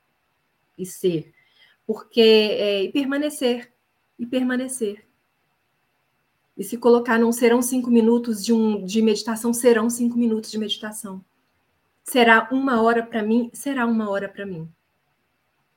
e 0.78 0.86
ser, 0.86 1.34
porque 1.88 2.22
é, 2.22 2.84
e 2.84 2.92
permanecer 2.92 3.72
e 4.20 4.26
permanecer. 4.26 5.06
E 6.56 6.64
se 6.64 6.78
colocar, 6.78 7.18
não 7.18 7.32
serão 7.32 7.62
cinco 7.62 7.90
minutos 7.90 8.46
de, 8.46 8.54
um, 8.54 8.86
de 8.86 9.02
meditação, 9.02 9.52
serão 9.52 9.90
cinco 9.90 10.18
minutos 10.18 10.52
de 10.52 10.60
meditação. 10.60 11.24
Será 12.04 12.48
uma 12.52 12.82
hora 12.82 13.04
para 13.04 13.24
mim, 13.24 13.50
será 13.54 13.86
uma 13.86 14.10
hora 14.10 14.30
para 14.30 14.46
mim 14.46 14.70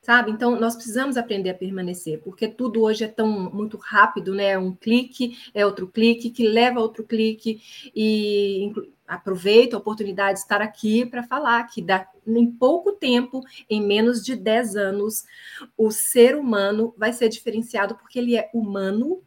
sabe? 0.06 0.30
Então, 0.30 0.54
nós 0.60 0.76
precisamos 0.76 1.16
aprender 1.16 1.50
a 1.50 1.54
permanecer, 1.54 2.20
porque 2.22 2.46
tudo 2.46 2.80
hoje 2.80 3.02
é 3.02 3.08
tão 3.08 3.50
muito 3.52 3.76
rápido, 3.76 4.32
né? 4.32 4.56
Um 4.56 4.72
clique 4.72 5.36
é 5.52 5.66
outro 5.66 5.88
clique, 5.88 6.30
que 6.30 6.46
leva 6.46 6.78
a 6.78 6.82
outro 6.82 7.02
clique, 7.02 7.60
e 7.92 8.72
aproveito 9.04 9.74
a 9.74 9.78
oportunidade 9.78 10.34
de 10.34 10.42
estar 10.42 10.62
aqui 10.62 11.04
para 11.04 11.24
falar 11.24 11.64
que 11.64 11.82
dá, 11.82 12.08
em 12.24 12.46
pouco 12.48 12.92
tempo, 12.92 13.42
em 13.68 13.84
menos 13.84 14.24
de 14.24 14.36
10 14.36 14.76
anos, 14.76 15.24
o 15.76 15.90
ser 15.90 16.36
humano 16.36 16.94
vai 16.96 17.12
ser 17.12 17.28
diferenciado 17.28 17.96
porque 17.96 18.20
ele 18.20 18.36
é 18.36 18.48
humano 18.54 19.24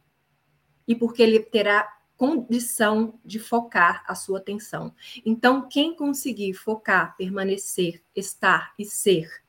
e 0.88 0.94
porque 0.94 1.22
ele 1.22 1.40
terá 1.40 1.86
condição 2.20 3.18
de 3.24 3.38
focar 3.38 4.04
a 4.06 4.14
sua 4.14 4.40
atenção. 4.40 4.94
Então, 5.24 5.66
quem 5.66 5.96
conseguir 5.96 6.52
focar, 6.52 7.16
permanecer, 7.16 8.02
estar 8.14 8.74
e 8.78 8.84
ser 8.84 9.42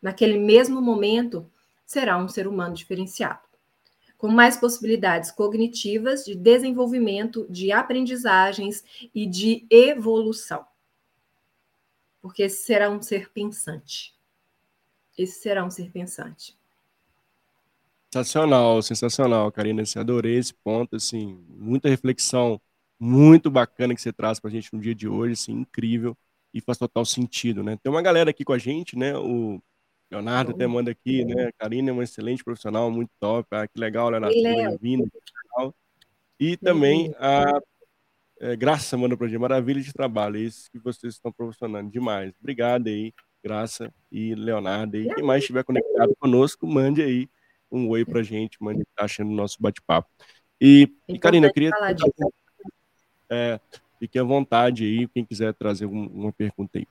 naquele 0.00 0.38
mesmo 0.38 0.80
momento, 0.80 1.50
será 1.84 2.16
um 2.16 2.28
ser 2.28 2.46
humano 2.46 2.76
diferenciado, 2.76 3.40
com 4.16 4.28
mais 4.28 4.56
possibilidades 4.56 5.32
cognitivas 5.32 6.24
de 6.24 6.36
desenvolvimento, 6.36 7.44
de 7.50 7.72
aprendizagens 7.72 8.84
e 9.12 9.26
de 9.26 9.66
evolução. 9.68 10.64
Porque 12.22 12.44
esse 12.44 12.64
será 12.64 12.88
um 12.88 13.02
ser 13.02 13.32
pensante. 13.32 14.14
Esse 15.18 15.40
será 15.40 15.64
um 15.64 15.70
ser 15.72 15.90
pensante. 15.90 16.56
Sensacional, 18.16 18.80
sensacional, 18.80 19.52
Karina. 19.52 19.82
Assim, 19.82 19.98
adorei 19.98 20.38
esse 20.38 20.54
ponto, 20.54 20.96
assim, 20.96 21.38
muita 21.50 21.86
reflexão 21.86 22.58
muito 22.98 23.50
bacana 23.50 23.94
que 23.94 24.00
você 24.00 24.10
traz 24.10 24.40
para 24.40 24.48
a 24.48 24.52
gente 24.52 24.72
no 24.72 24.80
dia 24.80 24.94
de 24.94 25.06
hoje, 25.06 25.34
assim, 25.34 25.52
incrível 25.52 26.16
e 26.54 26.62
faz 26.62 26.78
total 26.78 27.04
sentido, 27.04 27.62
né? 27.62 27.76
Tem 27.82 27.92
uma 27.92 28.00
galera 28.00 28.30
aqui 28.30 28.42
com 28.42 28.54
a 28.54 28.58
gente, 28.58 28.96
né? 28.96 29.14
O 29.18 29.60
Leonardo 30.10 30.52
até 30.52 30.66
manda 30.66 30.90
aqui, 30.90 31.26
né? 31.26 31.50
Karina 31.58 31.90
é 31.90 31.92
uma 31.92 32.04
excelente 32.04 32.42
profissional, 32.42 32.90
muito 32.90 33.10
top. 33.20 33.46
Ah, 33.50 33.68
que 33.68 33.78
legal, 33.78 34.08
Leonardo. 34.08 34.34
Bem-vindo. 34.34 35.12
E 36.40 36.56
também 36.56 37.14
a 37.18 37.60
é, 38.40 38.56
Graça 38.56 38.96
manda 38.96 39.14
para 39.14 39.28
gente. 39.28 39.38
Maravilha 39.38 39.82
de 39.82 39.92
trabalho. 39.92 40.38
É 40.38 40.40
isso 40.40 40.70
que 40.70 40.78
vocês 40.78 41.12
estão 41.12 41.30
proporcionando 41.30 41.90
demais. 41.90 42.32
Obrigado 42.40 42.86
aí, 42.86 43.12
Graça 43.44 43.92
e 44.10 44.34
Leonardo. 44.34 44.96
E 44.96 45.14
quem 45.14 45.22
mais 45.22 45.42
estiver 45.42 45.64
conectado 45.64 46.16
conosco, 46.18 46.66
mande 46.66 47.02
aí 47.02 47.28
um 47.70 47.88
oi 47.88 48.04
para 48.04 48.22
gente, 48.22 48.56
mande 48.60 48.84
tá 48.94 49.04
achando 49.04 49.30
o 49.30 49.34
nosso 49.34 49.56
bate-papo. 49.60 50.08
E, 50.60 50.88
e 51.08 51.18
Karina, 51.18 51.48
eu 51.48 51.52
queria. 51.52 51.70
É, 53.28 53.60
fique 53.98 54.18
à 54.18 54.22
vontade 54.22 54.84
aí, 54.84 55.08
quem 55.08 55.24
quiser 55.24 55.52
trazer 55.54 55.86
uma 55.86 56.32
pergunta 56.32 56.78
aí. 56.78 56.86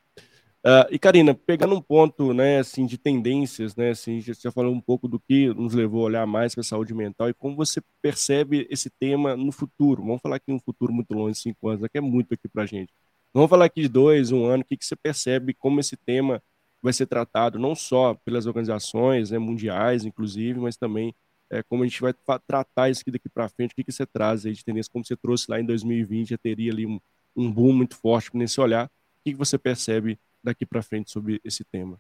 Uh, 0.66 0.90
e 0.90 0.98
Karina, 0.98 1.36
pegando 1.36 1.76
um 1.76 1.82
ponto, 1.82 2.34
né, 2.34 2.58
assim, 2.58 2.88
de 2.88 2.98
tendências, 2.98 3.76
né, 3.76 3.92
assim, 3.92 4.20
você 4.20 4.34
já 4.34 4.52
falou 4.52 4.74
um 4.74 4.82
pouco 4.82 5.08
do 5.08 5.20
que 5.20 5.54
nos 5.54 5.76
levou 5.76 6.02
a 6.02 6.06
olhar 6.06 6.26
mais 6.26 6.56
para 6.56 6.62
a 6.62 6.64
saúde 6.64 6.92
mental 6.92 7.30
e 7.30 7.36
como 7.36 7.56
você 7.56 7.80
percebe 8.02 8.68
esse 8.68 8.90
tema 8.90 9.38
no 9.38 9.52
futuro. 9.52 10.02
Vamos 10.04 10.22
falar 10.22 10.38
aqui 10.38 10.52
um 10.52 10.60
futuro 10.60 10.92
muito 10.92 11.14
longe, 11.14 11.40
cinco 11.40 11.70
anos, 11.70 11.88
que 11.88 11.98
é 12.00 12.02
muito 12.02 12.34
aqui 12.34 12.48
para 12.48 12.66
gente. 12.66 12.92
Vamos 13.32 13.48
falar 13.48 13.66
aqui 13.66 13.82
de 13.82 13.88
dois, 13.88 14.32
um 14.32 14.44
ano, 14.44 14.64
o 14.64 14.66
que, 14.66 14.76
que 14.76 14.86
você 14.86 14.96
percebe 14.96 15.54
como 15.54 15.80
esse 15.80 15.96
tema 15.96 16.42
vai 16.86 16.94
ser 16.94 17.08
tratado 17.08 17.58
não 17.58 17.74
só 17.74 18.14
pelas 18.14 18.46
organizações 18.46 19.32
né, 19.32 19.40
mundiais, 19.40 20.06
inclusive, 20.06 20.60
mas 20.60 20.78
também 20.78 21.16
é, 21.50 21.64
como 21.64 21.84
a 21.84 21.88
gente 21.88 22.00
vai 22.00 22.14
tratar 22.48 22.92
isso 22.92 23.02
aqui 23.02 23.10
daqui 23.10 23.28
para 23.28 23.50
frente, 23.50 23.72
o 23.72 23.76
que, 23.76 23.84
que 23.84 23.92
você 23.92 24.06
traz 24.06 24.46
aí 24.46 24.54
de 24.54 24.64
tendência, 24.64 24.92
como 24.92 25.04
você 25.04 25.16
trouxe 25.16 25.50
lá 25.50 25.60
em 25.60 25.66
2020, 25.66 26.30
já 26.30 26.38
teria 26.38 26.72
ali 26.72 26.86
um, 26.86 27.00
um 27.36 27.52
boom 27.52 27.74
muito 27.74 27.96
forte 27.96 28.30
nesse 28.38 28.62
olhar. 28.62 28.86
O 28.86 28.90
que, 29.24 29.32
que 29.32 29.38
você 29.38 29.58
percebe 29.58 30.20
daqui 30.44 30.64
para 30.64 30.84
frente 30.84 31.10
sobre 31.10 31.42
esse 31.44 31.64
tema? 31.64 32.00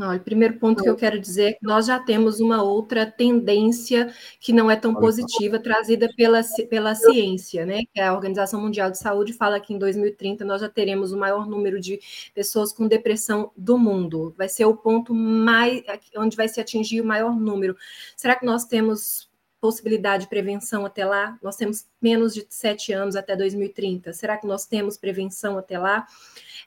Não, 0.00 0.16
o 0.16 0.18
primeiro 0.18 0.58
ponto 0.58 0.82
que 0.82 0.88
eu 0.88 0.96
quero 0.96 1.20
dizer 1.20 1.44
é 1.44 1.52
que 1.52 1.62
nós 1.62 1.84
já 1.84 2.00
temos 2.00 2.40
uma 2.40 2.62
outra 2.62 3.04
tendência 3.04 4.10
que 4.40 4.50
não 4.50 4.70
é 4.70 4.74
tão 4.74 4.94
positiva, 4.94 5.58
trazida 5.58 6.08
pela, 6.16 6.40
pela 6.70 6.94
ciência, 6.94 7.66
né? 7.66 7.82
Que 7.92 8.00
a 8.00 8.14
Organização 8.14 8.62
Mundial 8.62 8.90
de 8.90 8.96
Saúde 8.96 9.34
fala 9.34 9.60
que 9.60 9.74
em 9.74 9.78
2030 9.78 10.42
nós 10.42 10.62
já 10.62 10.70
teremos 10.70 11.12
o 11.12 11.18
maior 11.18 11.46
número 11.46 11.78
de 11.78 12.00
pessoas 12.34 12.72
com 12.72 12.88
depressão 12.88 13.52
do 13.54 13.76
mundo. 13.76 14.34
Vai 14.38 14.48
ser 14.48 14.64
o 14.64 14.74
ponto 14.74 15.12
mais 15.14 15.82
onde 16.16 16.34
vai 16.34 16.48
se 16.48 16.62
atingir 16.62 17.02
o 17.02 17.04
maior 17.04 17.38
número. 17.38 17.76
Será 18.16 18.34
que 18.34 18.46
nós 18.46 18.64
temos 18.64 19.29
possibilidade 19.60 20.24
de 20.24 20.30
prevenção 20.30 20.86
até 20.86 21.04
lá? 21.04 21.38
Nós 21.42 21.56
temos 21.56 21.86
menos 22.00 22.32
de 22.32 22.46
sete 22.48 22.92
anos 22.92 23.14
até 23.14 23.36
2030. 23.36 24.12
Será 24.12 24.36
que 24.36 24.46
nós 24.46 24.66
temos 24.66 24.96
prevenção 24.96 25.58
até 25.58 25.78
lá? 25.78 26.06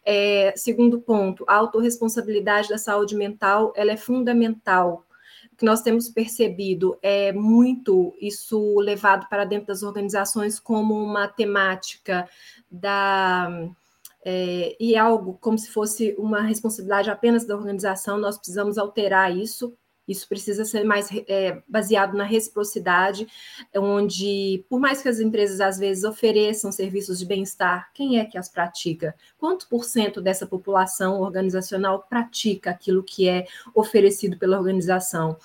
É, 0.06 0.54
segundo 0.56 1.00
ponto, 1.00 1.44
a 1.48 1.56
autorresponsabilidade 1.56 2.70
da 2.70 2.78
saúde 2.78 3.16
mental 3.16 3.74
ela 3.76 3.92
é 3.92 3.98
fundamental. 3.98 5.06
O 5.52 5.56
que 5.56 5.66
nós 5.66 5.82
temos 5.82 6.10
percebido 6.10 6.98
é 7.02 7.32
muito 7.32 8.16
isso 8.20 8.80
levado 8.80 9.28
para 9.30 9.46
dentro 9.46 9.68
das 9.68 9.84
organizações 9.84 10.60
como 10.60 10.94
uma 10.94 11.28
temática 11.28 12.28
da. 12.70 13.70
É, 14.26 14.76
e 14.80 14.96
algo 14.96 15.38
como 15.42 15.58
se 15.58 15.70
fosse 15.70 16.16
uma 16.18 16.42
responsabilidade 16.42 17.10
apenas 17.10 17.46
da 17.46 17.56
organização, 17.58 18.18
nós 18.18 18.38
precisamos 18.38 18.78
alterar 18.78 19.36
isso 19.36 19.78
isso 20.08 20.28
precisa 20.28 20.66
ser 20.66 20.84
mais 20.84 21.10
é, 21.28 21.62
baseado 21.68 22.16
na 22.16 22.24
reciprocidade, 22.24 23.28
onde, 23.76 24.64
por 24.70 24.80
mais 24.80 25.02
que 25.02 25.10
as 25.10 25.20
empresas 25.20 25.62
às 25.62 25.78
vezes 25.78 26.04
ofereçam 26.04 26.72
serviços 26.72 27.20
de 27.20 27.26
bem-estar, 27.26 27.90
quem 27.94 28.20
é 28.20 28.26
que 28.26 28.38
as 28.38 28.50
pratica? 28.50 29.16
Quanto 29.38 29.68
por 29.68 29.86
cento 29.86 30.22
dessa 30.22 30.46
população 30.46 31.22
organizacional 31.22 32.06
pratica 32.10 32.70
aquilo 32.70 33.04
que 33.04 33.30
é 33.30 33.46
oferecido 33.74 34.38
pela 34.38 34.58
organização? 34.58 35.38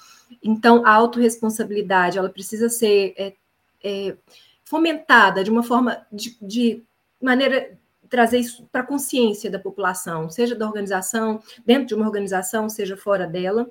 Então, 0.42 0.84
a 0.84 0.92
autorresponsabilidade, 0.92 2.18
ela 2.18 2.28
precisa 2.28 2.68
ser 2.68 3.14
é, 3.16 3.34
é, 3.82 4.16
fomentada 4.64 5.42
de 5.44 5.50
uma 5.50 5.62
forma, 5.62 6.06
de, 6.12 6.36
de 6.42 6.82
maneira 7.20 7.78
trazer 8.08 8.38
isso 8.38 8.66
para 8.72 8.80
a 8.80 8.86
consciência 8.86 9.50
da 9.50 9.58
população, 9.58 10.30
seja 10.30 10.54
da 10.54 10.66
organização, 10.66 11.42
dentro 11.64 11.86
de 11.88 11.94
uma 11.94 12.06
organização, 12.06 12.68
seja 12.68 12.96
fora 12.96 13.26
dela. 13.26 13.70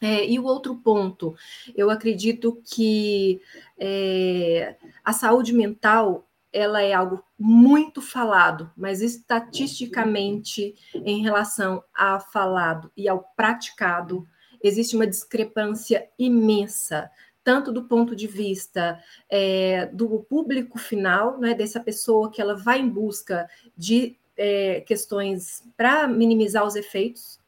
É, 0.00 0.28
e 0.28 0.38
o 0.38 0.44
outro 0.44 0.76
ponto, 0.76 1.34
eu 1.74 1.90
acredito 1.90 2.60
que 2.64 3.40
é, 3.78 4.76
a 5.02 5.12
saúde 5.12 5.52
mental 5.54 6.28
ela 6.52 6.80
é 6.82 6.92
algo 6.92 7.22
muito 7.38 8.00
falado, 8.00 8.70
mas 8.76 9.02
estatisticamente, 9.02 10.74
em 10.94 11.22
relação 11.22 11.82
ao 11.94 12.20
falado 12.20 12.90
e 12.96 13.08
ao 13.08 13.30
praticado, 13.36 14.26
existe 14.62 14.96
uma 14.96 15.06
discrepância 15.06 16.08
imensa, 16.18 17.10
tanto 17.44 17.72
do 17.72 17.84
ponto 17.84 18.16
de 18.16 18.26
vista 18.26 18.98
é, 19.28 19.86
do 19.86 20.20
público 20.28 20.78
final, 20.78 21.38
né, 21.38 21.54
dessa 21.54 21.78
pessoa 21.78 22.30
que 22.30 22.40
ela 22.40 22.56
vai 22.56 22.80
em 22.80 22.88
busca 22.88 23.48
de 23.76 24.16
é, 24.36 24.80
questões 24.80 25.62
para 25.76 26.06
minimizar 26.06 26.66
os 26.66 26.74
efeitos 26.74 27.38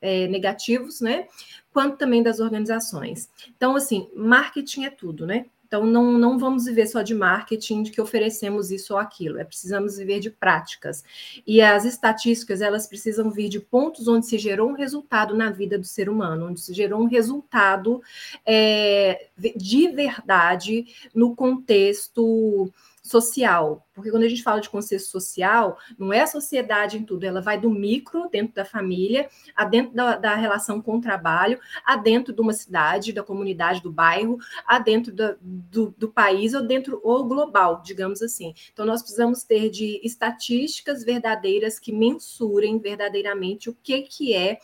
é, 0.00 0.26
negativos, 0.28 1.00
né? 1.00 1.26
Quanto 1.72 1.96
também 1.96 2.22
das 2.22 2.40
organizações. 2.40 3.28
Então, 3.56 3.76
assim, 3.76 4.08
marketing 4.14 4.84
é 4.84 4.90
tudo, 4.90 5.26
né? 5.26 5.46
Então, 5.70 5.86
não, 5.86 6.18
não 6.18 6.36
vamos 6.36 6.64
viver 6.64 6.88
só 6.88 7.00
de 7.00 7.14
marketing, 7.14 7.84
de 7.84 7.92
que 7.92 8.00
oferecemos 8.00 8.72
isso 8.72 8.92
ou 8.92 8.98
aquilo, 8.98 9.38
é 9.38 9.44
precisamos 9.44 9.98
viver 9.98 10.18
de 10.18 10.28
práticas. 10.28 11.04
E 11.46 11.62
as 11.62 11.84
estatísticas, 11.84 12.60
elas 12.60 12.88
precisam 12.88 13.30
vir 13.30 13.48
de 13.48 13.60
pontos 13.60 14.08
onde 14.08 14.26
se 14.26 14.36
gerou 14.36 14.70
um 14.70 14.72
resultado 14.72 15.32
na 15.32 15.48
vida 15.48 15.78
do 15.78 15.86
ser 15.86 16.08
humano, 16.08 16.48
onde 16.48 16.60
se 16.60 16.74
gerou 16.74 17.00
um 17.00 17.06
resultado 17.06 18.02
é, 18.44 19.28
de 19.54 19.86
verdade 19.86 20.86
no 21.14 21.36
contexto 21.36 22.68
social, 23.00 23.86
porque 24.00 24.10
quando 24.10 24.24
a 24.24 24.28
gente 24.28 24.42
fala 24.42 24.60
de 24.60 24.68
contexto 24.70 25.10
social, 25.10 25.78
não 25.98 26.12
é 26.12 26.22
a 26.22 26.26
sociedade 26.26 26.96
em 26.96 27.04
tudo, 27.04 27.24
ela 27.24 27.40
vai 27.40 27.60
do 27.60 27.70
micro, 27.70 28.28
dentro 28.30 28.54
da 28.54 28.64
família, 28.64 29.28
a 29.54 29.64
dentro 29.64 29.94
da, 29.94 30.16
da 30.16 30.34
relação 30.34 30.80
com 30.80 30.96
o 30.96 31.00
trabalho, 31.00 31.60
a 31.84 31.96
dentro 31.96 32.32
de 32.32 32.40
uma 32.40 32.52
cidade, 32.52 33.12
da 33.12 33.22
comunidade, 33.22 33.82
do 33.82 33.92
bairro, 33.92 34.38
a 34.66 34.78
dentro 34.78 35.12
da, 35.12 35.36
do, 35.40 35.94
do 35.96 36.08
país 36.08 36.54
ou 36.54 36.62
dentro 36.62 37.00
ou 37.04 37.24
global, 37.24 37.82
digamos 37.84 38.22
assim. 38.22 38.54
Então, 38.72 38.86
nós 38.86 39.02
precisamos 39.02 39.42
ter 39.42 39.68
de 39.70 40.00
estatísticas 40.02 41.04
verdadeiras 41.04 41.78
que 41.78 41.92
mensurem 41.92 42.78
verdadeiramente 42.78 43.68
o 43.68 43.76
que, 43.82 44.02
que 44.02 44.34
é, 44.34 44.58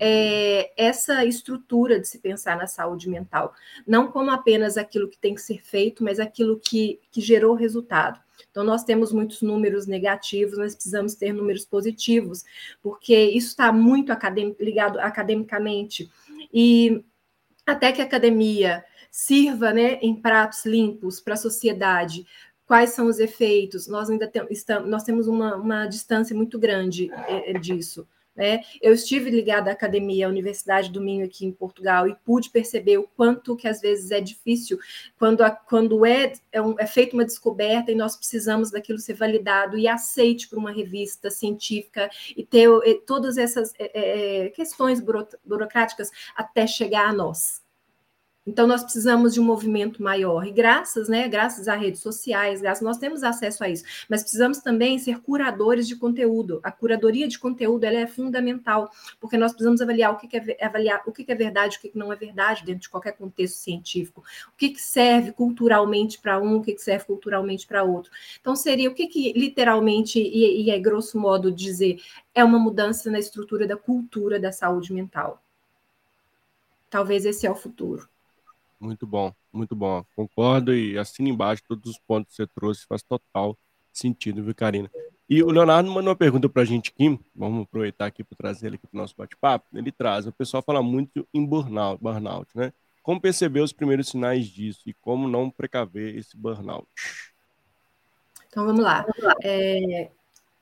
é 0.00 0.72
essa 0.76 1.24
estrutura 1.24 2.00
de 2.00 2.08
se 2.08 2.18
pensar 2.18 2.56
na 2.56 2.66
saúde 2.66 3.08
mental. 3.08 3.52
Não 3.86 4.10
como 4.10 4.30
apenas 4.30 4.76
aquilo 4.76 5.08
que 5.08 5.18
tem 5.18 5.34
que 5.34 5.42
ser 5.42 5.62
feito, 5.62 6.02
mas 6.02 6.18
aquilo 6.18 6.58
que, 6.58 7.00
que 7.10 7.20
gerou 7.20 7.54
resultado. 7.54 8.20
Então, 8.50 8.64
nós 8.64 8.84
temos 8.84 9.12
muitos 9.12 9.42
números 9.42 9.86
negativos, 9.86 10.58
nós 10.58 10.74
precisamos 10.74 11.14
ter 11.14 11.32
números 11.32 11.64
positivos, 11.64 12.44
porque 12.82 13.16
isso 13.16 13.48
está 13.48 13.72
muito 13.72 14.12
ligado 14.60 14.98
academicamente. 14.98 16.10
E 16.52 17.04
até 17.66 17.92
que 17.92 18.00
a 18.00 18.04
academia 18.04 18.84
sirva 19.10 19.72
né, 19.72 19.94
em 20.00 20.14
pratos 20.14 20.64
limpos 20.64 21.20
para 21.20 21.34
a 21.34 21.38
sociedade, 21.38 22.26
quais 22.66 22.90
são 22.90 23.06
os 23.06 23.18
efeitos, 23.18 23.88
nós 23.88 24.10
ainda 24.10 24.28
tem, 24.28 24.46
estamos, 24.50 24.88
nós 24.90 25.02
temos 25.02 25.26
uma, 25.26 25.56
uma 25.56 25.86
distância 25.86 26.36
muito 26.36 26.58
grande 26.58 27.10
é, 27.26 27.54
disso. 27.54 28.06
Né? 28.38 28.60
Eu 28.80 28.92
estive 28.94 29.30
ligada 29.30 29.68
à 29.68 29.72
academia, 29.72 30.28
à 30.28 30.30
Universidade 30.30 30.92
do 30.92 31.00
Minho 31.00 31.26
aqui 31.26 31.44
em 31.44 31.50
Portugal 31.50 32.06
e 32.06 32.14
pude 32.24 32.50
perceber 32.50 32.96
o 32.96 33.08
quanto 33.16 33.56
que 33.56 33.66
às 33.66 33.80
vezes 33.80 34.12
é 34.12 34.20
difícil 34.20 34.78
quando, 35.18 35.42
a, 35.42 35.50
quando 35.50 36.06
é, 36.06 36.32
é, 36.52 36.62
um, 36.62 36.76
é 36.78 36.86
feita 36.86 37.16
uma 37.16 37.24
descoberta 37.24 37.90
e 37.90 37.96
nós 37.96 38.16
precisamos 38.16 38.70
daquilo 38.70 39.00
ser 39.00 39.14
validado 39.14 39.76
e 39.76 39.88
aceite 39.88 40.48
por 40.48 40.56
uma 40.56 40.70
revista 40.70 41.32
científica 41.32 42.08
e 42.36 42.46
ter 42.46 42.68
e, 42.84 42.94
todas 42.94 43.36
essas 43.36 43.72
é, 43.76 44.44
é 44.44 44.48
questões 44.50 45.00
buro, 45.00 45.26
burocráticas 45.44 46.08
até 46.36 46.64
chegar 46.64 47.08
a 47.08 47.12
nós. 47.12 47.66
Então, 48.48 48.66
nós 48.66 48.82
precisamos 48.82 49.34
de 49.34 49.40
um 49.40 49.44
movimento 49.44 50.02
maior. 50.02 50.46
E 50.46 50.50
graças, 50.50 51.06
né, 51.06 51.28
graças 51.28 51.68
às 51.68 51.78
redes 51.78 52.00
sociais, 52.00 52.62
graças, 52.62 52.82
nós 52.82 52.96
temos 52.96 53.22
acesso 53.22 53.62
a 53.62 53.68
isso. 53.68 53.84
Mas 54.08 54.22
precisamos 54.22 54.56
também 54.56 54.98
ser 54.98 55.20
curadores 55.20 55.86
de 55.86 55.94
conteúdo. 55.94 56.58
A 56.62 56.72
curadoria 56.72 57.28
de 57.28 57.38
conteúdo 57.38 57.84
ela 57.84 57.98
é 57.98 58.06
fundamental, 58.06 58.90
porque 59.20 59.36
nós 59.36 59.52
precisamos 59.52 59.82
avaliar 59.82 60.14
o 60.14 60.16
que, 60.16 60.34
é, 60.34 60.64
avaliar 60.64 61.02
o 61.06 61.12
que, 61.12 61.30
é 61.30 61.34
verdade, 61.34 61.76
o 61.76 61.80
que, 61.82 61.92
não 61.94 62.10
é 62.10 62.16
verdade 62.16 62.64
dentro 62.64 62.80
de 62.80 62.88
qualquer 62.88 63.12
contexto 63.12 63.56
científico. 63.56 64.24
O 64.48 64.56
que, 64.56 64.70
que 64.70 64.80
serve 64.80 65.30
culturalmente 65.32 66.18
para 66.18 66.40
um, 66.40 66.56
o 66.56 66.62
que, 66.62 66.72
que 66.72 66.80
serve 66.80 67.04
culturalmente 67.04 67.66
para 67.66 67.84
outro. 67.84 68.10
Então, 68.40 68.56
seria 68.56 68.88
o 68.88 68.94
que, 68.94 69.08
que 69.08 69.30
literalmente, 69.34 70.18
e, 70.18 70.62
e 70.62 70.70
é 70.70 70.78
grosso 70.78 71.18
modo 71.18 71.52
dizer, 71.52 72.00
é 72.34 72.42
uma 72.42 72.58
mudança 72.58 73.10
na 73.10 73.18
estrutura 73.18 73.66
da 73.66 73.76
cultura 73.76 74.40
da 74.40 74.50
saúde 74.50 74.90
mental. 74.90 75.42
Talvez 76.88 77.26
esse 77.26 77.46
é 77.46 77.50
o 77.50 77.54
futuro. 77.54 78.08
Muito 78.80 79.06
bom, 79.06 79.32
muito 79.52 79.74
bom. 79.74 80.04
Concordo 80.14 80.74
e 80.74 80.96
assino 80.98 81.28
embaixo 81.28 81.62
todos 81.66 81.90
os 81.90 81.98
pontos 81.98 82.30
que 82.30 82.36
você 82.36 82.46
trouxe, 82.46 82.86
faz 82.86 83.02
total 83.02 83.58
sentido, 83.92 84.42
viu, 84.42 84.54
Karina? 84.54 84.90
E 85.28 85.42
o 85.42 85.50
Leonardo 85.50 85.90
mandou 85.90 86.10
uma 86.10 86.16
pergunta 86.16 86.48
para 86.48 86.62
a 86.62 86.64
gente 86.64 86.90
aqui, 86.90 87.20
vamos 87.34 87.64
aproveitar 87.64 88.06
aqui 88.06 88.24
para 88.24 88.36
trazer 88.36 88.68
ele 88.68 88.76
aqui 88.76 88.86
para 88.86 88.96
o 88.96 89.00
nosso 89.00 89.14
bate-papo. 89.16 89.66
Ele 89.74 89.92
traz, 89.92 90.26
o 90.26 90.32
pessoal 90.32 90.62
fala 90.62 90.82
muito 90.82 91.28
em 91.34 91.44
burnout, 91.44 92.02
burnout, 92.02 92.48
né? 92.56 92.72
Como 93.02 93.20
perceber 93.20 93.60
os 93.60 93.72
primeiros 93.72 94.08
sinais 94.08 94.46
disso 94.46 94.82
e 94.86 94.94
como 94.94 95.28
não 95.28 95.50
precaver 95.50 96.16
esse 96.16 96.36
burnout? 96.36 96.86
Então 98.48 98.64
vamos 98.64 98.82
lá. 98.82 99.04
É, 99.42 100.10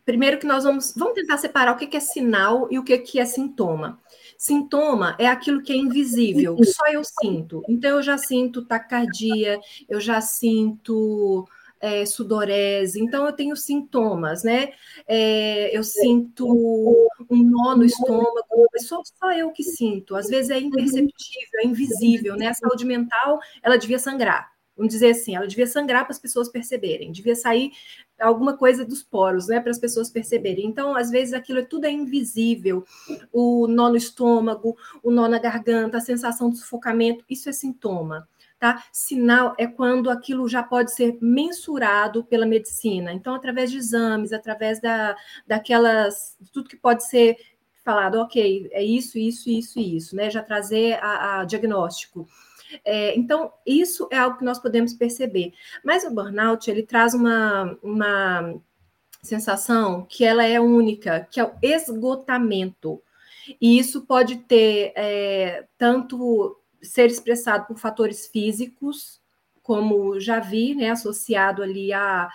primeiro 0.05 0.39
que 0.39 0.47
nós 0.47 0.65
vamos, 0.65 0.95
vamos 0.97 1.15
tentar 1.15 1.39
separar 1.39 1.73
o 1.73 1.77
que 1.77 1.97
é 1.97 2.01
sinal 2.01 2.67
e 2.71 2.79
o 2.79 2.85
que 2.85 3.21
é 3.21 3.25
sintoma. 3.25 4.01
Sintoma 4.39 5.17
é 5.19 5.27
aquilo 5.27 5.63
que 5.63 5.73
é 5.73 5.77
invisível, 5.77 6.57
que 6.57 6.65
só 6.65 6.87
eu 6.93 7.03
sinto. 7.05 7.63
Então, 7.69 7.97
eu 7.97 8.03
já 8.03 8.19
sinto 8.19 8.65
taquicardia, 8.65 9.59
eu 9.89 10.01
já 10.01 10.21
sinto 10.21 11.47
é, 11.81 12.05
sudorese, 12.07 13.01
então 13.01 13.27
eu 13.27 13.33
tenho 13.33 13.55
sintomas, 13.57 14.43
né? 14.43 14.73
É, 15.07 15.77
eu 15.77 15.85
sinto 15.85 16.47
um 16.49 17.43
nó 17.43 17.77
no 17.77 17.85
estômago, 17.85 18.67
mas 18.73 18.87
só, 18.87 19.01
só 19.05 19.33
eu 19.33 19.51
que 19.53 19.63
sinto. 19.63 20.17
Às 20.17 20.29
vezes 20.29 20.51
é 20.51 20.59
imperceptível, 20.59 21.61
é 21.61 21.67
invisível, 21.67 22.37
né? 22.37 22.49
A 22.49 22.55
saúde 22.55 22.85
mental, 22.85 23.39
ela 23.63 23.77
devia 23.77 23.99
sangrar. 23.99 24.56
Vamos 24.77 24.93
dizer 24.93 25.11
assim, 25.11 25.35
ela 25.35 25.47
devia 25.47 25.67
sangrar 25.67 26.05
para 26.05 26.13
as 26.13 26.19
pessoas 26.19 26.49
perceberem, 26.51 27.11
devia 27.11 27.35
sair 27.35 27.73
alguma 28.21 28.57
coisa 28.57 28.85
dos 28.85 29.03
poros, 29.03 29.49
né, 29.49 29.61
para 29.61 29.71
as 29.71 29.79
pessoas 29.79 30.11
perceberem. 30.11 30.67
Então, 30.67 30.95
às 30.95 31.11
vezes, 31.11 31.33
aquilo 31.33 31.61
é 31.61 31.65
tudo 31.65 31.87
é 31.87 31.91
invisível. 31.91 32.85
O 33.33 33.67
nó 33.67 33.89
no 33.89 33.97
estômago, 33.97 34.77
o 35.03 35.11
nó 35.11 35.29
na 35.29 35.39
garganta, 35.39 35.99
a 35.99 36.01
sensação 36.01 36.51
de 36.51 36.59
sufocamento, 36.59 37.25
isso 37.29 37.49
é 37.49 37.53
sintoma. 37.53 38.29
Tá? 38.59 38.83
Sinal 38.91 39.55
é 39.59 39.67
quando 39.67 40.09
aquilo 40.09 40.49
já 40.49 40.63
pode 40.63 40.95
ser 40.95 41.19
mensurado 41.21 42.25
pela 42.25 42.47
medicina. 42.47 43.13
Então, 43.13 43.35
através 43.35 43.71
de 43.71 43.77
exames, 43.77 44.33
através 44.33 44.81
da, 44.81 45.15
daquelas, 45.47 46.39
tudo 46.53 46.69
que 46.69 46.77
pode 46.77 47.07
ser 47.07 47.37
falado, 47.85 48.17
ok, 48.17 48.69
é 48.73 48.83
isso, 48.83 49.19
isso, 49.19 49.51
isso 49.51 49.79
isso, 49.79 50.17
né? 50.17 50.31
Já 50.31 50.43
trazer 50.43 50.99
a, 51.03 51.41
a 51.41 51.45
diagnóstico. 51.45 52.27
É, 52.85 53.17
então, 53.17 53.53
isso 53.67 54.09
é 54.11 54.19
algo 54.19 54.39
que 54.39 54.45
nós 54.45 54.59
podemos 54.59 54.93
perceber. 54.93 55.53
Mas 55.85 56.05
o 56.05 56.11
burnout, 56.11 56.71
ele 56.71 56.83
traz 56.83 57.15
uma, 57.15 57.79
uma 57.83 58.55
sensação 59.23 60.07
que 60.09 60.25
ela 60.25 60.45
é 60.45 60.61
única, 60.61 61.27
que 61.31 61.41
é 61.41 61.45
o 61.45 61.53
esgotamento. 61.63 63.03
E 63.61 63.79
isso 63.79 64.03
pode 64.03 64.37
ter 64.37 64.93
é, 64.97 65.67
tanto 65.79 66.59
ser 66.83 67.07
expressado 67.07 67.67
por 67.67 67.79
fatores 67.79 68.27
físicos, 68.27 69.21
como 69.63 70.21
já 70.21 70.39
vi, 70.39 70.75
né, 70.75 70.91
associado 70.91 71.63
ali 71.63 71.93
a 71.93 72.29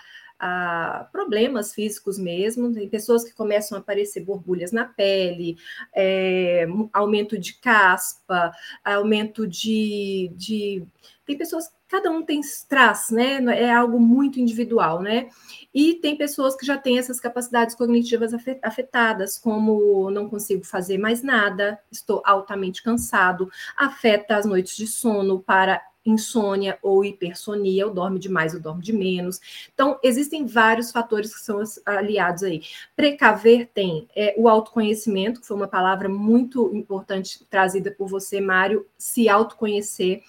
a 0.44 1.08
problemas 1.12 1.72
físicos 1.72 2.18
mesmo, 2.18 2.74
tem 2.74 2.88
pessoas 2.88 3.22
que 3.22 3.32
começam 3.32 3.78
a 3.78 3.80
aparecer 3.80 4.24
borbulhas 4.24 4.72
na 4.72 4.84
pele, 4.84 5.56
é, 5.94 6.66
aumento 6.92 7.38
de 7.38 7.54
caspa, 7.60 8.50
aumento 8.84 9.46
de, 9.46 10.32
de. 10.34 10.84
Tem 11.24 11.38
pessoas, 11.38 11.70
cada 11.86 12.10
um 12.10 12.24
tem 12.24 12.40
traz, 12.68 13.10
né? 13.10 13.38
É 13.56 13.72
algo 13.72 14.00
muito 14.00 14.40
individual, 14.40 15.00
né? 15.00 15.28
E 15.72 15.94
tem 15.94 16.16
pessoas 16.16 16.56
que 16.56 16.66
já 16.66 16.76
têm 16.76 16.98
essas 16.98 17.20
capacidades 17.20 17.76
cognitivas 17.76 18.32
afetadas, 18.62 19.38
como 19.38 20.10
não 20.10 20.28
consigo 20.28 20.64
fazer 20.64 20.98
mais 20.98 21.22
nada, 21.22 21.78
estou 21.88 22.20
altamente 22.26 22.82
cansado, 22.82 23.48
afeta 23.76 24.34
as 24.36 24.44
noites 24.44 24.76
de 24.76 24.88
sono 24.88 25.38
para 25.38 25.80
insônia 26.04 26.78
ou 26.82 27.04
hipersonia, 27.04 27.86
ou 27.86 27.94
dorme 27.94 28.18
demais 28.18 28.54
ou 28.54 28.60
dorme 28.60 28.82
de 28.82 28.92
menos. 28.92 29.40
Então, 29.72 29.98
existem 30.02 30.46
vários 30.46 30.90
fatores 30.90 31.34
que 31.34 31.40
são 31.40 31.62
aliados 31.86 32.42
aí. 32.42 32.62
Precaver 32.96 33.68
tem 33.72 34.08
é, 34.14 34.34
o 34.36 34.48
autoconhecimento, 34.48 35.40
que 35.40 35.46
foi 35.46 35.56
uma 35.56 35.68
palavra 35.68 36.08
muito 36.08 36.74
importante 36.74 37.44
trazida 37.48 37.90
por 37.90 38.08
você, 38.08 38.40
Mário, 38.40 38.86
se 38.98 39.28
autoconhecer, 39.28 40.22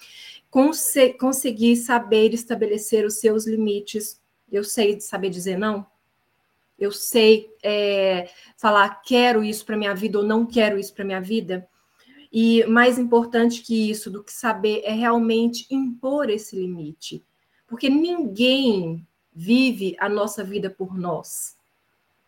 conse 0.50 1.12
conseguir 1.14 1.76
saber 1.76 2.32
estabelecer 2.32 3.04
os 3.04 3.14
seus 3.14 3.46
limites. 3.46 4.20
Eu 4.50 4.62
sei 4.62 5.00
saber 5.00 5.30
dizer 5.30 5.58
não, 5.58 5.86
eu 6.78 6.92
sei 6.92 7.50
é, 7.62 8.28
falar 8.56 9.02
quero 9.02 9.42
isso 9.42 9.64
para 9.64 9.76
minha 9.76 9.94
vida 9.94 10.18
ou 10.18 10.24
não 10.24 10.44
quero 10.44 10.78
isso 10.78 10.92
para 10.92 11.04
minha 11.04 11.20
vida. 11.20 11.66
E 12.34 12.64
mais 12.66 12.98
importante 12.98 13.62
que 13.62 13.88
isso, 13.88 14.10
do 14.10 14.24
que 14.24 14.32
saber, 14.32 14.80
é 14.84 14.92
realmente 14.92 15.66
impor 15.70 16.28
esse 16.28 16.56
limite. 16.56 17.24
Porque 17.66 17.88
ninguém 17.88 19.06
vive 19.32 19.96
a 20.00 20.08
nossa 20.08 20.42
vida 20.42 20.68
por 20.68 20.98
nós. 20.98 21.56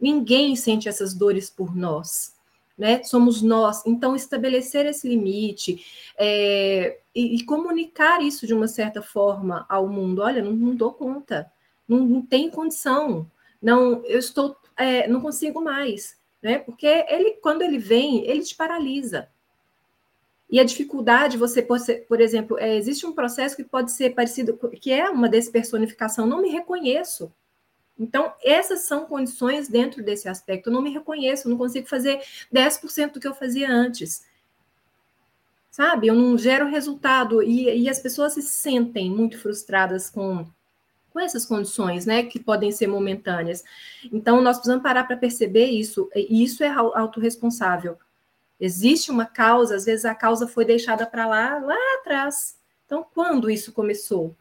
Ninguém 0.00 0.54
sente 0.54 0.88
essas 0.88 1.12
dores 1.12 1.50
por 1.50 1.74
nós. 1.74 2.36
Né? 2.78 3.02
Somos 3.02 3.42
nós. 3.42 3.84
Então, 3.84 4.14
estabelecer 4.14 4.86
esse 4.86 5.08
limite 5.08 5.84
é, 6.16 7.00
e, 7.12 7.36
e, 7.36 7.44
comunicar 7.44 8.22
isso 8.22 8.46
de 8.46 8.54
uma 8.54 8.68
certa 8.68 9.02
forma 9.02 9.66
ao 9.68 9.88
mundo. 9.88 10.22
Olha, 10.22 10.40
não, 10.40 10.52
não 10.52 10.76
dou 10.76 10.92
conta, 10.92 11.50
não, 11.88 11.98
não 11.98 12.22
tem 12.22 12.48
condição 12.48 13.28
não, 13.60 14.04
eu 14.04 14.18
estou, 14.18 14.56
é, 14.76 15.08
não 15.08 15.20
consigo 15.20 15.60
mais, 15.60 16.16
né? 16.42 16.58
Porque 16.58 16.86
ele, 16.86 17.32
quando 17.42 17.62
ele 17.62 17.78
vem, 17.78 18.24
ele 18.24 18.42
te 18.42 18.54
paralisa. 18.54 19.28
E 20.48 20.60
a 20.60 20.64
dificuldade, 20.64 21.36
você, 21.36 21.60
por 21.60 22.20
exemplo, 22.20 22.56
é, 22.58 22.76
existe 22.76 23.04
um 23.04 23.12
processo 23.12 23.56
que 23.56 23.64
pode 23.64 23.90
ser 23.90 24.14
parecido, 24.14 24.56
que 24.80 24.92
é 24.92 25.10
uma 25.10 25.28
despersonificação, 25.28 26.26
não 26.26 26.40
me 26.40 26.48
reconheço. 26.48 27.32
Então, 27.98 28.32
essas 28.44 28.80
são 28.82 29.06
condições 29.06 29.68
dentro 29.68 30.04
desse 30.04 30.28
aspecto. 30.28 30.68
Eu 30.68 30.72
não 30.72 30.82
me 30.82 30.90
reconheço, 30.90 31.46
eu 31.46 31.50
não 31.50 31.58
consigo 31.58 31.88
fazer 31.88 32.20
10% 32.52 33.12
do 33.12 33.20
que 33.20 33.26
eu 33.26 33.34
fazia 33.34 33.70
antes. 33.70 34.24
Sabe? 35.70 36.06
Eu 36.06 36.14
não 36.14 36.38
gero 36.38 36.66
resultado. 36.66 37.42
E, 37.42 37.82
e 37.82 37.88
as 37.88 37.98
pessoas 37.98 38.34
se 38.34 38.42
sentem 38.42 39.10
muito 39.10 39.38
frustradas 39.38 40.10
com, 40.10 40.46
com 41.10 41.18
essas 41.18 41.44
condições, 41.46 42.06
né? 42.06 42.22
Que 42.22 42.38
podem 42.38 42.70
ser 42.70 42.86
momentâneas. 42.86 43.64
Então, 44.12 44.40
nós 44.42 44.58
precisamos 44.58 44.82
parar 44.82 45.04
para 45.04 45.16
perceber 45.16 45.66
isso. 45.66 46.08
E 46.14 46.44
isso 46.44 46.62
é 46.62 46.68
autorresponsável. 46.68 47.98
Existe 48.58 49.10
uma 49.10 49.26
causa, 49.26 49.76
às 49.76 49.84
vezes 49.84 50.04
a 50.04 50.14
causa 50.14 50.46
foi 50.46 50.64
deixada 50.64 51.06
para 51.06 51.26
lá, 51.26 51.58
lá 51.58 51.76
atrás. 52.00 52.56
Então, 52.86 53.04
quando 53.14 53.50
isso 53.50 53.72
começou? 53.72 54.34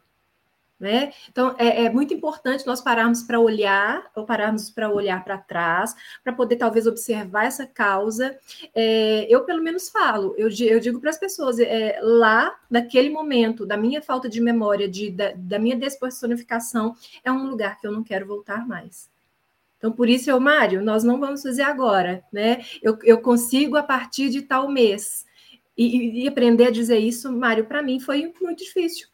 Né? 0.78 1.10
Então, 1.30 1.54
é, 1.58 1.84
é, 1.84 1.90
muito 1.90 2.12
importante 2.12 2.66
nós 2.66 2.82
pararmos 2.82 3.22
para 3.22 3.40
olhar, 3.40 4.10
ou 4.14 4.26
pararmos 4.26 4.68
para 4.68 4.90
olhar 4.90 5.24
para 5.24 5.38
trás, 5.38 5.94
para 6.22 6.34
poder 6.34 6.56
talvez 6.56 6.86
observar 6.86 7.46
essa 7.46 7.66
causa. 7.66 8.38
É, 8.74 9.26
eu, 9.28 9.44
pelo 9.44 9.62
menos, 9.62 9.88
falo, 9.88 10.34
eu, 10.36 10.50
eu 10.66 10.78
digo 10.78 11.00
para 11.00 11.08
as 11.08 11.18
pessoas, 11.18 11.58
é, 11.58 11.98
lá, 12.02 12.54
naquele 12.70 13.08
momento, 13.08 13.64
da 13.64 13.76
minha 13.76 14.02
falta 14.02 14.28
de 14.28 14.38
memória, 14.38 14.86
de, 14.86 15.10
da, 15.10 15.32
da 15.34 15.58
minha 15.58 15.76
despersonificação, 15.76 16.94
é 17.24 17.32
um 17.32 17.48
lugar 17.48 17.80
que 17.80 17.86
eu 17.86 17.92
não 17.92 18.04
quero 18.04 18.26
voltar 18.26 18.68
mais. 18.68 19.08
Então, 19.78 19.92
por 19.92 20.08
isso, 20.08 20.30
eu, 20.30 20.40
Mário, 20.40 20.82
nós 20.82 21.04
não 21.04 21.20
vamos 21.20 21.42
fazer 21.42 21.62
agora, 21.62 22.24
né? 22.32 22.64
Eu, 22.82 22.98
eu 23.02 23.20
consigo 23.20 23.76
a 23.76 23.82
partir 23.82 24.30
de 24.30 24.42
tal 24.42 24.68
mês. 24.68 25.24
E, 25.76 26.22
e 26.22 26.28
aprender 26.28 26.66
a 26.66 26.70
dizer 26.70 26.98
isso, 26.98 27.30
Mário, 27.30 27.66
para 27.66 27.82
mim 27.82 28.00
foi 28.00 28.32
muito 28.40 28.64
difícil. 28.64 29.08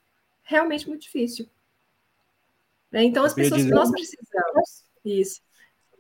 Realmente 0.44 0.88
muito 0.88 1.02
difícil. 1.02 1.48
Né? 2.90 3.02
Então, 3.04 3.24
as 3.24 3.34
pessoas 3.34 3.64
nós 3.66 3.90
precisamos. 3.90 4.84
Isso. 5.04 5.40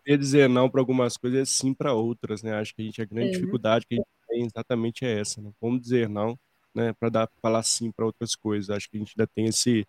Quer 0.04 0.18
dizer 0.18 0.48
não 0.48 0.68
para 0.68 0.80
algumas 0.80 1.16
coisas, 1.16 1.48
sim 1.48 1.72
para 1.72 1.94
outras, 1.94 2.42
né? 2.42 2.54
Acho 2.54 2.74
que 2.74 2.82
a 2.82 2.84
gente 2.84 3.02
a 3.02 3.04
grande 3.04 3.28
é. 3.28 3.32
dificuldade 3.32 3.86
que 3.86 3.94
a 3.94 3.98
gente 3.98 4.08
tem 4.28 4.44
exatamente 4.44 5.04
é 5.04 5.20
essa, 5.20 5.40
né? 5.40 5.50
Como 5.60 5.80
dizer 5.80 6.08
não, 6.08 6.38
né? 6.74 6.92
Para 6.92 7.08
dar 7.08 7.30
falar 7.40 7.62
sim 7.62 7.90
para 7.90 8.06
outras 8.06 8.34
coisas. 8.34 8.70
Acho 8.70 8.90
que 8.90 8.96
a 8.96 9.00
gente 9.00 9.14
ainda 9.16 9.30
tem 9.32 9.46
esse 9.46 9.86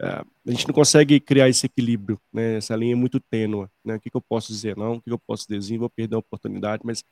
a 0.00 0.24
gente 0.46 0.66
não 0.68 0.74
consegue 0.74 1.18
criar 1.20 1.48
esse 1.48 1.66
equilíbrio, 1.66 2.20
né? 2.32 2.56
Essa 2.56 2.76
linha 2.76 2.92
é 2.92 2.96
muito 2.96 3.18
tênua, 3.20 3.70
né? 3.84 3.96
O 3.96 4.00
que, 4.00 4.10
que 4.10 4.16
eu 4.16 4.20
posso 4.22 4.52
dizer 4.52 4.76
não, 4.76 4.94
o 4.94 5.00
que, 5.00 5.06
que 5.06 5.12
eu 5.12 5.18
posso 5.18 5.46
dizer 5.48 5.78
vou 5.78 5.90
perder 5.90 6.14
a 6.16 6.18
oportunidade, 6.18 6.82
mas 6.84 7.02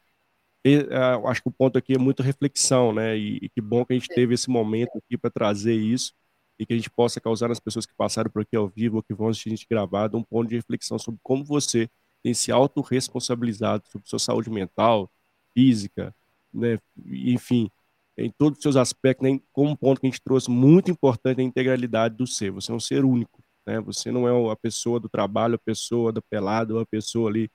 eu 0.65 1.29
acho 1.29 1.43
que 1.43 1.49
o 1.49 1.53
ponto 1.53 1.79
aqui 1.79 1.95
é 1.95 1.99
muito 1.99 2.23
reflexão, 2.23 2.93
né? 2.93 3.17
E, 3.17 3.39
e 3.43 3.49
que 3.49 3.61
bom 3.61 3.85
que 3.85 3.93
a 3.93 3.97
gente 3.97 4.09
teve 4.09 4.35
esse 4.35 4.51
momento 4.51 4.99
aqui 4.99 5.17
para 5.17 5.31
trazer 5.31 5.75
isso 5.75 6.13
e 6.59 6.67
que 6.67 6.73
a 6.73 6.77
gente 6.77 6.91
possa 6.91 7.21
causar 7.21 7.49
nas 7.49 7.61
pessoas 7.61 7.87
que 7.87 7.95
passaram 7.95 8.31
por 8.31 8.43
aqui 8.43 8.57
ao 8.57 8.69
vivo 8.69 8.97
ou 8.97 9.03
que 9.03 9.15
vão 9.15 9.29
assistir 9.29 9.51
a 9.51 9.57
gente 9.57 9.67
gravado 9.71 10.17
um 10.17 10.23
ponto 10.23 10.49
de 10.49 10.57
reflexão 10.57 10.99
sobre 10.99 11.21
como 11.23 11.45
você 11.45 11.89
tem 12.23 12.35
se 12.35 12.51
autorresponsabilizado 12.51 13.85
sobre 13.89 14.09
sua 14.09 14.19
saúde 14.19 14.51
mental, 14.51 15.11
física, 15.55 16.15
né? 16.53 16.79
Enfim, 17.07 17.71
em 18.17 18.31
todos 18.31 18.59
os 18.59 18.63
seus 18.63 18.77
aspectos, 18.77 19.29
né, 19.29 19.41
como 19.53 19.71
um 19.71 19.77
ponto 19.77 20.01
que 20.01 20.07
a 20.07 20.11
gente 20.11 20.23
trouxe 20.23 20.51
muito 20.51 20.91
importante, 20.91 21.41
a 21.41 21.45
integralidade 21.45 22.17
do 22.17 22.27
ser. 22.27 22.51
Você 22.51 22.73
é 22.73 22.75
um 22.75 22.81
ser 22.81 23.05
único, 23.05 23.43
né? 23.67 23.81
Você 23.81 24.11
não 24.11 24.27
é 24.27 24.53
a 24.53 24.57
pessoa 24.57 24.99
do 24.99 25.09
trabalho, 25.09 25.57
a 25.57 25.59
pessoa 25.59 26.13
da 26.13 26.23
pelada, 26.23 26.81
a 26.81 26.87
pessoa 26.87 27.29
ali 27.29 27.51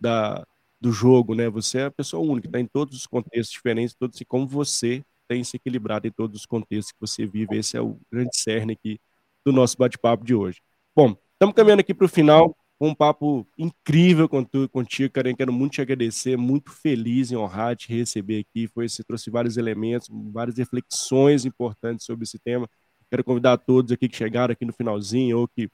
da, 0.00 0.44
do 0.80 0.90
jogo, 0.90 1.34
né? 1.34 1.48
Você 1.48 1.78
é 1.78 1.84
a 1.84 1.90
pessoa 1.90 2.22
única, 2.22 2.48
está 2.48 2.58
em 2.58 2.66
todos 2.66 2.96
os 2.96 3.06
contextos 3.06 3.52
diferentes, 3.52 3.94
todos 3.94 4.20
e 4.20 4.24
como 4.24 4.46
você 4.46 5.04
tem 5.28 5.44
se 5.44 5.56
equilibrado 5.56 6.08
em 6.08 6.10
todos 6.10 6.40
os 6.40 6.46
contextos 6.46 6.92
que 6.92 7.00
você 7.00 7.24
vive. 7.24 7.56
Esse 7.56 7.76
é 7.76 7.80
o 7.80 7.96
grande 8.10 8.36
cerne 8.36 8.72
aqui 8.72 9.00
do 9.44 9.52
nosso 9.52 9.76
bate-papo 9.78 10.24
de 10.24 10.34
hoje. 10.34 10.60
Bom, 10.94 11.16
estamos 11.34 11.54
caminhando 11.54 11.80
aqui 11.80 11.94
para 11.94 12.06
o 12.06 12.08
final 12.08 12.56
um 12.80 12.94
papo 12.94 13.46
incrível 13.58 14.28
contigo, 14.28 15.12
Karen. 15.12 15.34
Quero 15.34 15.52
muito 15.52 15.72
te 15.72 15.82
agradecer, 15.82 16.36
muito 16.36 16.70
feliz 16.70 17.30
em 17.30 17.36
honrar 17.36 17.76
te 17.76 17.92
receber 17.92 18.40
aqui. 18.40 18.66
Foi, 18.68 18.88
você 18.88 19.04
trouxe 19.04 19.30
vários 19.30 19.56
elementos, 19.56 20.08
várias 20.32 20.56
reflexões 20.56 21.44
importantes 21.44 22.06
sobre 22.06 22.24
esse 22.24 22.38
tema. 22.38 22.68
Quero 23.10 23.24
convidar 23.24 23.58
todos 23.58 23.92
aqui 23.92 24.08
que 24.08 24.16
chegaram 24.16 24.52
aqui 24.52 24.64
no 24.64 24.72
finalzinho 24.72 25.38
ou 25.38 25.48
que 25.48 25.68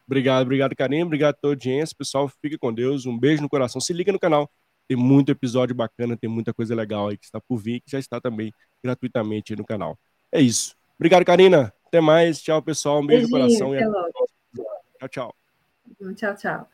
Obrigado, 0.06 0.42
obrigado, 0.42 0.74
Karine. 0.74 1.04
Obrigado 1.04 1.34
a 1.34 1.36
toda 1.36 1.52
a 1.52 1.56
audiência. 1.56 1.94
Pessoal, 1.96 2.28
fique 2.40 2.56
com 2.56 2.72
Deus. 2.72 3.04
Um 3.04 3.18
beijo 3.18 3.42
no 3.42 3.48
coração. 3.48 3.80
Se 3.80 3.92
liga 3.92 4.12
no 4.12 4.18
canal. 4.18 4.50
Tem 4.86 4.96
muito 4.96 5.32
episódio 5.32 5.74
bacana, 5.74 6.14
tem 6.14 6.28
muita 6.28 6.52
coisa 6.52 6.74
legal 6.74 7.08
aí 7.08 7.16
que 7.16 7.24
está 7.24 7.40
por 7.40 7.56
vir, 7.56 7.80
que 7.80 7.90
já 7.90 7.98
está 7.98 8.20
também 8.20 8.52
gratuitamente 8.82 9.56
no 9.56 9.64
canal. 9.64 9.98
É 10.30 10.40
isso. 10.42 10.76
Obrigado, 10.96 11.24
Karina. 11.24 11.72
Até 11.86 12.00
mais. 12.02 12.40
Tchau, 12.42 12.60
pessoal. 12.60 13.00
Um 13.00 13.06
beijo 13.06 13.28
Beijinho, 13.30 13.40
no 13.40 13.48
coração. 13.48 13.72
Até 13.72 13.82
e 13.82 13.86
logo. 13.86 14.28
Tchau, 14.98 15.08
tchau. 15.08 15.34
Tchau, 16.14 16.36
tchau. 16.36 16.73